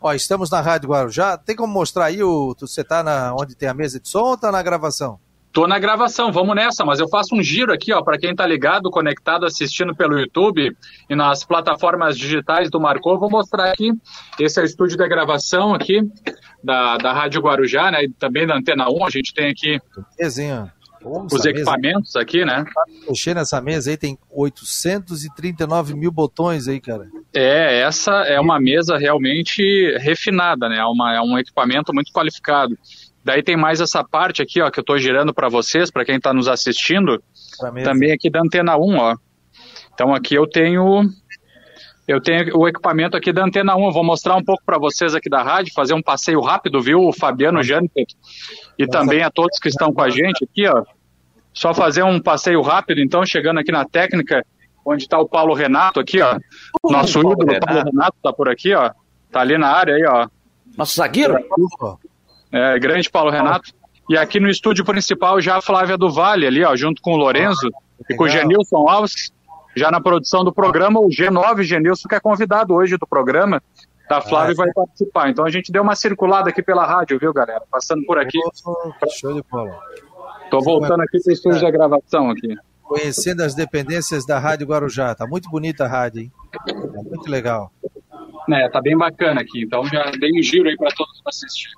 Ó, 0.00 0.12
estamos 0.12 0.50
na 0.50 0.60
Rádio 0.60 0.90
Guarujá. 0.90 1.36
Tem 1.36 1.56
como 1.56 1.72
mostrar 1.72 2.06
aí 2.06 2.22
o. 2.22 2.54
Você 2.58 2.84
tá 2.84 3.02
na, 3.02 3.34
onde 3.34 3.56
tem 3.56 3.68
a 3.68 3.74
mesa 3.74 3.98
de 3.98 4.08
som 4.08 4.22
ou 4.22 4.36
tá 4.36 4.52
na 4.52 4.62
gravação? 4.62 5.18
Tô 5.56 5.66
na 5.66 5.78
gravação, 5.78 6.30
vamos 6.30 6.54
nessa, 6.54 6.84
mas 6.84 7.00
eu 7.00 7.08
faço 7.08 7.34
um 7.34 7.42
giro 7.42 7.72
aqui, 7.72 7.90
ó, 7.90 8.02
para 8.02 8.18
quem 8.18 8.34
tá 8.34 8.46
ligado, 8.46 8.90
conectado, 8.90 9.46
assistindo 9.46 9.96
pelo 9.96 10.18
YouTube 10.18 10.76
e 11.08 11.16
nas 11.16 11.44
plataformas 11.44 12.18
digitais 12.18 12.68
do 12.68 12.78
Marcou, 12.78 13.18
vou 13.18 13.30
mostrar 13.30 13.70
aqui. 13.70 13.90
Esse 14.38 14.60
é 14.60 14.62
o 14.62 14.66
estúdio 14.66 14.98
da 14.98 15.08
gravação 15.08 15.72
aqui 15.72 16.02
da, 16.62 16.98
da 16.98 17.10
Rádio 17.10 17.40
Guarujá, 17.40 17.90
né? 17.90 18.04
E 18.04 18.10
também 18.10 18.46
da 18.46 18.54
Antena 18.54 18.86
1, 18.90 19.06
a 19.06 19.08
gente 19.08 19.32
tem 19.32 19.50
aqui 19.50 19.80
Desenho. 20.18 20.70
Os 21.06 21.44
equipamentos 21.44 22.14
mesa, 22.14 22.20
aqui, 22.20 22.44
né? 22.44 22.64
Mexer 23.08 23.34
nessa 23.34 23.60
mesa 23.60 23.90
aí 23.90 23.96
tem 23.96 24.18
839 24.30 25.94
mil 25.94 26.10
botões 26.10 26.66
aí, 26.68 26.80
cara. 26.80 27.06
É, 27.34 27.80
essa 27.80 28.12
é 28.24 28.40
uma 28.40 28.58
mesa 28.58 28.96
realmente 28.96 29.62
refinada, 29.98 30.68
né? 30.68 30.78
É, 30.78 30.84
uma, 30.84 31.14
é 31.14 31.20
um 31.20 31.38
equipamento 31.38 31.94
muito 31.94 32.12
qualificado. 32.12 32.76
Daí 33.24 33.42
tem 33.42 33.56
mais 33.56 33.80
essa 33.80 34.04
parte 34.04 34.40
aqui, 34.42 34.60
ó, 34.60 34.70
que 34.70 34.78
eu 34.78 34.82
estou 34.82 34.98
girando 34.98 35.34
para 35.34 35.48
vocês, 35.48 35.90
para 35.90 36.04
quem 36.04 36.16
está 36.16 36.32
nos 36.32 36.48
assistindo, 36.48 37.22
também 37.82 38.12
aqui 38.12 38.30
da 38.30 38.40
Antena 38.40 38.76
1, 38.76 38.96
ó. 38.98 39.16
Então 39.92 40.14
aqui 40.14 40.34
eu 40.34 40.46
tenho 40.46 41.02
eu 42.06 42.20
tenho 42.20 42.56
o 42.56 42.68
equipamento 42.68 43.16
aqui 43.16 43.32
da 43.32 43.44
Antena 43.44 43.74
1, 43.74 43.86
eu 43.86 43.92
vou 43.92 44.04
mostrar 44.04 44.36
um 44.36 44.44
pouco 44.44 44.62
para 44.64 44.78
vocês 44.78 45.12
aqui 45.12 45.28
da 45.28 45.42
rádio, 45.42 45.74
fazer 45.74 45.92
um 45.92 46.02
passeio 46.02 46.40
rápido, 46.40 46.80
viu, 46.80 47.00
o 47.00 47.12
Fabiano 47.12 47.62
Jâniter, 47.64 48.06
e 48.78 48.86
também 48.86 49.24
a 49.24 49.30
todos 49.30 49.58
que 49.58 49.68
estão 49.68 49.92
com 49.92 50.02
a 50.02 50.08
gente 50.08 50.44
aqui, 50.44 50.68
ó. 50.68 50.84
Só 51.56 51.72
fazer 51.72 52.02
um 52.02 52.20
passeio 52.20 52.60
rápido, 52.60 53.00
então, 53.00 53.24
chegando 53.24 53.58
aqui 53.58 53.72
na 53.72 53.86
técnica, 53.86 54.44
onde 54.84 55.04
está 55.04 55.18
o 55.18 55.26
Paulo 55.26 55.54
Renato 55.54 55.98
aqui, 55.98 56.20
ó. 56.20 56.38
Nosso 56.84 57.18
ídolo, 57.18 57.58
Paulo 57.58 57.82
Renato, 57.82 58.16
tá 58.22 58.30
por 58.30 58.50
aqui, 58.50 58.74
ó. 58.74 58.90
Tá 59.32 59.40
ali 59.40 59.56
na 59.56 59.68
área 59.68 59.94
aí, 59.94 60.04
ó. 60.04 60.28
Nosso 60.76 60.96
zagueiro? 60.96 61.34
É, 62.52 62.78
grande 62.78 63.10
Paulo 63.10 63.30
Renato. 63.30 63.72
E 64.08 64.18
aqui 64.18 64.38
no 64.38 64.50
estúdio 64.50 64.84
principal 64.84 65.40
já 65.40 65.56
a 65.56 65.62
Flávia 65.62 65.96
do 65.96 66.12
Vale 66.12 66.46
ali, 66.46 66.62
ó, 66.62 66.76
junto 66.76 67.00
com 67.00 67.14
o 67.14 67.16
Lorenzo 67.16 67.70
e 68.08 68.14
com 68.14 68.24
o 68.24 68.28
Genilson 68.28 68.86
Alves, 68.86 69.32
já 69.74 69.90
na 69.90 70.00
produção 70.00 70.44
do 70.44 70.52
programa, 70.52 71.00
o 71.00 71.08
G9 71.08 71.62
Genilson, 71.62 72.06
que 72.06 72.14
é 72.14 72.20
convidado 72.20 72.74
hoje 72.74 72.98
do 72.98 73.06
programa, 73.06 73.62
da 74.10 74.20
Flávia 74.20 74.52
ah, 74.52 74.56
vai 74.58 74.72
participar. 74.74 75.30
Então 75.30 75.46
a 75.46 75.50
gente 75.50 75.72
deu 75.72 75.82
uma 75.82 75.96
circulada 75.96 76.50
aqui 76.50 76.62
pela 76.62 76.84
rádio, 76.86 77.18
viu, 77.18 77.32
galera? 77.32 77.62
Passando 77.70 78.04
por 78.04 78.18
aqui. 78.18 78.38
Show 79.18 79.32
de 79.32 79.42
bola. 79.50 79.80
Tô 80.50 80.60
voltando 80.60 81.00
aqui 81.02 81.20
para 81.20 81.30
o 81.30 81.32
estúdio 81.32 81.60
da 81.60 81.70
gravação 81.70 82.30
aqui. 82.30 82.54
Conhecendo 82.82 83.42
as 83.42 83.54
dependências 83.54 84.24
da 84.24 84.38
Rádio 84.38 84.66
Guarujá. 84.66 85.14
Tá 85.14 85.26
muito 85.26 85.50
bonita 85.50 85.84
a 85.84 85.88
rádio, 85.88 86.22
hein? 86.22 86.32
Tá 86.52 87.02
muito 87.02 87.28
legal. 87.28 87.72
É, 88.52 88.68
tá 88.68 88.80
bem 88.80 88.96
bacana 88.96 89.40
aqui. 89.40 89.64
Então 89.64 89.84
já 89.86 90.10
dei 90.12 90.30
um 90.38 90.42
giro 90.42 90.68
aí 90.68 90.76
para 90.76 90.90
todos 90.94 91.20
assistir. 91.26 91.70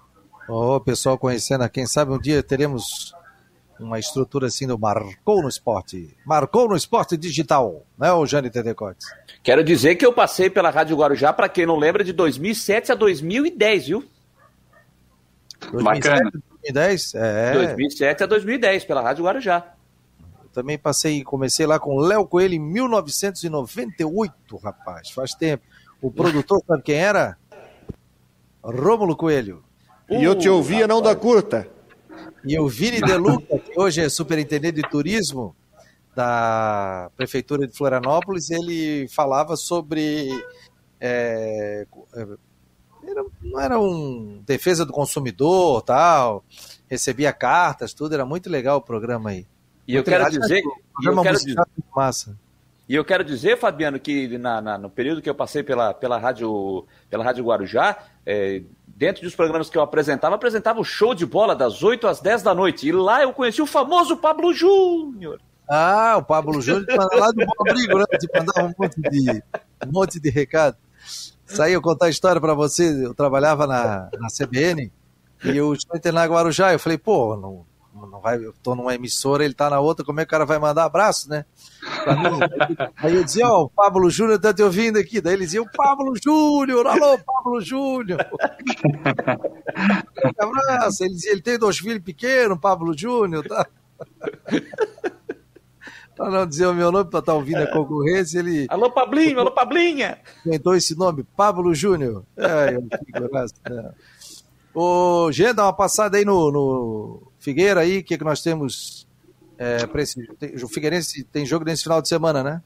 Ô, 0.49 0.77
oh, 0.77 0.81
pessoal 0.81 1.19
conhecendo, 1.19 1.69
quem 1.69 1.87
sabe 1.87 2.12
um 2.12 2.19
dia 2.19 2.43
teremos 2.43 3.14
uma 3.81 3.99
estrutura 3.99 4.47
assim 4.47 4.66
do 4.66 4.79
Marcou 4.79 5.43
no 5.43 5.49
Esporte. 5.49 6.16
Marcou 6.27 6.69
no 6.69 6.77
Esporte 6.77 7.16
Digital, 7.16 7.87
né, 7.99 8.12
o 8.12 8.27
Jane 8.27 8.51
Tedecotes? 8.51 9.07
Quero 9.43 9.62
dizer 9.62 9.95
que 9.95 10.05
eu 10.05 10.12
passei 10.12 10.51
pela 10.51 10.71
Rádio 10.71 10.97
Guarujá, 10.97 11.33
para 11.33 11.49
quem 11.49 11.66
não 11.66 11.77
lembra, 11.77 12.03
de 12.03 12.12
2007 12.12 12.93
a 12.93 12.95
2010, 12.95 13.87
viu? 13.87 14.05
2007, 15.71 15.85
Bacana. 15.85 16.33
2010? 16.73 17.14
É. 17.14 17.53
2007 17.53 18.23
a 18.23 18.27
2010, 18.27 18.85
pela 18.85 19.01
Rádio 19.03 19.25
Guarujá. 19.25 19.75
Eu 20.43 20.49
também 20.51 20.79
passei, 20.79 21.23
comecei 21.25 21.66
lá 21.66 21.79
com 21.79 21.99
Léo 21.99 22.27
Coelho 22.27 22.55
em 22.55 22.61
1998, 22.61 24.57
rapaz, 24.57 25.11
faz 25.11 25.35
tempo. 25.35 25.64
O 26.01 26.11
produtor, 26.11 26.62
sabe 26.66 26.83
quem 26.83 26.97
era? 26.97 27.37
Rômulo 28.62 29.16
Coelho. 29.16 29.62
E 30.09 30.25
eu 30.25 30.35
te 30.35 30.49
ouvia 30.49 30.87
não 30.87 31.03
da 31.03 31.14
curta. 31.14 31.69
E 32.45 32.59
o 32.59 32.69
Vini 32.69 33.01
De 33.01 33.14
Luca, 33.14 33.59
que 33.59 33.79
hoje 33.79 34.01
é 34.01 34.09
superintendente 34.09 34.77
de 34.77 34.89
turismo 34.89 35.55
da 36.14 37.11
Prefeitura 37.16 37.66
de 37.66 37.77
Florianópolis, 37.77 38.51
ele 38.51 39.07
falava 39.09 39.57
sobre. 39.57 40.29
É 41.01 41.87
era, 43.11 43.24
não 43.42 43.61
era 43.61 43.80
um 43.80 44.42
defesa 44.46 44.84
do 44.84 44.92
consumidor, 44.92 45.82
tal, 45.82 46.44
recebia 46.88 47.32
cartas, 47.32 47.92
tudo, 47.92 48.14
era 48.14 48.24
muito 48.24 48.48
legal 48.48 48.78
o 48.78 48.82
programa 48.82 49.30
aí. 49.30 49.46
E 49.86 49.94
eu 49.94 50.04
quero 50.04 50.28
dizer, 50.30 50.62
eu 51.02 51.22
quero 51.22 51.38
dizer, 51.38 51.56
massa. 51.94 52.36
E 52.88 52.94
eu 52.94 53.04
quero 53.04 53.22
dizer, 53.22 53.59
Fabiano, 53.59 54.00
que 54.00 54.38
na, 54.38 54.62
na, 54.62 54.78
no 54.78 54.88
período 54.88 55.20
que 55.20 55.28
eu 55.28 55.34
passei 55.34 55.62
pela, 55.62 55.92
pela, 55.92 56.18
rádio, 56.18 56.86
pela 57.11 57.22
Rádio 57.22 57.44
Guarujá, 57.44 57.98
é, 58.24 58.62
dentro 58.86 59.22
dos 59.22 59.36
programas 59.36 59.68
que 59.68 59.76
eu 59.76 59.82
apresentava, 59.82 60.34
apresentava 60.34 60.80
o 60.80 60.84
show 60.84 61.14
de 61.14 61.26
bola 61.26 61.54
das 61.54 61.82
8 61.82 62.06
às 62.06 62.20
10 62.20 62.42
da 62.42 62.54
noite. 62.54 62.88
E 62.88 62.92
lá 62.92 63.22
eu 63.22 63.32
conheci 63.34 63.61
o 63.61 63.66
famoso 63.66 64.16
Pablo 64.16 64.54
Júnior. 64.54 65.38
Ah, 65.68 66.16
o 66.16 66.22
Pablo 66.22 66.62
Júnior 66.62 66.86
lá 67.12 67.30
do 67.30 67.42
Abrigo, 67.61 67.98
né? 67.98 68.04
De 68.18 68.28
mandar 68.34 68.64
um 68.64 68.72
monte 68.78 69.00
de, 69.02 69.42
um 69.86 69.92
monte 69.92 70.18
de 70.18 70.30
recado. 70.30 70.78
Isso 71.49 71.62
aí 71.62 71.72
eu 71.72 71.82
contar 71.82 72.07
a 72.07 72.11
história 72.11 72.40
para 72.40 72.55
você. 72.55 73.07
Eu 73.07 73.14
trabalhava 73.14 73.66
na, 73.66 74.11
na 74.18 74.28
CBN 74.28 74.92
e 75.44 75.57
eu 75.57 75.72
estou 75.72 75.99
na 76.12 76.26
Guarujá. 76.26 76.72
Eu 76.72 76.78
falei, 76.78 76.99
pô, 76.99 77.36
não, 77.36 77.66
não 78.07 78.20
vai, 78.20 78.36
eu 78.36 78.53
tô 78.62 78.74
numa 78.74 78.94
emissora, 78.94 79.44
ele 79.44 79.55
tá 79.55 79.70
na 79.70 79.80
outra, 79.80 80.05
como 80.05 80.20
é 80.20 80.24
que 80.24 80.28
o 80.28 80.30
cara 80.30 80.44
vai 80.44 80.59
mandar 80.59 80.84
abraço, 80.84 81.28
né? 81.28 81.44
Aí 82.96 83.14
eu 83.14 83.24
dizia, 83.24 83.49
ó, 83.49 83.62
oh, 83.62 83.64
o 83.64 83.70
Pablo 83.70 84.11
Júnior 84.11 84.38
tá 84.38 84.53
te 84.53 84.62
ouvindo 84.62 84.99
aqui. 84.99 85.20
Daí 85.20 85.34
eles 85.34 85.49
diziam, 85.49 85.66
Pablo 85.74 86.14
Júnior, 86.22 86.86
alô, 86.86 87.18
Pablo 87.18 87.61
Júnior. 87.61 88.20
abraço. 90.38 91.05
Ele 91.05 91.14
dizia, 91.14 91.32
ele 91.32 91.42
tem 91.42 91.59
dois 91.59 91.78
filhos 91.78 92.03
pequenos, 92.03 92.59
Pablo 92.61 92.96
Júnior, 92.96 93.46
tá? 93.46 93.66
Para 96.19 96.31
não 96.31 96.45
dizer 96.45 96.66
o 96.66 96.75
meu 96.75 96.91
nome, 96.91 97.09
para 97.09 97.21
estar 97.21 97.33
tá 97.33 97.39
ouvindo 97.39 97.62
a 97.62 97.66
concorrência, 97.69 98.41
ele. 98.41 98.66
Alô, 98.69 98.91
Pablinho, 98.91 99.39
alô, 99.39 99.53
Pablinha! 99.53 100.19
Inventou 100.45 100.75
esse 100.75 100.99
nome, 100.99 101.25
Pablo 101.37 101.73
Júnior. 101.73 102.25
É, 102.37 102.75
eu 102.75 102.83
fico, 102.83 103.21
né? 103.71 103.93
Ô, 104.75 105.31
Gê, 105.31 105.53
dá 105.53 105.66
uma 105.66 105.73
passada 105.73 106.16
aí 106.16 106.25
no, 106.25 106.51
no 106.51 107.23
Figueira 107.39 107.83
aí, 107.83 107.99
o 107.99 108.05
que, 108.05 108.19
que 108.19 108.25
nós 108.25 108.43
temos 108.43 109.07
é, 109.57 109.87
para 109.87 110.03
esse. 110.03 110.21
O 110.61 110.69
Figueirense 110.69 111.23
tem 111.23 111.47
jogo 111.47 111.64
nesse 111.64 111.85
final 111.85 112.03
de 112.03 112.09
semana, 112.09 112.43
né? 112.43 112.62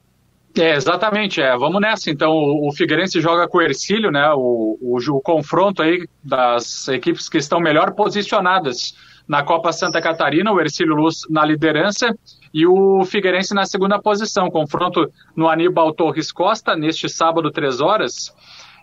É, 0.59 0.75
exatamente, 0.75 1.43
é. 1.43 1.55
Vamos 1.55 1.81
nessa. 1.81 2.11
Então, 2.11 2.31
o, 2.33 2.69
o 2.69 2.73
Figueirense 2.73 3.21
joga 3.21 3.47
com 3.47 3.59
o 3.59 3.63
Ercílio, 3.63 4.11
né? 4.11 4.33
O, 4.35 4.79
o, 4.81 4.97
o, 4.97 5.21
confronto 5.21 5.83
aí 5.83 6.09
das 6.25 6.89
equipes 6.89 7.29
que 7.29 7.37
estão 7.37 7.61
melhor 7.61 7.93
posicionadas 7.93 8.95
na 9.29 9.43
Copa 9.43 9.73
Santa 9.73 10.01
Catarina, 10.01 10.51
o 10.51 10.59
Ercílio 10.59 10.95
Luz 10.95 11.21
na 11.29 11.45
liderança 11.45 12.17
e 12.53 12.67
o 12.67 13.05
Figueirense 13.05 13.55
na 13.55 13.65
segunda 13.65 14.01
posição. 14.01 14.51
Confronto 14.51 15.11
no 15.35 15.49
Aníbal 15.49 15.93
Torres 15.93 16.31
Costa, 16.31 16.77
neste 16.77 17.09
sábado, 17.09 17.51
três 17.51 17.81
horas. 17.81 18.35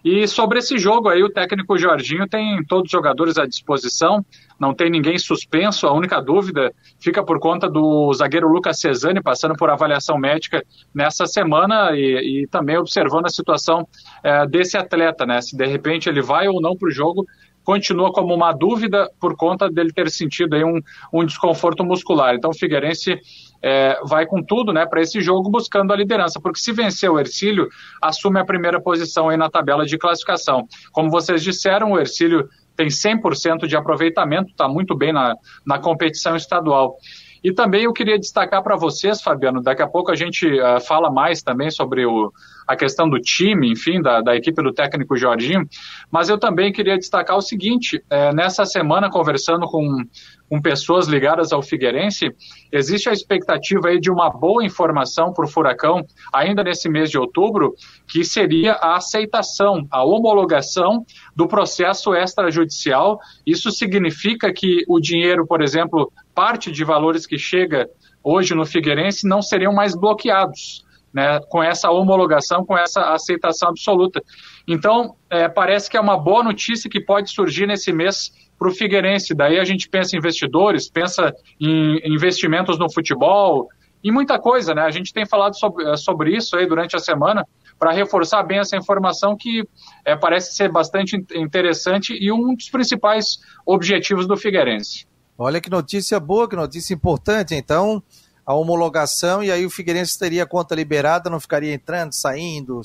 E 0.04 0.26
sobre 0.28 0.60
esse 0.60 0.78
jogo 0.78 1.10
aí, 1.10 1.22
o 1.22 1.30
técnico 1.30 1.78
Jorginho 1.78 2.28
tem 2.28 2.64
todos 2.64 2.86
os 2.86 2.92
jogadores 2.92 3.38
à 3.38 3.46
disposição, 3.46 4.26
não 4.58 4.74
tem 4.74 4.90
ninguém 4.90 5.18
suspenso. 5.18 5.88
A 5.88 5.94
única 5.94 6.22
dúvida 6.22 6.74
fica 7.00 7.24
por 7.24 7.38
conta 7.40 7.70
do 7.70 8.14
zagueiro 8.14 8.48
Lucas 8.48 8.80
Cesani 8.80 9.22
passando 9.22 9.56
por 9.56 9.70
avaliação 9.70 10.18
médica 10.18 10.64
nessa 10.94 11.26
semana 11.26 11.92
e, 11.94 12.44
e 12.44 12.48
também 12.48 12.78
observando 12.78 13.26
a 13.26 13.30
situação 13.30 13.86
é, 14.24 14.48
desse 14.48 14.78
atleta, 14.78 15.26
né? 15.26 15.42
Se 15.42 15.56
de 15.56 15.66
repente 15.66 16.08
ele 16.08 16.22
vai 16.22 16.48
ou 16.48 16.62
não 16.62 16.78
para 16.78 16.88
o 16.88 16.92
jogo, 16.92 17.26
continua 17.64 18.12
como 18.12 18.34
uma 18.34 18.54
dúvida 18.54 19.10
por 19.20 19.36
conta 19.36 19.70
dele 19.70 19.92
ter 19.92 20.10
sentido 20.10 20.56
aí 20.56 20.64
um, 20.64 20.80
um 21.14 21.26
desconforto 21.26 21.84
muscular. 21.84 22.34
Então 22.36 22.52
o 22.52 22.58
Figueirense 22.58 23.20
é, 23.62 23.99
vai 24.05 24.26
com 24.26 24.41
tudo 24.41 24.72
né, 24.72 24.86
para 24.86 25.01
esse 25.01 25.22
jogo 25.22 25.49
buscando 25.49 25.91
a 25.91 25.95
liderança, 25.95 26.39
porque 26.39 26.60
se 26.60 26.72
vencer 26.72 27.10
o 27.10 27.20
Ercílio, 27.20 27.68
assume 28.01 28.39
a 28.39 28.45
primeira 28.45 28.80
posição 28.80 29.30
aí 29.30 29.38
na 29.38 29.49
tabela 29.49 29.86
de 29.86 29.97
classificação. 29.97 30.68
Como 30.91 31.10
vocês 31.10 31.43
disseram, 31.43 31.91
o 31.91 31.99
Ercílio 31.99 32.47
tem 32.76 32.88
100% 32.88 33.68
de 33.68 33.76
aproveitamento, 33.76 34.51
está 34.51 34.66
muito 34.66 34.95
bem 34.95 35.12
na, 35.12 35.36
na 35.66 35.78
competição 35.80 36.38
estadual. 36.38 36.95
E 37.44 37.54
também 37.54 37.84
eu 37.84 37.94
queria 37.94 38.20
destacar 38.20 38.62
para 38.62 38.76
vocês, 38.76 39.22
Fabiano, 39.22 39.62
daqui 39.62 39.82
a 39.82 39.88
pouco 39.88 40.12
a 40.12 40.16
gente 40.16 40.48
uh, 40.48 40.80
fala 40.86 41.10
mais 41.10 41.42
também 41.42 41.72
sobre 41.72 42.06
o, 42.06 42.32
a 42.70 42.76
questão 42.76 43.10
do 43.10 43.20
time, 43.20 43.72
enfim, 43.72 44.00
da, 44.00 44.22
da 44.22 44.36
equipe 44.36 44.62
do 44.62 44.72
técnico 44.72 45.18
Jorginho, 45.18 45.68
mas 46.12 46.30
eu 46.30 46.38
também 46.38 46.72
queria 46.72 47.00
destacar 47.00 47.36
o 47.36 47.42
seguinte: 47.42 48.00
é, 48.08 48.32
nessa 48.32 48.64
semana, 48.64 49.10
conversando 49.10 49.66
com, 49.66 50.04
com 50.48 50.62
pessoas 50.62 51.08
ligadas 51.08 51.52
ao 51.52 51.64
Figueirense, 51.64 52.32
existe 52.72 53.10
a 53.10 53.12
expectativa 53.12 53.88
aí 53.88 54.00
de 54.00 54.12
uma 54.12 54.30
boa 54.30 54.64
informação 54.64 55.34
para 55.34 55.46
o 55.46 55.48
Furacão, 55.48 56.06
ainda 56.32 56.64
nesse 56.64 56.88
mês 56.88 57.10
de 57.10 57.18
outubro, 57.18 57.74
que 58.08 58.24
seria 58.24 58.74
a 58.74 58.98
aceitação, 58.98 59.88
a 59.90 60.04
homologação 60.04 61.04
do 61.36 61.48
processo 61.48 62.14
extrajudicial. 62.14 63.20
Isso 63.48 63.72
significa 63.72 64.54
que 64.54 64.84
o 64.88 65.00
dinheiro, 65.00 65.48
por 65.48 65.64
exemplo, 65.64 66.12
parte 66.40 66.72
de 66.72 66.86
valores 66.86 67.28
que 67.28 67.38
chega 67.38 67.90
hoje 68.24 68.56
no 68.56 68.66
Figueirense 68.66 69.28
não 69.28 69.42
seriam 69.42 69.74
mais 69.74 69.94
bloqueados 69.94 70.86
né, 71.14 71.38
com 71.50 71.62
essa 71.62 71.92
homologação, 71.92 72.66
com 72.66 72.78
essa 72.78 73.12
aceitação 73.12 73.68
absoluta. 73.68 74.24
Então, 74.66 75.18
é, 75.30 75.50
parece 75.50 75.90
que 75.90 75.98
é 75.98 76.00
uma 76.00 76.18
boa 76.18 76.42
notícia 76.42 76.90
que 76.90 77.02
pode 77.02 77.30
surgir 77.30 77.68
nesse 77.68 77.92
mês 77.92 78.32
para 78.58 78.70
o 78.70 78.72
Figueirense. 78.72 79.36
Daí 79.36 79.60
a 79.60 79.66
gente 79.66 79.90
pensa 79.90 80.16
em 80.16 80.20
investidores, 80.20 80.90
pensa 80.90 81.34
em 81.60 82.00
investimentos 82.06 82.80
no 82.80 82.90
futebol, 82.90 83.68
e 84.02 84.10
muita 84.10 84.40
coisa, 84.40 84.74
né? 84.74 84.84
A 84.84 84.92
gente 84.92 85.12
tem 85.12 85.26
falado 85.26 85.60
sobre, 85.60 85.98
sobre 85.98 86.38
isso 86.38 86.56
aí 86.56 86.66
durante 86.66 86.96
a 86.96 87.00
semana 87.00 87.44
para 87.78 87.92
reforçar 87.92 88.44
bem 88.44 88.60
essa 88.60 88.78
informação 88.78 89.36
que 89.38 89.62
é, 90.06 90.16
parece 90.16 90.56
ser 90.56 90.72
bastante 90.72 91.18
interessante 91.36 92.14
e 92.14 92.32
um 92.32 92.56
dos 92.56 92.70
principais 92.70 93.40
objetivos 93.66 94.26
do 94.26 94.38
Figueirense. 94.38 95.09
Olha 95.42 95.62
que 95.62 95.70
notícia 95.70 96.20
boa, 96.20 96.50
que 96.50 96.56
notícia 96.58 96.94
importante. 96.94 97.56
Então, 97.56 98.04
a 98.46 98.54
homologação 98.54 99.42
e 99.42 99.50
aí 99.50 99.66
o 99.66 99.70
Figueirense 99.70 100.20
teria 100.20 100.44
a 100.44 100.46
conta 100.46 100.76
liberada, 100.76 101.30
não 101.30 101.40
ficaria 101.40 101.74
entrando, 101.74 102.12
saindo, 102.12 102.82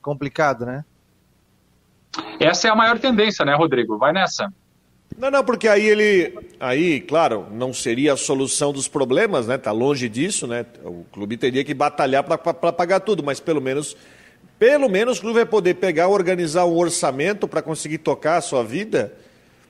complicado, 0.00 0.64
né? 0.64 0.84
Essa 2.38 2.68
é 2.68 2.70
a 2.70 2.76
maior 2.76 3.00
tendência, 3.00 3.44
né, 3.44 3.56
Rodrigo? 3.56 3.98
Vai 3.98 4.12
nessa. 4.12 4.52
Não, 5.18 5.32
não, 5.32 5.44
porque 5.44 5.66
aí 5.66 5.84
ele, 5.84 6.38
aí, 6.60 7.00
claro, 7.00 7.48
não 7.50 7.72
seria 7.72 8.12
a 8.12 8.16
solução 8.16 8.72
dos 8.72 8.86
problemas, 8.86 9.48
né? 9.48 9.58
Tá 9.58 9.72
longe 9.72 10.08
disso, 10.08 10.46
né? 10.46 10.64
O 10.84 11.04
clube 11.10 11.36
teria 11.36 11.64
que 11.64 11.74
batalhar 11.74 12.22
para 12.22 12.38
pagar 12.72 13.00
tudo, 13.00 13.20
mas 13.20 13.40
pelo 13.40 13.60
menos, 13.60 13.96
pelo 14.60 14.88
menos 14.88 15.18
o 15.18 15.22
clube 15.22 15.40
vai 15.40 15.46
poder 15.46 15.74
pegar, 15.74 16.06
organizar 16.06 16.66
um 16.66 16.76
orçamento 16.76 17.48
para 17.48 17.60
conseguir 17.60 17.98
tocar 17.98 18.36
a 18.36 18.40
sua 18.40 18.62
vida 18.62 19.12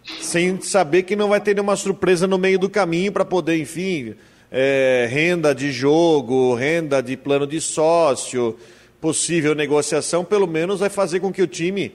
sem 0.04 0.60
saber 0.60 1.02
que 1.04 1.16
não 1.16 1.28
vai 1.28 1.40
ter 1.40 1.54
nenhuma 1.54 1.76
surpresa 1.76 2.26
no 2.26 2.38
meio 2.38 2.58
do 2.58 2.68
caminho 2.68 3.10
para 3.10 3.24
poder, 3.24 3.58
enfim, 3.58 4.14
é, 4.50 5.08
renda 5.10 5.54
de 5.54 5.72
jogo, 5.72 6.54
renda 6.54 7.02
de 7.02 7.16
plano 7.16 7.46
de 7.46 7.60
sócio, 7.60 8.56
possível 9.00 9.54
negociação, 9.54 10.24
pelo 10.24 10.46
menos 10.46 10.80
vai 10.80 10.90
fazer 10.90 11.20
com 11.20 11.32
que 11.32 11.42
o 11.42 11.46
time, 11.46 11.94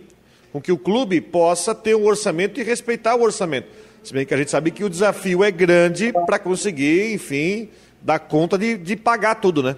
com 0.51 0.59
que 0.59 0.71
o 0.71 0.77
clube 0.77 1.21
possa 1.21 1.73
ter 1.73 1.95
um 1.95 2.05
orçamento 2.05 2.59
e 2.59 2.63
respeitar 2.63 3.15
o 3.15 3.21
orçamento. 3.21 3.67
Se 4.03 4.13
bem 4.13 4.25
que 4.25 4.33
a 4.33 4.37
gente 4.37 4.49
sabe 4.49 4.71
que 4.71 4.83
o 4.83 4.89
desafio 4.89 5.43
é 5.43 5.51
grande 5.51 6.11
para 6.25 6.39
conseguir, 6.39 7.13
enfim, 7.13 7.69
dar 8.01 8.19
conta 8.19 8.57
de, 8.57 8.77
de 8.77 8.95
pagar 8.95 9.35
tudo, 9.35 9.61
né? 9.61 9.75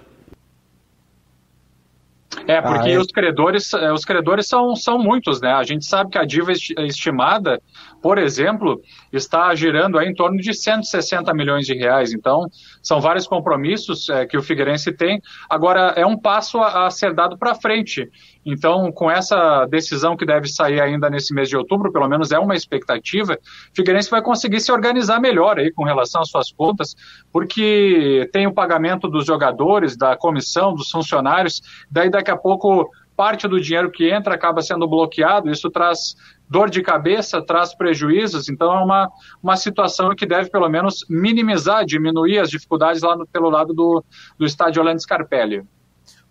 É, 2.46 2.60
porque 2.60 2.88
ah, 2.88 2.92
é. 2.92 2.98
os 2.98 3.08
credores, 3.08 3.72
é, 3.74 3.92
os 3.92 4.04
credores 4.04 4.46
são, 4.46 4.74
são 4.74 4.98
muitos, 4.98 5.40
né? 5.40 5.52
A 5.52 5.62
gente 5.62 5.84
sabe 5.84 6.10
que 6.10 6.18
a 6.18 6.24
dívida 6.24 6.52
estimada, 6.78 7.60
por 8.02 8.18
exemplo, 8.18 8.82
está 9.12 9.54
girando 9.54 10.00
em 10.00 10.12
torno 10.12 10.38
de 10.38 10.52
160 10.52 11.32
milhões 11.32 11.64
de 11.64 11.74
reais. 11.74 12.12
Então, 12.12 12.48
são 12.82 13.00
vários 13.00 13.28
compromissos 13.28 14.08
é, 14.08 14.26
que 14.26 14.36
o 14.36 14.42
Figueirense 14.42 14.92
tem. 14.92 15.22
Agora, 15.48 15.94
é 15.96 16.04
um 16.04 16.18
passo 16.18 16.58
a, 16.58 16.86
a 16.86 16.90
ser 16.90 17.14
dado 17.14 17.38
para 17.38 17.54
frente. 17.54 18.10
Então, 18.44 18.90
com 18.90 19.08
essa 19.08 19.64
decisão 19.66 20.16
que 20.16 20.26
deve 20.26 20.48
sair 20.48 20.80
ainda 20.80 21.08
nesse 21.08 21.32
mês 21.32 21.48
de 21.48 21.56
outubro, 21.56 21.92
pelo 21.92 22.08
menos 22.08 22.32
é 22.32 22.38
uma 22.38 22.56
expectativa, 22.56 23.38
Figueirense 23.72 24.10
vai 24.10 24.20
conseguir 24.20 24.58
se 24.58 24.72
organizar 24.72 25.20
melhor 25.20 25.60
aí 25.60 25.70
com 25.70 25.84
relação 25.84 26.20
às 26.22 26.28
suas 26.28 26.50
contas, 26.50 26.96
porque 27.32 28.28
tem 28.32 28.48
o 28.48 28.52
pagamento 28.52 29.08
dos 29.08 29.24
jogadores, 29.24 29.96
da 29.96 30.16
comissão, 30.16 30.74
dos 30.74 30.90
funcionários, 30.90 31.62
daí 31.88 32.10
daqui 32.10 32.32
a 32.32 32.36
pouco 32.36 32.90
parte 33.16 33.46
do 33.46 33.60
dinheiro 33.60 33.90
que 33.90 34.10
entra 34.10 34.34
acaba 34.34 34.62
sendo 34.62 34.88
bloqueado, 34.88 35.50
isso 35.50 35.70
traz 35.70 36.16
dor 36.52 36.68
de 36.70 36.82
cabeça, 36.82 37.40
traz 37.40 37.74
prejuízos, 37.74 38.48
então 38.48 38.72
é 38.72 38.84
uma, 38.84 39.08
uma 39.42 39.56
situação 39.56 40.14
que 40.14 40.26
deve 40.26 40.50
pelo 40.50 40.68
menos 40.68 41.04
minimizar, 41.08 41.84
diminuir 41.84 42.38
as 42.38 42.50
dificuldades 42.50 43.02
lá 43.02 43.16
no, 43.16 43.26
pelo 43.26 43.48
lado 43.48 43.72
do, 43.72 44.04
do 44.38 44.44
estádio 44.44 44.80
Orlando 44.80 45.00
Scarpelli 45.00 45.64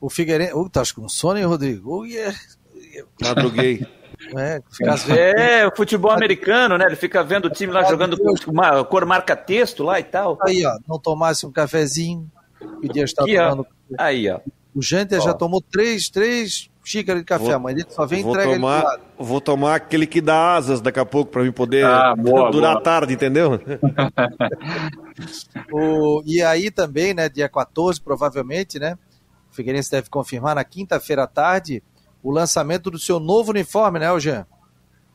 o 0.01 0.09
Figueirense. 0.09 0.53
Uh, 0.55 0.67
tá 0.67 0.82
com 0.95 1.07
sono, 1.07 1.38
hein, 1.38 1.45
Rodrigo? 1.45 2.01
Uh, 2.01 2.05
yeah. 2.05 2.38
Madruguei. 3.22 3.86
É, 4.38 5.61
é, 5.61 5.67
o 5.67 5.76
futebol 5.76 6.11
americano, 6.11 6.78
né? 6.78 6.86
Ele 6.86 6.95
fica 6.95 7.24
vendo 7.24 7.45
o 7.45 7.49
time 7.49 7.74
lá 7.74 7.84
jogando 7.86 8.15
com 8.15 8.51
uma 8.51 8.86
cor 8.86 9.03
marca-texto 9.03 9.84
lá 9.84 9.99
e 9.99 10.03
tal. 10.03 10.38
Aí, 10.43 10.63
ó, 10.63 10.78
não 10.88 10.99
tomasse 10.99 11.43
um 11.43 11.51
cafezinho, 11.51 12.32
podia 12.80 13.03
estar 13.03 13.24
Aqui, 13.24 13.36
tomando. 13.36 13.65
Ó. 13.65 13.95
Aí, 13.97 14.30
ó. 14.30 14.39
O 14.76 14.82
Janter 14.82 15.19
já 15.22 15.34
tomou 15.34 15.59
três, 15.59 16.07
três 16.07 16.69
xícaras 16.84 17.22
de 17.22 17.26
café, 17.26 17.52
vou, 17.52 17.60
mas 17.60 17.78
ele 17.78 17.86
só 17.90 18.06
vem 18.06 18.22
entrega 18.22 18.54
tomar, 18.54 19.00
Vou 19.18 19.40
tomar 19.40 19.76
aquele 19.76 20.08
que 20.08 20.20
dá 20.20 20.56
asas 20.56 20.82
daqui 20.82 21.00
a 21.00 21.06
pouco 21.06 21.32
para 21.32 21.44
mim 21.44 21.52
poder 21.52 21.86
ah, 21.86 22.16
boa, 22.16 22.52
durar 22.52 22.72
boa. 22.72 22.82
a 22.82 22.84
tarde, 22.84 23.14
entendeu? 23.14 23.62
o, 25.72 26.24
e 26.26 26.42
aí 26.42 26.72
também, 26.72 27.14
né, 27.14 27.30
dia 27.30 27.48
14, 27.48 28.02
provavelmente, 28.02 28.80
né? 28.80 28.98
O 29.52 29.56
Figueirense 29.56 29.92
deve 29.92 30.10
confirmar 30.10 30.56
na 30.56 30.64
quinta-feira 30.64 31.24
à 31.24 31.28
tarde 31.28 31.84
o 32.24 32.32
lançamento 32.32 32.90
do 32.90 32.98
seu 32.98 33.20
novo 33.20 33.52
uniforme, 33.52 34.00
né, 34.00 34.08
Eugênio? 34.08 34.46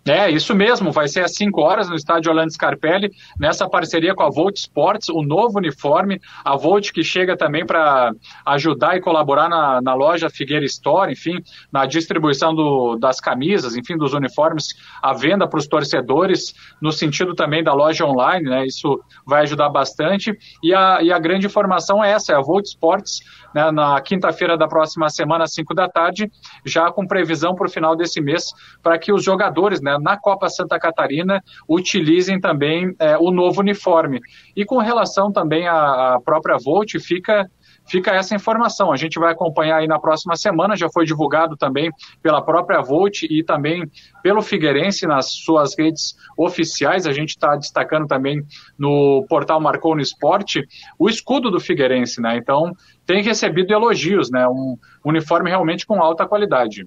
É, 0.08 0.30
isso 0.30 0.54
mesmo, 0.54 0.92
vai 0.92 1.08
ser 1.08 1.24
às 1.24 1.34
5 1.34 1.60
horas 1.60 1.88
no 1.88 1.96
estádio 1.96 2.30
Orlando 2.30 2.52
Scarpelli, 2.52 3.10
nessa 3.40 3.68
parceria 3.68 4.14
com 4.14 4.22
a 4.22 4.30
Volt 4.30 4.56
Sports, 4.56 5.08
o 5.08 5.20
novo 5.20 5.58
uniforme, 5.58 6.20
a 6.44 6.56
Volt 6.56 6.92
que 6.92 7.02
chega 7.02 7.36
também 7.36 7.66
para 7.66 8.12
ajudar 8.46 8.96
e 8.96 9.00
colaborar 9.00 9.48
na, 9.48 9.82
na, 9.82 9.94
loja 9.94 10.30
Figueira 10.30 10.64
Store, 10.64 11.12
enfim, 11.12 11.42
na 11.72 11.86
distribuição 11.86 12.54
do, 12.54 12.96
das 12.96 13.18
camisas, 13.18 13.76
enfim, 13.76 13.96
dos 13.96 14.14
uniformes, 14.14 14.76
a 15.02 15.12
venda 15.12 15.48
para 15.48 15.58
os 15.58 15.66
torcedores, 15.66 16.54
no 16.80 16.92
sentido 16.92 17.34
também 17.34 17.64
da 17.64 17.74
loja 17.74 18.06
online, 18.06 18.48
né, 18.48 18.64
isso 18.64 19.02
vai 19.26 19.42
ajudar 19.42 19.70
bastante, 19.70 20.38
e 20.62 20.72
a, 20.72 21.02
e 21.02 21.12
a 21.12 21.18
grande 21.18 21.46
informação 21.46 22.02
é 22.04 22.12
essa, 22.12 22.32
é 22.32 22.36
a 22.36 22.40
Volt 22.40 22.66
Sports, 22.66 23.22
né, 23.52 23.70
na 23.72 24.00
quinta-feira 24.00 24.56
da 24.56 24.68
próxima 24.68 25.08
semana, 25.08 25.44
às 25.44 25.54
5 25.54 25.74
da 25.74 25.88
tarde, 25.88 26.30
já 26.64 26.92
com 26.92 27.06
previsão 27.06 27.54
para 27.54 27.66
o 27.66 27.70
final 27.70 27.96
desse 27.96 28.20
mês, 28.20 28.52
para 28.82 28.98
que 28.98 29.12
os 29.12 29.24
jogadores, 29.24 29.80
né, 29.80 29.95
na 29.98 30.16
Copa 30.16 30.48
Santa 30.48 30.78
Catarina 30.78 31.42
utilizem 31.68 32.40
também 32.40 32.94
é, 32.98 33.16
o 33.18 33.30
novo 33.30 33.60
uniforme. 33.60 34.20
E 34.54 34.64
com 34.64 34.78
relação 34.78 35.32
também 35.32 35.66
à 35.68 36.18
própria 36.24 36.56
Volt, 36.58 36.98
fica 36.98 37.46
fica 37.88 38.10
essa 38.12 38.34
informação. 38.34 38.92
A 38.92 38.96
gente 38.96 39.18
vai 39.18 39.32
acompanhar 39.32 39.78
aí 39.78 39.86
na 39.86 39.98
próxima 39.98 40.36
semana, 40.36 40.76
já 40.76 40.88
foi 40.88 41.04
divulgado 41.04 41.56
também 41.56 41.90
pela 42.22 42.42
própria 42.42 42.82
Volt 42.82 43.22
e 43.22 43.42
também 43.44 43.84
pelo 44.22 44.42
Figueirense 44.42 45.06
nas 45.06 45.30
suas 45.30 45.76
redes 45.78 46.16
oficiais. 46.36 47.06
A 47.06 47.12
gente 47.12 47.30
está 47.30 47.56
destacando 47.56 48.06
também 48.06 48.42
no 48.78 49.24
portal 49.28 49.60
Marcou 49.60 49.94
no 49.94 50.00
Esporte 50.00 50.66
o 50.98 51.08
escudo 51.08 51.50
do 51.50 51.60
Figueirense, 51.60 52.20
né? 52.20 52.36
Então 52.36 52.72
tem 53.06 53.22
recebido 53.22 53.72
elogios, 53.72 54.30
né? 54.30 54.46
Um 54.48 54.76
uniforme 55.04 55.48
realmente 55.48 55.86
com 55.86 56.02
alta 56.02 56.26
qualidade. 56.26 56.86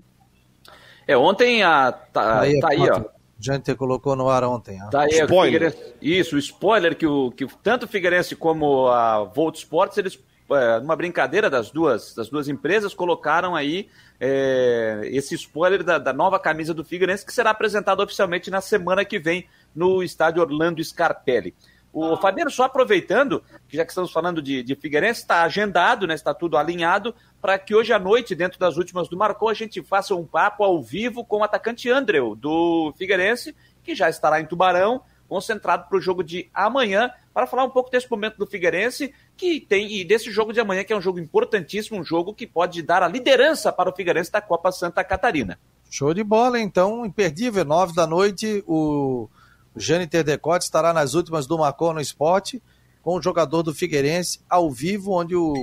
É, 1.10 1.18
ontem 1.18 1.64
a. 1.64 1.92
Tá, 1.92 2.42
aí, 2.42 2.60
tá 2.60 2.70
aí 2.70 2.88
ó. 2.88 3.04
Gente 3.40 3.74
colocou 3.74 4.16
no 4.16 4.30
ar 4.30 4.44
ontem. 4.44 4.80
Ó. 4.80 4.90
Tá 4.92 5.02
aí, 5.02 5.22
spoiler. 5.22 5.76
Isso, 6.00 6.36
o 6.36 6.38
spoiler 6.40 6.96
que, 6.96 7.08
o, 7.08 7.32
que 7.32 7.48
tanto 7.64 7.88
o 7.88 7.88
Figueirense 7.88 8.36
como 8.36 8.88
a 8.90 9.24
Volt 9.24 9.56
Sports, 9.56 9.98
eles, 9.98 10.20
é, 10.52 10.80
numa 10.80 10.96
brincadeira 10.96 11.50
das 11.50 11.72
duas, 11.72 12.14
das 12.14 12.30
duas 12.30 12.48
empresas, 12.48 12.94
colocaram 12.94 13.56
aí 13.56 13.90
é, 14.20 15.02
esse 15.06 15.34
spoiler 15.34 15.84
da, 15.84 15.98
da, 15.98 16.14
nova 16.14 16.38
camisa 16.38 16.76
do 16.76 16.86
Figueirense, 16.86 17.26
que 17.26 17.34
será 17.34 17.50
apresentado 17.50 18.04
oficialmente 18.04 18.52
na 18.52 18.62
semana 18.62 19.04
que 19.04 19.18
vem 19.18 19.48
no 19.74 20.04
estádio 20.04 20.44
Orlando 20.44 20.84
Scarpelli. 20.84 21.56
O 21.92 22.16
Fabiano, 22.18 22.52
só 22.52 22.64
aproveitando, 22.64 23.44
que 23.68 23.76
já 23.76 23.84
que 23.84 23.92
estamos 23.92 24.12
falando 24.12 24.42
de, 24.42 24.62
de 24.62 24.76
Figueirense, 24.76 25.22
está 25.22 25.42
agendado, 25.42 26.06
né, 26.06 26.14
está 26.14 26.34
tudo 26.34 26.56
alinhado, 26.56 27.16
para 27.42 27.58
que 27.58 27.74
hoje 27.74 27.92
à 27.92 27.98
noite, 27.98 28.36
dentro 28.36 28.60
das 28.60 28.78
últimas 28.78 29.08
do 29.08 29.18
Marcou, 29.18 29.50
a 29.50 29.54
gente 29.54 29.82
faça 29.82 30.14
um 30.14 30.26
papo 30.26 30.64
ao 30.64 30.82
vivo 30.84 31.26
com 31.26 31.38
o 31.38 31.44
atacante 31.44 31.90
Andreu, 31.90 32.36
do 32.36 32.94
Figueirense, 32.96 33.56
que 33.84 33.96
já 33.96 34.08
estará 34.08 34.40
em 34.40 34.46
Tubarão, 34.46 35.02
concentrado 35.28 35.88
para 35.88 35.98
o 35.98 36.02
jogo 36.02 36.24
de 36.24 36.50
amanhã, 36.54 37.12
para 37.34 37.48
falar 37.48 37.64
um 37.64 37.70
pouco 37.70 37.90
desse 37.90 38.10
momento 38.10 38.38
do 38.38 38.46
Figueirense, 38.46 39.14
que 39.36 39.60
tem, 39.60 39.92
e 39.92 40.04
desse 40.04 40.32
jogo 40.32 40.54
de 40.54 40.60
amanhã, 40.60 40.84
que 40.84 40.94
é 40.94 40.98
um 40.98 41.02
jogo 41.02 41.20
importantíssimo, 41.20 42.00
um 42.00 42.04
jogo 42.04 42.34
que 42.34 42.46
pode 42.46 42.84
dar 42.84 43.02
a 43.02 43.08
liderança 43.08 43.72
para 43.72 43.90
o 43.90 43.96
Figueirense 43.96 44.32
da 44.32 44.42
Copa 44.42 44.72
Santa 44.72 45.04
Catarina. 45.04 45.58
Show 45.90 46.14
de 46.14 46.24
bola, 46.24 46.60
então, 46.60 47.04
imperdível, 47.04 47.66
nove 47.66 47.96
da 47.96 48.06
noite, 48.06 48.64
o 48.68 49.28
o 49.39 49.39
Jâniter 49.80 50.24
Decote 50.24 50.66
estará 50.66 50.92
nas 50.94 51.14
últimas 51.14 51.48
do 51.48 51.58
Marcon 51.58 51.94
no 51.94 52.02
esporte, 52.02 52.62
com 53.02 53.16
o 53.16 53.22
jogador 53.22 53.64
do 53.64 53.74
Figueirense 53.74 54.42
ao 54.50 54.70
vivo, 54.70 55.14
onde 55.14 55.36
o 55.36 55.54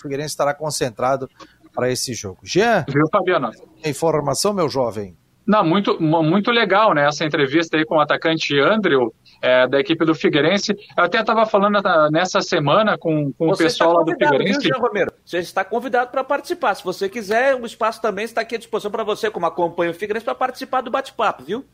Figueirense 0.00 0.32
estará 0.32 0.52
concentrado 0.52 1.28
para 1.74 1.90
esse 1.90 2.12
jogo. 2.12 2.38
Jean, 2.42 2.84
Viu, 2.86 3.08
Fabiano? 3.10 3.50
informação, 3.84 4.52
meu 4.52 4.68
jovem. 4.68 5.16
Não, 5.46 5.64
muito, 5.64 6.00
muito 6.00 6.50
legal, 6.50 6.94
né? 6.94 7.06
Essa 7.06 7.24
entrevista 7.24 7.76
aí 7.76 7.84
com 7.84 7.96
o 7.96 8.00
atacante 8.00 8.58
Andrew, 8.58 9.12
é, 9.42 9.66
da 9.66 9.80
equipe 9.80 10.04
do 10.04 10.14
Figueirense. 10.14 10.72
Eu 10.96 11.04
até 11.04 11.20
estava 11.20 11.44
falando 11.44 11.78
nessa 12.10 12.40
semana 12.40 12.96
com, 12.96 13.32
com 13.32 13.48
o 13.48 13.56
pessoal 13.56 13.94
lá 13.94 14.04
do 14.04 14.12
Figueirense. 14.12 14.60
Viu, 14.60 14.74
Jean 14.74 14.80
Romero? 14.80 15.12
Você 15.24 15.38
está 15.38 15.64
convidado 15.64 16.10
para 16.10 16.22
participar. 16.22 16.74
Se 16.74 16.84
você 16.84 17.08
quiser, 17.08 17.56
o 17.56 17.66
espaço 17.66 18.00
também 18.00 18.24
está 18.24 18.40
aqui 18.40 18.54
à 18.54 18.58
disposição 18.58 18.90
para 18.90 19.02
você, 19.02 19.30
como 19.30 19.44
acompanha 19.44 19.90
o 19.90 19.94
Figueirense, 19.94 20.24
para 20.24 20.34
participar 20.34 20.80
do 20.80 20.90
bate-papo, 20.90 21.42
viu? 21.42 21.64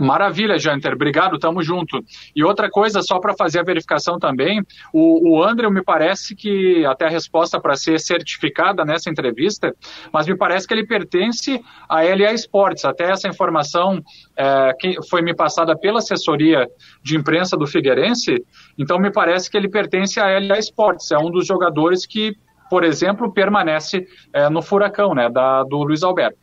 Maravilha, 0.00 0.58
Janter. 0.58 0.94
Obrigado, 0.94 1.38
tamo 1.38 1.62
junto. 1.62 2.02
E 2.34 2.42
outra 2.42 2.70
coisa, 2.70 3.02
só 3.02 3.20
para 3.20 3.34
fazer 3.34 3.60
a 3.60 3.62
verificação 3.62 4.18
também, 4.18 4.62
o, 4.92 5.36
o 5.36 5.42
André 5.42 5.68
me 5.70 5.82
parece 5.82 6.34
que 6.34 6.84
até 6.86 7.06
a 7.06 7.10
resposta 7.10 7.60
para 7.60 7.76
ser 7.76 8.00
certificada 8.00 8.84
nessa 8.84 9.10
entrevista, 9.10 9.74
mas 10.12 10.26
me 10.26 10.36
parece 10.36 10.66
que 10.66 10.74
ele 10.74 10.86
pertence 10.86 11.62
à 11.88 12.02
LA 12.02 12.32
Sports. 12.32 12.84
Até 12.84 13.01
essa 13.10 13.28
informação 13.28 14.02
é, 14.36 14.72
que 14.78 14.96
foi 15.08 15.22
me 15.22 15.34
passada 15.34 15.76
pela 15.76 15.98
assessoria 15.98 16.66
de 17.02 17.16
imprensa 17.16 17.56
do 17.56 17.66
Figueirense, 17.66 18.44
então 18.78 18.98
me 18.98 19.10
parece 19.10 19.50
que 19.50 19.56
ele 19.56 19.68
pertence 19.68 20.20
à 20.20 20.38
LA 20.38 20.58
Sports. 20.58 21.10
É 21.10 21.18
um 21.18 21.30
dos 21.30 21.46
jogadores 21.46 22.06
que, 22.06 22.36
por 22.70 22.84
exemplo, 22.84 23.32
permanece 23.32 24.06
é, 24.32 24.48
no 24.48 24.62
Furacão, 24.62 25.14
né, 25.14 25.28
da, 25.30 25.62
do 25.64 25.82
Luiz 25.82 26.02
Alberto. 26.02 26.38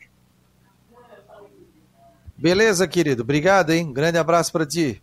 Beleza, 2.38 2.88
querido. 2.88 3.24
Obrigado, 3.24 3.72
hein? 3.72 3.92
grande 3.92 4.18
abraço 4.18 4.52
para 4.52 4.66
ti. 4.66 5.02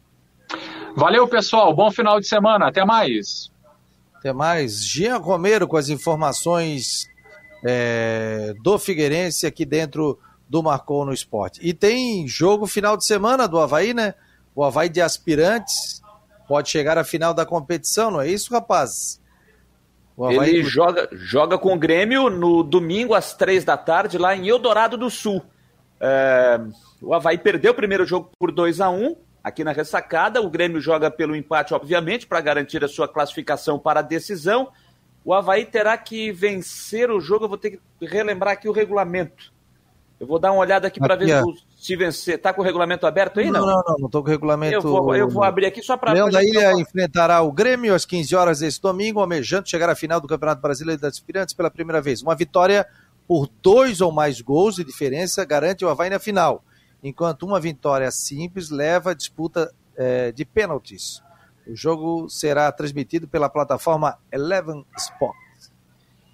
Valeu, 0.97 1.29
pessoal. 1.29 1.75
Bom 1.75 1.91
final 1.91 2.19
de 2.19 2.27
semana. 2.27 2.69
Até 2.69 2.83
mais. 2.83 3.51
Até 4.15 4.33
mais. 4.33 4.83
Jean 4.83 5.19
Romero 5.19 5.69
com 5.69 5.77
as 5.77 5.91
informações 5.91 7.07
é, 7.63 8.55
do 8.63 8.79
Figueirense 8.79 9.47
aqui 9.47 9.67
dentro 9.67 10.19
do 10.49 10.63
Marcou 10.63 11.05
no 11.05 11.13
Esporte. 11.13 11.61
E 11.63 11.75
tem 11.75 12.27
jogo 12.27 12.67
final 12.67 12.97
de 12.97 13.05
semana 13.05 13.49
do 13.49 13.59
Havaí, 13.59 13.93
né? 13.93 14.15
O 14.55 14.65
Havaí 14.65 14.89
de 14.89 15.01
aspirantes 15.01 16.01
pode 16.49 16.69
chegar 16.69 16.97
à 16.97 17.05
final 17.05 17.35
da 17.35 17.45
competição, 17.45 18.11
não 18.11 18.21
é 18.21 18.29
isso, 18.29 18.53
rapaz? 18.53 19.21
Ele 20.31 20.63
joga, 20.63 21.09
joga 21.13 21.59
com 21.59 21.75
o 21.75 21.79
Grêmio 21.79 22.31
no 22.31 22.63
domingo 22.63 23.13
às 23.13 23.35
três 23.35 23.65
da 23.65 23.77
tarde 23.77 24.17
lá 24.17 24.35
em 24.35 24.49
Eldorado 24.49 24.97
do 24.97 25.11
Sul. 25.11 25.43
É, 26.01 26.59
o 27.03 27.13
Havaí 27.13 27.37
perdeu 27.37 27.73
o 27.73 27.75
primeiro 27.75 28.07
jogo 28.07 28.31
por 28.39 28.51
2 28.51 28.81
a 28.81 28.89
1 28.89 29.15
aqui 29.45 29.63
na 29.63 29.73
ressacada. 29.73 30.41
O 30.41 30.49
Grêmio 30.49 30.81
joga 30.81 31.11
pelo 31.11 31.37
empate, 31.37 31.75
obviamente, 31.75 32.27
para 32.27 32.41
garantir 32.41 32.83
a 32.83 32.89
sua 32.89 33.07
classificação 33.07 33.79
para 33.79 34.01
a 34.01 34.03
decisão. 34.03 34.73
O 35.23 35.35
Havaí 35.35 35.67
terá 35.67 35.99
que 35.99 36.33
vencer 36.33 37.11
o 37.11 37.21
jogo. 37.21 37.45
Eu 37.45 37.49
vou 37.51 37.59
ter 37.59 37.73
que 37.73 38.07
relembrar 38.07 38.55
aqui 38.55 38.69
o 38.69 38.73
regulamento. 38.73 39.53
Eu 40.19 40.27
vou 40.27 40.39
dar 40.39 40.51
uma 40.51 40.61
olhada 40.61 40.87
aqui 40.89 40.99
para 40.99 41.15
ver 41.15 41.31
é. 41.31 41.43
se 41.77 41.95
vencer. 41.95 42.37
Está 42.37 42.53
com 42.53 42.63
o 42.63 42.65
regulamento 42.65 43.07
aberto 43.07 43.39
aí? 43.39 43.51
Não, 43.51 43.67
não, 43.67 43.83
não, 43.87 43.97
não 43.99 44.07
estou 44.07 44.23
com 44.23 44.29
o 44.29 44.31
regulamento. 44.31 44.75
Eu 44.75 44.81
vou, 44.81 45.15
eu 45.15 45.29
vou 45.29 45.45
abrir 45.45 45.67
aqui 45.67 45.83
só 45.83 45.97
para. 45.97 46.13
Leão 46.13 46.31
da 46.31 46.43
Ilha 46.43 46.73
enfrentará 46.73 47.43
o 47.43 47.53
Grêmio 47.53 47.95
às 47.95 48.07
15 48.07 48.35
horas 48.35 48.61
desse 48.61 48.81
domingo, 48.81 49.21
almejando 49.21 49.69
chegar 49.69 49.91
à 49.91 49.95
final 49.95 50.19
do 50.19 50.27
Campeonato 50.27 50.63
Brasileiro 50.63 51.01
das 51.01 51.15
Aspirantes 51.15 51.55
pela 51.55 51.71
primeira 51.71 52.01
vez. 52.01 52.23
Uma 52.23 52.35
vitória 52.35 52.87
por 53.29 53.49
dois 53.63 54.01
ou 54.01 54.11
mais 54.11 54.41
gols 54.41 54.77
de 54.77 54.85
diferença 54.85 55.45
garante 55.45 55.85
o 55.85 55.89
Havaí 55.89 56.09
na 56.09 56.19
final, 56.19 56.65
enquanto 57.03 57.43
uma 57.43 57.61
vitória 57.61 58.11
simples 58.11 58.71
leva 58.71 59.11
a 59.11 59.15
disputa 59.15 59.71
é, 59.97 60.33
de 60.33 60.45
pênaltis. 60.47 61.23
O 61.67 61.75
jogo 61.75 62.29
será 62.31 62.71
transmitido 62.73 63.29
pela 63.29 63.51
plataforma 63.51 64.17
Eleven 64.33 64.85
Sports. 64.97 65.46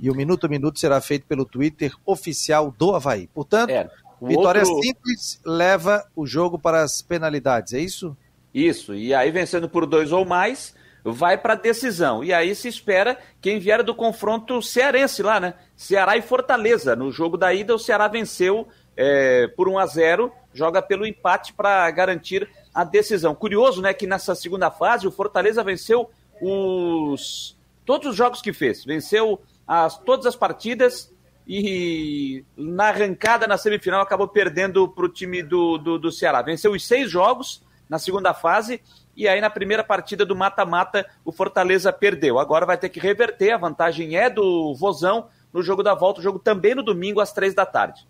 E 0.03 0.11
o 0.11 0.15
minuto 0.15 0.47
a 0.47 0.49
minuto 0.49 0.81
será 0.81 1.01
feito 1.01 1.25
pelo 1.27 1.45
Twitter 1.45 1.93
oficial 2.05 2.75
do 2.77 2.93
Havaí. 2.93 3.29
Portanto, 3.29 3.71
é, 3.71 3.89
vitória 4.21 4.63
outro... 4.63 4.83
simples 4.83 5.41
leva 5.45 6.05
o 6.17 6.27
jogo 6.27 6.59
para 6.59 6.83
as 6.83 7.01
penalidades, 7.01 7.73
é 7.73 7.79
isso? 7.79 8.17
Isso, 8.53 8.95
e 8.95 9.15
aí 9.15 9.31
vencendo 9.31 9.69
por 9.69 9.87
dois 9.87 10.11
ou 10.11 10.25
mais, 10.25 10.75
vai 11.05 11.39
para 11.39 11.53
a 11.53 11.57
decisão. 11.57 12.25
E 12.25 12.33
aí 12.33 12.53
se 12.53 12.67
espera 12.67 13.17
quem 13.41 13.61
vier 13.61 13.85
do 13.85 13.95
confronto 13.95 14.61
cearense 14.61 15.23
lá, 15.23 15.39
né? 15.39 15.55
Ceará 15.77 16.17
e 16.17 16.23
Fortaleza. 16.23 16.97
No 16.97 17.13
jogo 17.13 17.37
da 17.37 17.55
ida, 17.55 17.73
o 17.73 17.79
Ceará 17.79 18.09
venceu 18.09 18.67
é, 18.97 19.47
por 19.57 19.69
1 19.69 19.79
a 19.79 19.87
0 19.87 20.33
joga 20.53 20.83
pelo 20.83 21.07
empate 21.07 21.53
para 21.55 21.91
garantir 21.91 22.49
a 22.75 22.85
decisão. 22.85 23.35
Curioso, 23.35 23.81
né, 23.81 23.95
que 23.95 24.07
nessa 24.07 24.35
segunda 24.35 24.71
fase 24.71 25.07
o 25.07 25.13
Fortaleza 25.13 25.63
venceu 25.63 26.11
os 26.41 27.57
todos 27.85 28.11
os 28.11 28.17
jogos 28.17 28.41
que 28.41 28.53
fez, 28.53 28.85
venceu 28.85 29.41
as, 29.67 29.99
todas 29.99 30.27
as 30.27 30.37
partidas 30.37 31.13
e 31.47 32.45
na 32.57 32.89
arrancada 32.89 33.47
na 33.47 33.59
semifinal 33.59 34.01
acabou 34.01 34.29
perdendo 34.29 34.89
para 34.89 35.05
o 35.05 35.09
time 35.09 35.43
do, 35.43 35.77
do, 35.79 35.99
do 35.99 36.13
Ceará. 36.13 36.43
Venceu 36.43 36.73
os 36.73 36.87
seis 36.87 37.11
jogos 37.11 37.63
na 37.89 37.99
segunda 37.99 38.33
fase 38.33 38.81
e 39.17 39.29
aí 39.29 39.41
na 39.41 39.51
primeira 39.51 39.85
partida 39.85 40.25
do 40.25 40.37
mata-mata 40.37 41.07
o 41.25 41.33
Fortaleza 41.33 41.93
perdeu. 41.93 42.39
Agora 42.39 42.65
vai 42.65 42.79
ter 42.79 42.89
que 42.89 43.01
reverter, 43.01 43.53
a 43.53 43.59
vantagem 43.59 44.17
é 44.17 44.31
do 44.31 44.75
Vozão 44.75 45.29
no 45.53 45.63
jogo 45.63 45.83
da 45.83 45.95
volta, 45.95 46.21
o 46.21 46.23
jogo 46.23 46.39
também 46.39 46.75
no 46.75 46.83
domingo 46.83 47.21
às 47.21 47.33
três 47.33 47.55
da 47.55 47.67
tarde. 47.67 48.07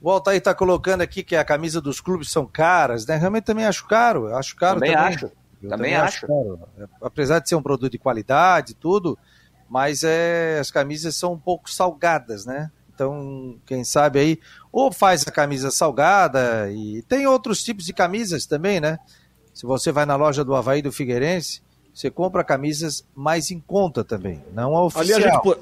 O 0.00 0.10
Altair 0.10 0.38
está 0.38 0.54
colocando 0.54 1.02
aqui 1.02 1.22
que 1.24 1.34
a 1.34 1.44
camisa 1.44 1.80
dos 1.80 2.00
clubes 2.00 2.30
são 2.30 2.46
caras, 2.46 3.04
né? 3.04 3.16
Realmente 3.16 3.44
também 3.44 3.66
acho 3.66 3.86
caro, 3.86 4.34
acho 4.34 4.54
caro 4.54 4.78
também. 4.78 4.94
também. 4.94 5.08
acho, 5.08 5.20
também, 5.60 5.68
também 5.68 5.96
acho. 5.96 6.26
acho 6.26 6.88
Apesar 7.02 7.40
de 7.40 7.48
ser 7.48 7.56
um 7.56 7.62
produto 7.62 7.90
de 7.90 7.98
qualidade 7.98 8.72
e 8.72 8.74
tudo, 8.74 9.18
mas 9.68 10.02
é, 10.02 10.58
as 10.60 10.70
camisas 10.70 11.14
são 11.16 11.32
um 11.32 11.38
pouco 11.38 11.70
salgadas, 11.70 12.46
né? 12.46 12.70
Então, 12.94 13.56
quem 13.64 13.84
sabe 13.84 14.18
aí, 14.18 14.40
ou 14.72 14.90
faz 14.90 15.24
a 15.26 15.30
camisa 15.30 15.70
salgada, 15.70 16.68
e 16.72 17.02
tem 17.02 17.26
outros 17.26 17.62
tipos 17.62 17.84
de 17.84 17.92
camisas 17.92 18.44
também, 18.44 18.80
né? 18.80 18.98
Se 19.54 19.66
você 19.66 19.92
vai 19.92 20.04
na 20.04 20.16
loja 20.16 20.44
do 20.44 20.54
Havaí 20.54 20.82
do 20.82 20.90
Figueirense, 20.90 21.62
você 21.94 22.10
compra 22.10 22.42
camisas 22.42 23.04
mais 23.14 23.50
em 23.50 23.60
conta 23.60 24.02
também, 24.02 24.42
não 24.52 24.76
a 24.76 24.84
oficial. 24.84 25.18
Ali 25.18 25.24
a 25.24 25.30
gente, 25.30 25.58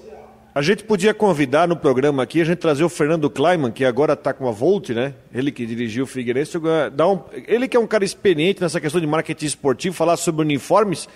a 0.55 0.63
gente 0.63 0.85
podia 0.85 1.13
convidar 1.13 1.69
no 1.69 1.77
programa 1.77 2.23
aqui, 2.23 2.41
a 2.41 2.45
gente 2.45 2.59
trazer 2.59 2.85
o 2.85 2.89
Fernando 2.89 3.29
Kleiman, 3.29 3.71
que 3.71 3.85
agora 3.85 4.15
está 4.15 4.33
com 4.33 4.49
a 4.49 4.53
Volt, 4.53 4.89
né? 4.91 5.13
Ele 5.31 5.53
que 5.53 5.67
dirigiu 5.67 6.05
o 6.05 6.07
Figueirense. 6.07 6.59
Dá 6.95 7.07
um, 7.07 7.21
ele 7.47 7.69
que 7.69 7.77
é 7.77 7.81
um 7.81 7.87
cara 7.87 8.05
experiente 8.05 8.63
nessa 8.63 8.81
questão 8.81 8.99
de 8.99 9.07
marketing 9.07 9.45
esportivo, 9.45 9.95
falar 9.95 10.17
sobre 10.17 10.41
uniformes 10.41 11.07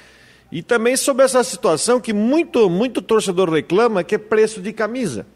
e 0.53 0.63
também 0.63 0.97
sobre 0.97 1.25
essa 1.25 1.45
situação 1.45 2.01
que 2.01 2.13
muito, 2.13 2.69
muito 2.69 3.01
torcedor 3.01 3.51
reclama, 3.51 4.03
que 4.03 4.17
é 4.17 4.19
preço 4.19 4.61
de 4.61 4.73
camisa. 4.73 5.27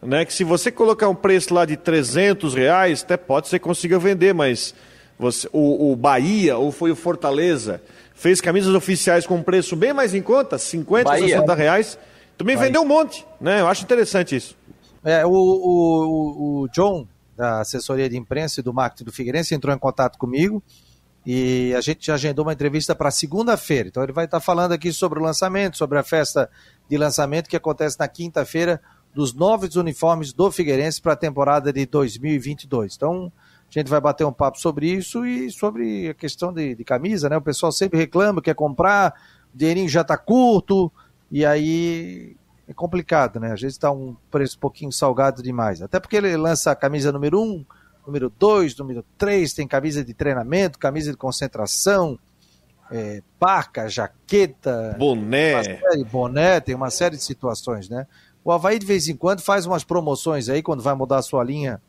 Né? 0.00 0.24
Que 0.24 0.32
se 0.32 0.44
você 0.44 0.70
colocar 0.70 1.08
um 1.08 1.14
preço 1.14 1.52
lá 1.52 1.64
de 1.64 1.76
300 1.76 2.54
reais, 2.54 3.02
até 3.02 3.16
pode 3.16 3.48
ser 3.48 3.58
que 3.58 3.64
consiga 3.64 3.98
vender, 3.98 4.32
mas 4.32 4.74
você, 5.18 5.48
o, 5.52 5.92
o 5.92 5.96
Bahia, 5.96 6.56
ou 6.56 6.70
foi 6.70 6.92
o 6.92 6.96
Fortaleza, 6.96 7.82
fez 8.14 8.40
camisas 8.40 8.74
oficiais 8.74 9.26
com 9.26 9.42
preço 9.42 9.74
bem 9.74 9.92
mais 9.92 10.14
em 10.14 10.22
conta, 10.22 10.56
50, 10.56 11.04
Bahia. 11.04 11.28
60 11.28 11.54
reais. 11.54 11.98
Também 12.38 12.54
Bahia. 12.54 12.68
vendeu 12.68 12.82
um 12.82 12.86
monte, 12.86 13.26
né? 13.40 13.60
Eu 13.60 13.66
acho 13.66 13.82
interessante 13.82 14.36
isso. 14.36 14.56
É, 15.04 15.26
o, 15.26 15.30
o, 15.30 16.62
o 16.62 16.68
John, 16.68 17.06
da 17.36 17.60
assessoria 17.60 18.08
de 18.08 18.16
imprensa 18.16 18.60
e 18.60 18.62
do 18.62 18.72
marketing 18.72 19.04
do 19.04 19.12
Figueirense, 19.12 19.54
entrou 19.54 19.74
em 19.74 19.78
contato 19.78 20.16
comigo 20.16 20.62
e 21.26 21.74
a 21.74 21.80
gente 21.80 22.10
agendou 22.12 22.44
uma 22.44 22.52
entrevista 22.52 22.94
para 22.94 23.10
segunda-feira. 23.10 23.88
Então 23.88 24.02
ele 24.02 24.12
vai 24.12 24.26
estar 24.26 24.40
falando 24.40 24.72
aqui 24.72 24.92
sobre 24.92 25.18
o 25.18 25.22
lançamento, 25.22 25.76
sobre 25.76 25.98
a 25.98 26.02
festa 26.02 26.50
de 26.88 26.98
lançamento 26.98 27.48
que 27.48 27.56
acontece 27.56 27.98
na 27.98 28.08
quinta-feira 28.08 28.80
dos 29.14 29.32
novos 29.32 29.76
uniformes 29.76 30.32
do 30.32 30.50
Figueirense 30.50 31.00
para 31.00 31.12
a 31.12 31.16
temporada 31.16 31.72
de 31.72 31.86
2022. 31.86 32.96
Então, 32.96 33.32
a 33.70 33.78
gente 33.78 33.88
vai 33.88 34.00
bater 34.00 34.24
um 34.24 34.32
papo 34.32 34.58
sobre 34.58 34.90
isso 34.90 35.24
e 35.24 35.50
sobre 35.50 36.08
a 36.08 36.14
questão 36.14 36.52
de, 36.52 36.74
de 36.74 36.84
camisa, 36.84 37.28
né? 37.28 37.36
O 37.36 37.42
pessoal 37.42 37.70
sempre 37.70 37.98
reclama, 37.98 38.42
quer 38.42 38.54
comprar, 38.54 39.14
o 39.54 39.56
dinheirinho 39.56 39.88
já 39.88 40.00
está 40.00 40.16
curto, 40.16 40.92
e 41.30 41.46
aí 41.46 42.36
é 42.68 42.74
complicado, 42.74 43.38
né? 43.38 43.52
Às 43.52 43.60
vezes 43.60 43.76
está 43.76 43.90
um 43.90 44.16
preço 44.30 44.56
um 44.56 44.60
pouquinho 44.60 44.92
salgado 44.92 45.42
demais. 45.42 45.80
Até 45.80 46.00
porque 46.00 46.16
ele 46.16 46.36
lança 46.36 46.70
a 46.72 46.76
camisa 46.76 47.12
número 47.12 47.40
1, 47.40 47.44
um, 47.44 47.64
número 48.06 48.30
2, 48.30 48.76
número 48.76 49.04
3, 49.16 49.52
tem 49.52 49.66
camisa 49.66 50.04
de 50.04 50.12
treinamento, 50.14 50.78
camisa 50.78 51.10
de 51.10 51.16
concentração, 51.16 52.18
é, 52.90 53.22
parca, 53.38 53.88
jaqueta, 53.88 54.94
boné. 54.98 55.80
boné, 56.10 56.60
tem 56.60 56.74
uma 56.74 56.90
série 56.90 57.16
de 57.16 57.22
situações, 57.22 57.88
né? 57.88 58.06
O 58.44 58.52
Havaí 58.52 58.78
de 58.78 58.84
vez 58.84 59.08
em 59.08 59.16
quando 59.16 59.40
faz 59.40 59.64
umas 59.64 59.84
promoções 59.84 60.48
aí, 60.48 60.62
quando 60.62 60.82
vai 60.82 60.94
mudar 60.94 61.18
a 61.18 61.22
sua 61.22 61.42
linha 61.42 61.80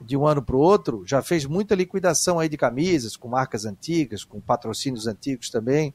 de 0.00 0.16
um 0.16 0.26
ano 0.26 0.42
para 0.42 0.54
o 0.54 0.60
outro, 0.60 1.02
já 1.06 1.22
fez 1.22 1.44
muita 1.44 1.74
liquidação 1.74 2.38
aí 2.38 2.48
de 2.48 2.56
camisas, 2.56 3.16
com 3.16 3.26
marcas 3.26 3.64
antigas, 3.64 4.22
com 4.22 4.40
patrocínios 4.40 5.06
antigos 5.06 5.50
também. 5.50 5.94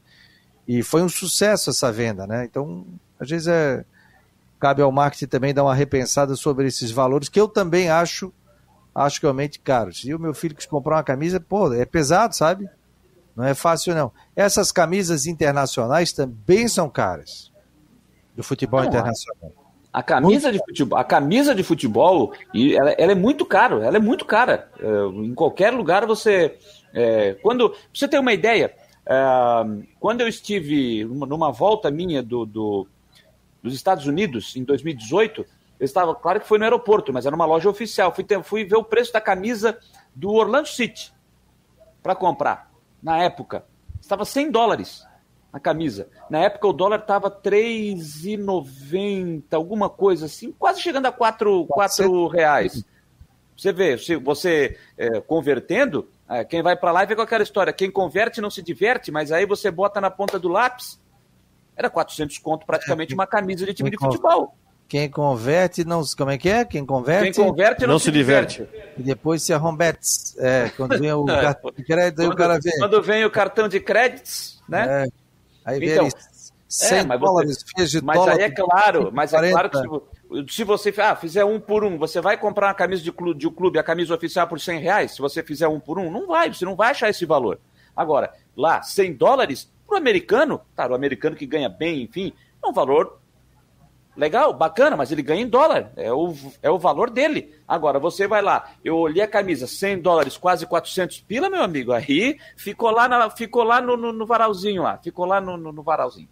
E 0.66 0.82
foi 0.82 1.02
um 1.02 1.08
sucesso 1.08 1.70
essa 1.70 1.92
venda, 1.92 2.26
né? 2.26 2.44
Então, 2.44 2.84
às 3.18 3.30
vezes 3.30 3.46
é, 3.46 3.84
cabe 4.58 4.82
ao 4.82 4.90
marketing 4.90 5.26
também 5.26 5.54
dar 5.54 5.62
uma 5.62 5.74
repensada 5.74 6.34
sobre 6.36 6.66
esses 6.66 6.90
valores, 6.90 7.28
que 7.28 7.40
eu 7.40 7.46
também 7.46 7.88
acho, 7.88 8.32
acho 8.94 9.20
realmente 9.20 9.58
caros. 9.58 10.04
E 10.04 10.14
o 10.14 10.18
meu 10.18 10.32
filho 10.32 10.54
que 10.54 10.68
comprar 10.68 10.96
uma 10.96 11.02
camisa, 11.02 11.40
pô, 11.40 11.72
é 11.72 11.84
pesado, 11.84 12.34
sabe? 12.34 12.68
Não 13.34 13.44
é 13.44 13.54
fácil, 13.54 13.94
não. 13.94 14.12
Essas 14.36 14.70
camisas 14.70 15.26
internacionais 15.26 16.12
também 16.12 16.68
são 16.68 16.88
caras, 16.88 17.50
do 18.36 18.42
futebol 18.42 18.80
não, 18.80 18.88
internacional. 18.88 19.52
A 19.92 20.02
camisa 20.02 20.50
de 20.50 20.58
futebol, 20.58 20.98
a 20.98 21.04
camisa 21.04 21.54
de 21.54 21.62
futebol, 21.62 22.32
e 22.52 22.76
ela, 22.76 22.90
ela 22.92 23.12
é 23.12 23.14
muito 23.14 23.44
cara, 23.44 23.84
ela 23.84 23.96
é 23.96 24.00
muito 24.00 24.24
cara. 24.24 24.68
É, 24.78 25.06
em 25.24 25.34
qualquer 25.34 25.72
lugar 25.72 26.06
você, 26.06 26.56
é, 26.92 27.34
quando 27.42 27.70
pra 27.70 27.78
você 27.92 28.08
ter 28.08 28.18
uma 28.18 28.32
ideia, 28.32 28.74
é, 29.06 29.14
quando 30.00 30.20
eu 30.20 30.28
estive 30.28 31.04
numa 31.04 31.50
volta 31.50 31.90
minha 31.90 32.22
do, 32.22 32.44
do, 32.44 32.88
dos 33.62 33.74
Estados 33.74 34.06
Unidos 34.06 34.56
em 34.56 34.64
2018, 34.64 35.44
eu 35.78 35.84
estava, 35.84 36.14
claro 36.14 36.40
que 36.40 36.46
foi 36.46 36.58
no 36.58 36.64
aeroporto, 36.64 37.12
mas 37.12 37.26
era 37.26 37.34
uma 37.34 37.44
loja 37.44 37.68
oficial. 37.68 38.14
Fui, 38.14 38.24
ter, 38.24 38.42
fui 38.42 38.64
ver 38.64 38.76
o 38.76 38.84
preço 38.84 39.12
da 39.12 39.20
camisa 39.20 39.78
do 40.14 40.32
Orlando 40.32 40.68
City 40.68 41.12
para 42.02 42.14
comprar 42.14 42.70
na 43.02 43.22
época. 43.22 43.64
Estava 44.00 44.24
100 44.24 44.50
dólares 44.50 45.04
a 45.54 45.60
camisa. 45.60 46.08
Na 46.28 46.40
época 46.40 46.66
o 46.66 46.72
dólar 46.72 46.98
estava 46.98 47.30
3,90, 47.30 49.44
alguma 49.52 49.88
coisa 49.88 50.26
assim, 50.26 50.50
quase 50.50 50.80
chegando 50.80 51.06
a 51.06 51.12
4, 51.12 51.66
4 51.66 52.26
reais. 52.26 52.84
Você 53.56 53.72
vê, 53.72 53.96
se 53.96 54.16
você 54.16 54.76
é, 54.98 55.20
convertendo, 55.20 56.10
é, 56.28 56.44
quem 56.44 56.60
vai 56.60 56.74
para 56.74 56.90
lá 56.90 57.04
vê 57.04 57.14
com 57.14 57.22
aquela 57.22 57.44
história, 57.44 57.72
quem 57.72 57.88
converte 57.88 58.40
não 58.40 58.50
se 58.50 58.60
diverte, 58.62 59.12
mas 59.12 59.30
aí 59.30 59.46
você 59.46 59.70
bota 59.70 60.00
na 60.00 60.10
ponta 60.10 60.40
do 60.40 60.48
lápis, 60.48 61.00
era 61.76 61.88
400 61.88 62.36
conto 62.38 62.66
praticamente 62.66 63.12
é, 63.12 63.14
uma 63.14 63.28
camisa 63.28 63.64
de 63.64 63.74
time 63.74 63.90
de 63.90 63.98
futebol. 63.98 64.56
Quem 64.94 65.10
converte 65.10 65.84
não 65.84 66.04
como 66.16 66.30
é 66.30 66.38
que 66.38 66.48
é? 66.48 66.64
Quem 66.64 66.86
converte, 66.86 67.32
Quem 67.32 67.44
converte 67.44 67.80
não, 67.84 67.94
não 67.94 67.98
se, 67.98 68.04
se 68.04 68.12
diverte. 68.12 68.58
diverte. 68.58 68.92
E 68.96 69.02
depois 69.02 69.42
se 69.42 69.52
arrombete. 69.52 70.06
É, 70.38 70.70
quando 70.76 70.96
vem 70.96 71.10
o 71.10 71.24
cartão 71.26 71.72
de 71.76 71.82
crédito, 71.82 72.22
quando, 72.22 72.32
o 72.32 72.36
cara 72.36 72.60
vê. 72.62 72.70
Quando 72.78 73.02
vem 73.02 73.24
o 73.24 73.30
cartão 73.30 73.66
de 73.66 73.80
créditos, 73.80 74.62
né? 74.68 75.02
É. 75.02 75.08
Aí 75.64 75.84
então, 75.84 76.08
vê 76.08 76.94
é, 76.94 77.02
mas 77.02 77.20
dólares, 77.20 77.64
você, 77.76 78.00
mas 78.02 78.16
dólar, 78.16 78.34
aí 78.34 78.42
é 78.42 78.50
claro, 78.50 79.10
mas 79.12 79.32
40. 79.32 79.48
é 79.48 79.50
claro 79.50 79.70
que 79.70 80.52
se, 80.52 80.54
se 80.58 80.62
você 80.62 80.94
ah, 80.98 81.16
fizer 81.16 81.44
um 81.44 81.58
por 81.58 81.82
um, 81.82 81.98
você 81.98 82.20
vai 82.20 82.38
comprar 82.38 82.68
uma 82.68 82.74
camisa 82.74 83.02
de 83.02 83.10
clube, 83.10 83.40
de 83.40 83.50
clube, 83.50 83.80
a 83.80 83.82
camisa 83.82 84.14
oficial 84.14 84.46
por 84.46 84.60
100 84.60 84.78
reais, 84.78 85.10
se 85.10 85.20
você 85.20 85.42
fizer 85.42 85.66
um 85.66 85.80
por 85.80 85.98
um, 85.98 86.08
não 86.08 86.28
vai, 86.28 86.54
você 86.54 86.64
não 86.64 86.76
vai 86.76 86.92
achar 86.92 87.10
esse 87.10 87.26
valor. 87.26 87.58
Agora, 87.96 88.32
lá, 88.56 88.80
100 88.80 89.14
dólares, 89.14 89.68
para 89.88 89.96
o 89.96 89.98
americano, 89.98 90.60
tá, 90.76 90.86
o 90.86 90.94
americano 90.94 91.34
que 91.34 91.46
ganha 91.46 91.68
bem, 91.68 92.02
enfim, 92.04 92.32
é 92.62 92.68
um 92.68 92.72
valor 92.72 93.23
legal, 94.16 94.52
bacana, 94.52 94.96
mas 94.96 95.10
ele 95.10 95.22
ganha 95.22 95.42
em 95.42 95.48
dólar, 95.48 95.92
é 95.96 96.12
o, 96.12 96.34
é 96.62 96.70
o 96.70 96.78
valor 96.78 97.10
dele. 97.10 97.54
Agora, 97.66 97.98
você 97.98 98.26
vai 98.26 98.42
lá, 98.42 98.70
eu 98.84 98.96
olhei 98.96 99.22
a 99.22 99.28
camisa, 99.28 99.66
100 99.66 100.00
dólares, 100.00 100.36
quase 100.36 100.66
400 100.66 101.20
pila, 101.20 101.50
meu 101.50 101.62
amigo, 101.62 101.92
aí 101.92 102.38
ficou 102.56 102.90
lá, 102.90 103.08
na, 103.08 103.30
ficou 103.30 103.64
lá 103.64 103.80
no, 103.80 103.96
no, 103.96 104.12
no 104.12 104.26
varalzinho 104.26 104.82
lá, 104.82 104.98
ficou 104.98 105.24
lá 105.24 105.40
no, 105.40 105.56
no, 105.56 105.72
no 105.72 105.82
varalzinho. 105.82 106.28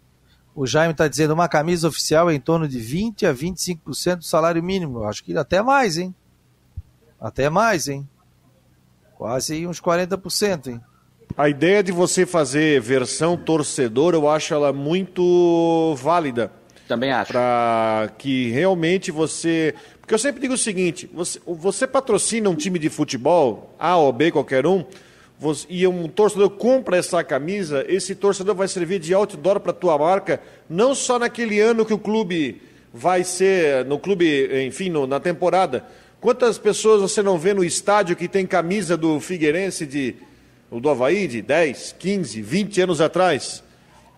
O 0.55 0.67
Jaime 0.67 0.91
está 0.91 1.07
dizendo 1.07 1.33
uma 1.33 1.49
camisa 1.49 1.87
oficial 1.87 2.29
é 2.29 2.35
em 2.35 2.39
torno 2.39 2.67
de 2.67 2.77
20 2.77 3.25
a 3.25 3.33
25% 3.33 4.17
do 4.17 4.23
salário 4.23 4.61
mínimo. 4.61 4.99
Eu 4.99 5.07
acho 5.07 5.23
que 5.23 5.35
até 5.35 5.63
mais, 5.63 5.97
hein? 5.97 6.13
Até 7.19 7.49
mais, 7.49 7.87
hein? 7.87 8.07
Quase 9.15 9.65
uns 9.65 9.81
40%, 9.81 10.67
hein? 10.67 10.81
A 11.35 11.49
ideia 11.49 11.81
de 11.81 11.91
você 11.91 12.23
fazer 12.23 12.79
versão 12.79 13.35
torcedor, 13.35 14.13
eu 14.13 14.29
acho 14.29 14.53
ela 14.53 14.71
muito 14.71 15.95
válida 15.97 16.51
também 16.93 17.11
acho. 17.11 17.31
Para 17.31 18.11
que 18.17 18.49
realmente 18.51 19.11
você. 19.11 19.73
Porque 19.99 20.13
eu 20.13 20.19
sempre 20.19 20.41
digo 20.41 20.53
o 20.53 20.57
seguinte: 20.57 21.09
você, 21.11 21.39
você 21.45 21.87
patrocina 21.87 22.49
um 22.49 22.55
time 22.55 22.77
de 22.77 22.89
futebol, 22.89 23.75
A 23.79 23.97
ou 23.97 24.13
B, 24.13 24.31
qualquer 24.31 24.67
um, 24.67 24.85
você, 25.39 25.65
e 25.69 25.87
um 25.87 26.07
torcedor 26.07 26.51
compra 26.51 26.97
essa 26.97 27.23
camisa, 27.23 27.83
esse 27.87 28.13
torcedor 28.13 28.53
vai 28.55 28.67
servir 28.67 28.99
de 28.99 29.13
outdoor 29.13 29.59
para 29.59 29.71
a 29.71 29.75
tua 29.75 29.97
marca, 29.97 30.39
não 30.69 30.93
só 30.93 31.17
naquele 31.17 31.59
ano 31.59 31.85
que 31.85 31.93
o 31.93 31.99
clube 31.99 32.61
vai 32.93 33.23
ser, 33.23 33.83
no 33.85 33.97
clube, 33.97 34.67
enfim, 34.67 34.89
no, 34.89 35.07
na 35.07 35.19
temporada. 35.19 35.83
Quantas 36.21 36.57
pessoas 36.57 37.01
você 37.01 37.21
não 37.21 37.37
vê 37.37 37.53
no 37.53 37.63
estádio 37.63 38.15
que 38.15 38.27
tem 38.27 38.45
camisa 38.45 38.95
do 38.95 39.19
Figueirense 39.19 39.85
de, 39.85 40.15
do 40.71 40.89
Havaí 40.89 41.27
de 41.27 41.41
10, 41.41 41.95
15, 41.97 42.41
20 42.41 42.81
anos 42.81 43.01
atrás? 43.01 43.62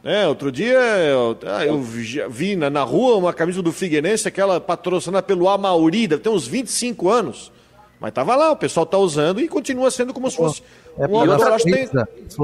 É, 0.05 0.27
outro 0.27 0.51
dia 0.51 0.77
eu, 0.77 1.35
ah, 1.47 1.65
eu 1.65 1.81
vi 1.81 2.55
na, 2.55 2.69
na, 2.69 2.83
rua 2.83 3.17
uma 3.17 3.33
camisa 3.33 3.59
do 3.63 3.71
Figueirense, 3.71 4.27
aquela 4.27 4.61
patrocinada 4.61 5.23
pelo 5.25 5.49
Amauri, 5.49 6.07
deve 6.07 6.21
ter 6.21 6.29
uns 6.29 6.45
25 6.45 7.09
anos. 7.09 7.51
Mas 7.99 8.13
tava 8.13 8.35
lá, 8.35 8.51
o 8.51 8.55
pessoal 8.55 8.85
tá 8.85 8.99
usando 8.99 9.41
e 9.41 9.47
continua 9.47 9.89
sendo 9.89 10.13
como 10.13 10.29
se 10.29 10.37
fosse 10.37 10.61
é, 10.95 11.07
um 11.07 11.11
outra, 11.11 11.57
tem... 11.57 11.89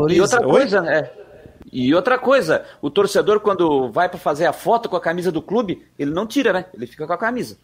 E 0.09 0.19
outra 0.19 0.41
coisa, 0.41 0.91
é. 0.91 1.13
E 1.71 1.93
outra 1.93 2.17
coisa, 2.17 2.65
o 2.81 2.89
torcedor 2.89 3.39
quando 3.39 3.91
vai 3.91 4.09
para 4.09 4.17
fazer 4.17 4.47
a 4.47 4.53
foto 4.53 4.89
com 4.89 4.95
a 4.95 5.01
camisa 5.01 5.31
do 5.31 5.41
clube, 5.41 5.85
ele 5.99 6.09
não 6.09 6.25
tira, 6.25 6.51
né? 6.51 6.65
Ele 6.73 6.87
fica 6.87 7.05
com 7.05 7.13
a 7.13 7.17
camisa. 7.17 7.57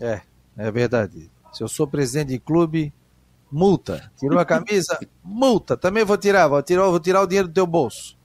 É, 0.00 0.20
é 0.58 0.70
verdade. 0.72 1.30
Se 1.52 1.62
eu 1.62 1.68
sou 1.68 1.86
presidente 1.86 2.30
de 2.30 2.40
clube, 2.40 2.92
multa. 3.52 4.10
Tirou 4.18 4.40
a 4.40 4.44
camisa, 4.44 4.98
multa. 5.22 5.76
Também 5.76 6.04
vou 6.04 6.16
tirar, 6.16 6.48
vou 6.48 6.60
tirar, 6.60 6.88
vou 6.88 6.98
tirar 6.98 7.22
o 7.22 7.26
dinheiro 7.26 7.46
do 7.46 7.54
teu 7.54 7.68
bolso. 7.68 8.15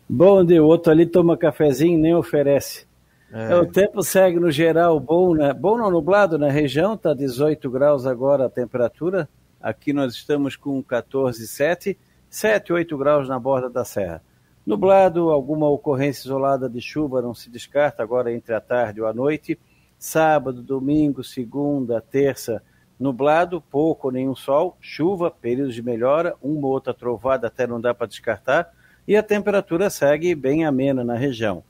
Bom, 0.10 0.43
de 0.43 0.60
o 0.60 0.66
outro 0.66 0.91
ali 0.91 1.06
toma 1.06 1.38
cafezinho 1.38 1.97
nem 1.97 2.14
oferece. 2.14 2.86
É. 3.32 3.56
O 3.56 3.66
tempo 3.66 4.04
segue 4.04 4.39
no 4.39 4.51
geral 4.51 4.99
bom, 4.99 5.34
né? 5.34 5.54
Bom 5.54 5.78
não 5.78 5.89
nublado 5.89 6.38
na 6.38 6.49
região, 6.49 6.97
tá 6.97 7.14
18 7.14 7.70
graus 7.70 8.06
agora 8.06 8.45
a 8.45 8.49
temperatura. 8.49 9.28
Aqui 9.62 9.93
nós 9.93 10.14
estamos 10.14 10.56
com 10.56 10.84
14,7, 10.84 11.97
7, 12.30 12.74
8 12.74 12.97
graus 12.97 13.30
na 13.30 13.39
borda 13.39 13.70
da 13.70 13.86
serra. 13.86 14.22
Nublado, 14.66 15.30
alguma 15.30 15.68
ocorrência 15.70 16.28
isolada 16.28 16.70
de 16.70 16.80
chuva 16.80 17.22
não 17.22 17.34
se 17.34 17.49
descarta 17.49 18.04
agora 18.04 18.34
entre 18.34 18.54
a 18.54 18.62
tarde 18.62 19.01
ou 19.01 19.08
a 19.08 19.14
noite. 19.14 19.58
Sábado, 19.97 20.62
domingo, 20.62 21.24
segunda, 21.24 22.01
terça, 22.01 22.62
Nublado, 23.04 23.60
pouco 23.60 24.08
ou 24.08 24.14
nenhum 24.14 24.34
sol, 24.34 24.78
chuva, 24.80 25.30
períodos 25.30 25.76
de 25.76 25.84
melhora, 25.84 26.38
uma 26.41 26.68
ou 26.68 26.74
outra 26.74 26.93
trovada 26.93 27.47
até 27.47 27.68
não 27.68 27.82
dá 27.82 27.93
para 27.93 28.08
descartar, 28.08 28.74
e 29.06 29.18
a 29.18 29.22
temperatura 29.22 29.89
segue 29.89 30.34
bem 30.34 30.66
amena 30.66 31.04
na 31.04 31.16
região. 31.16 31.62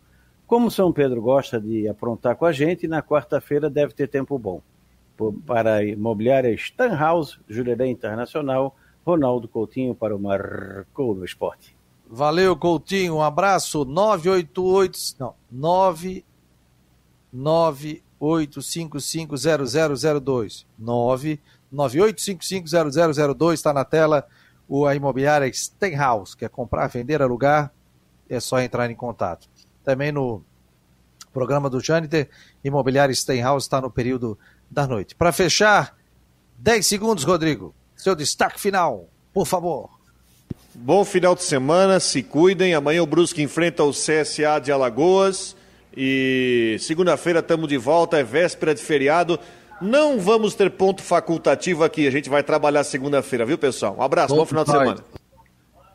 Como 0.45 0.69
São 0.69 0.93
Pedro 0.93 1.23
gosta 1.23 1.59
de 1.59 1.87
aprontar 1.87 2.35
com 2.35 2.45
a 2.45 2.51
gente, 2.51 2.87
na 2.87 3.01
quarta-feira 3.01 3.67
deve 3.67 3.95
ter 3.95 4.07
tempo 4.07 4.37
bom. 4.37 4.61
Para 5.43 5.77
a 5.77 5.83
imobiliária 5.83 6.53
Stanhouse, 6.53 7.39
Jurerê 7.49 7.87
Internacional, 7.87 8.75
Ronaldo 9.03 9.47
Coutinho 9.47 9.95
para 9.95 10.15
o 10.15 10.19
Marcou 10.19 11.15
no 11.15 11.25
Esporte. 11.25 11.75
Valeu, 12.07 12.55
Coutinho. 12.55 13.15
Um 13.15 13.23
abraço. 13.23 13.85
988. 13.85 14.99
Não, 15.19 15.33
99 15.51 16.23
998550002. 18.23 20.65
998550002 20.81 23.53
está 23.53 23.73
na 23.73 23.83
tela. 23.83 24.25
O, 24.67 24.87
a 24.87 24.95
imobiliária 24.95 25.51
Stenhouse. 25.53 26.35
Quer 26.37 26.49
comprar, 26.49 26.87
vender, 26.87 27.21
alugar? 27.21 27.73
É 28.29 28.39
só 28.39 28.61
entrar 28.61 28.89
em 28.89 28.95
contato. 28.95 29.49
Também 29.83 30.09
no 30.11 30.41
programa 31.33 31.69
do 31.69 31.81
Jâniter, 31.81 32.29
imobiliária 32.63 33.13
Stenhouse 33.13 33.65
está 33.65 33.81
no 33.81 33.91
período 33.91 34.39
da 34.71 34.87
noite. 34.87 35.13
Para 35.15 35.33
fechar, 35.33 35.97
10 36.57 36.87
segundos, 36.87 37.25
Rodrigo. 37.25 37.75
Seu 37.95 38.15
destaque 38.15 38.59
final, 38.59 39.07
por 39.33 39.45
favor. 39.45 39.89
Bom 40.73 41.03
final 41.03 41.35
de 41.35 41.43
semana, 41.43 41.99
se 41.99 42.23
cuidem. 42.23 42.73
Amanhã 42.73 43.03
o 43.03 43.07
Brusque 43.07 43.41
enfrenta 43.41 43.83
o 43.83 43.91
CSA 43.91 44.61
de 44.63 44.71
Alagoas. 44.71 45.57
E 45.95 46.77
segunda-feira 46.79 47.39
estamos 47.39 47.67
de 47.69 47.77
volta, 47.77 48.17
é 48.17 48.23
véspera 48.23 48.73
de 48.73 48.81
feriado. 48.81 49.39
Não 49.81 50.19
vamos 50.19 50.55
ter 50.55 50.71
ponto 50.71 51.01
facultativo 51.03 51.83
aqui, 51.83 52.07
a 52.07 52.11
gente 52.11 52.29
vai 52.29 52.41
trabalhar 52.41 52.83
segunda-feira, 52.83 53.45
viu, 53.45 53.57
pessoal? 53.57 53.95
Um 53.97 54.01
abraço, 54.01 54.33
bom, 54.33 54.41
bom 54.41 54.45
final 54.45 54.63
de 54.63 54.71
semana. 54.71 55.03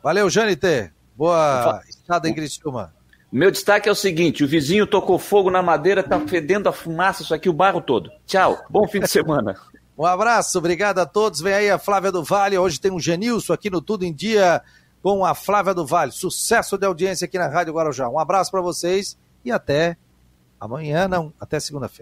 Valeu, 0.03 0.29
Janiter. 0.29 0.93
Boa 1.15 1.81
estada 1.89 2.29
em 2.29 2.33
Criciúma. 2.33 2.93
Meu 3.31 3.51
destaque 3.51 3.89
é 3.89 3.91
o 3.91 3.95
seguinte: 3.95 4.43
o 4.43 4.47
vizinho 4.47 4.87
tocou 4.87 5.19
fogo 5.19 5.51
na 5.51 5.61
madeira, 5.61 6.01
tá 6.01 6.19
fedendo 6.21 6.69
a 6.69 6.71
fumaça, 6.71 7.21
isso 7.21 7.33
aqui, 7.33 7.49
o 7.49 7.53
barro 7.53 7.81
todo. 7.81 8.09
Tchau, 8.25 8.57
bom 8.69 8.87
fim 8.87 9.01
de 9.01 9.07
semana. 9.07 9.55
um 9.97 10.05
abraço, 10.05 10.57
obrigado 10.57 10.99
a 10.99 11.05
todos. 11.05 11.41
Vem 11.41 11.53
aí 11.53 11.69
a 11.69 11.77
Flávia 11.77 12.11
do 12.11 12.23
Vale. 12.23 12.57
Hoje 12.57 12.79
tem 12.79 12.91
um 12.91 12.99
Genilson 12.99 13.53
aqui 13.53 13.69
no 13.69 13.81
Tudo 13.81 14.05
em 14.05 14.13
Dia 14.13 14.61
com 15.03 15.25
a 15.25 15.35
Flávia 15.35 15.73
do 15.73 15.85
Vale. 15.85 16.11
Sucesso 16.11 16.77
de 16.77 16.85
audiência 16.85 17.25
aqui 17.25 17.37
na 17.37 17.47
Rádio 17.47 17.73
Guarujá. 17.73 18.09
Um 18.09 18.19
abraço 18.19 18.49
para 18.49 18.61
vocês 18.61 19.17
e 19.43 19.51
até 19.51 19.97
amanhã, 20.59 21.07
não, 21.07 21.33
até 21.39 21.59
segunda-feira. 21.59 21.97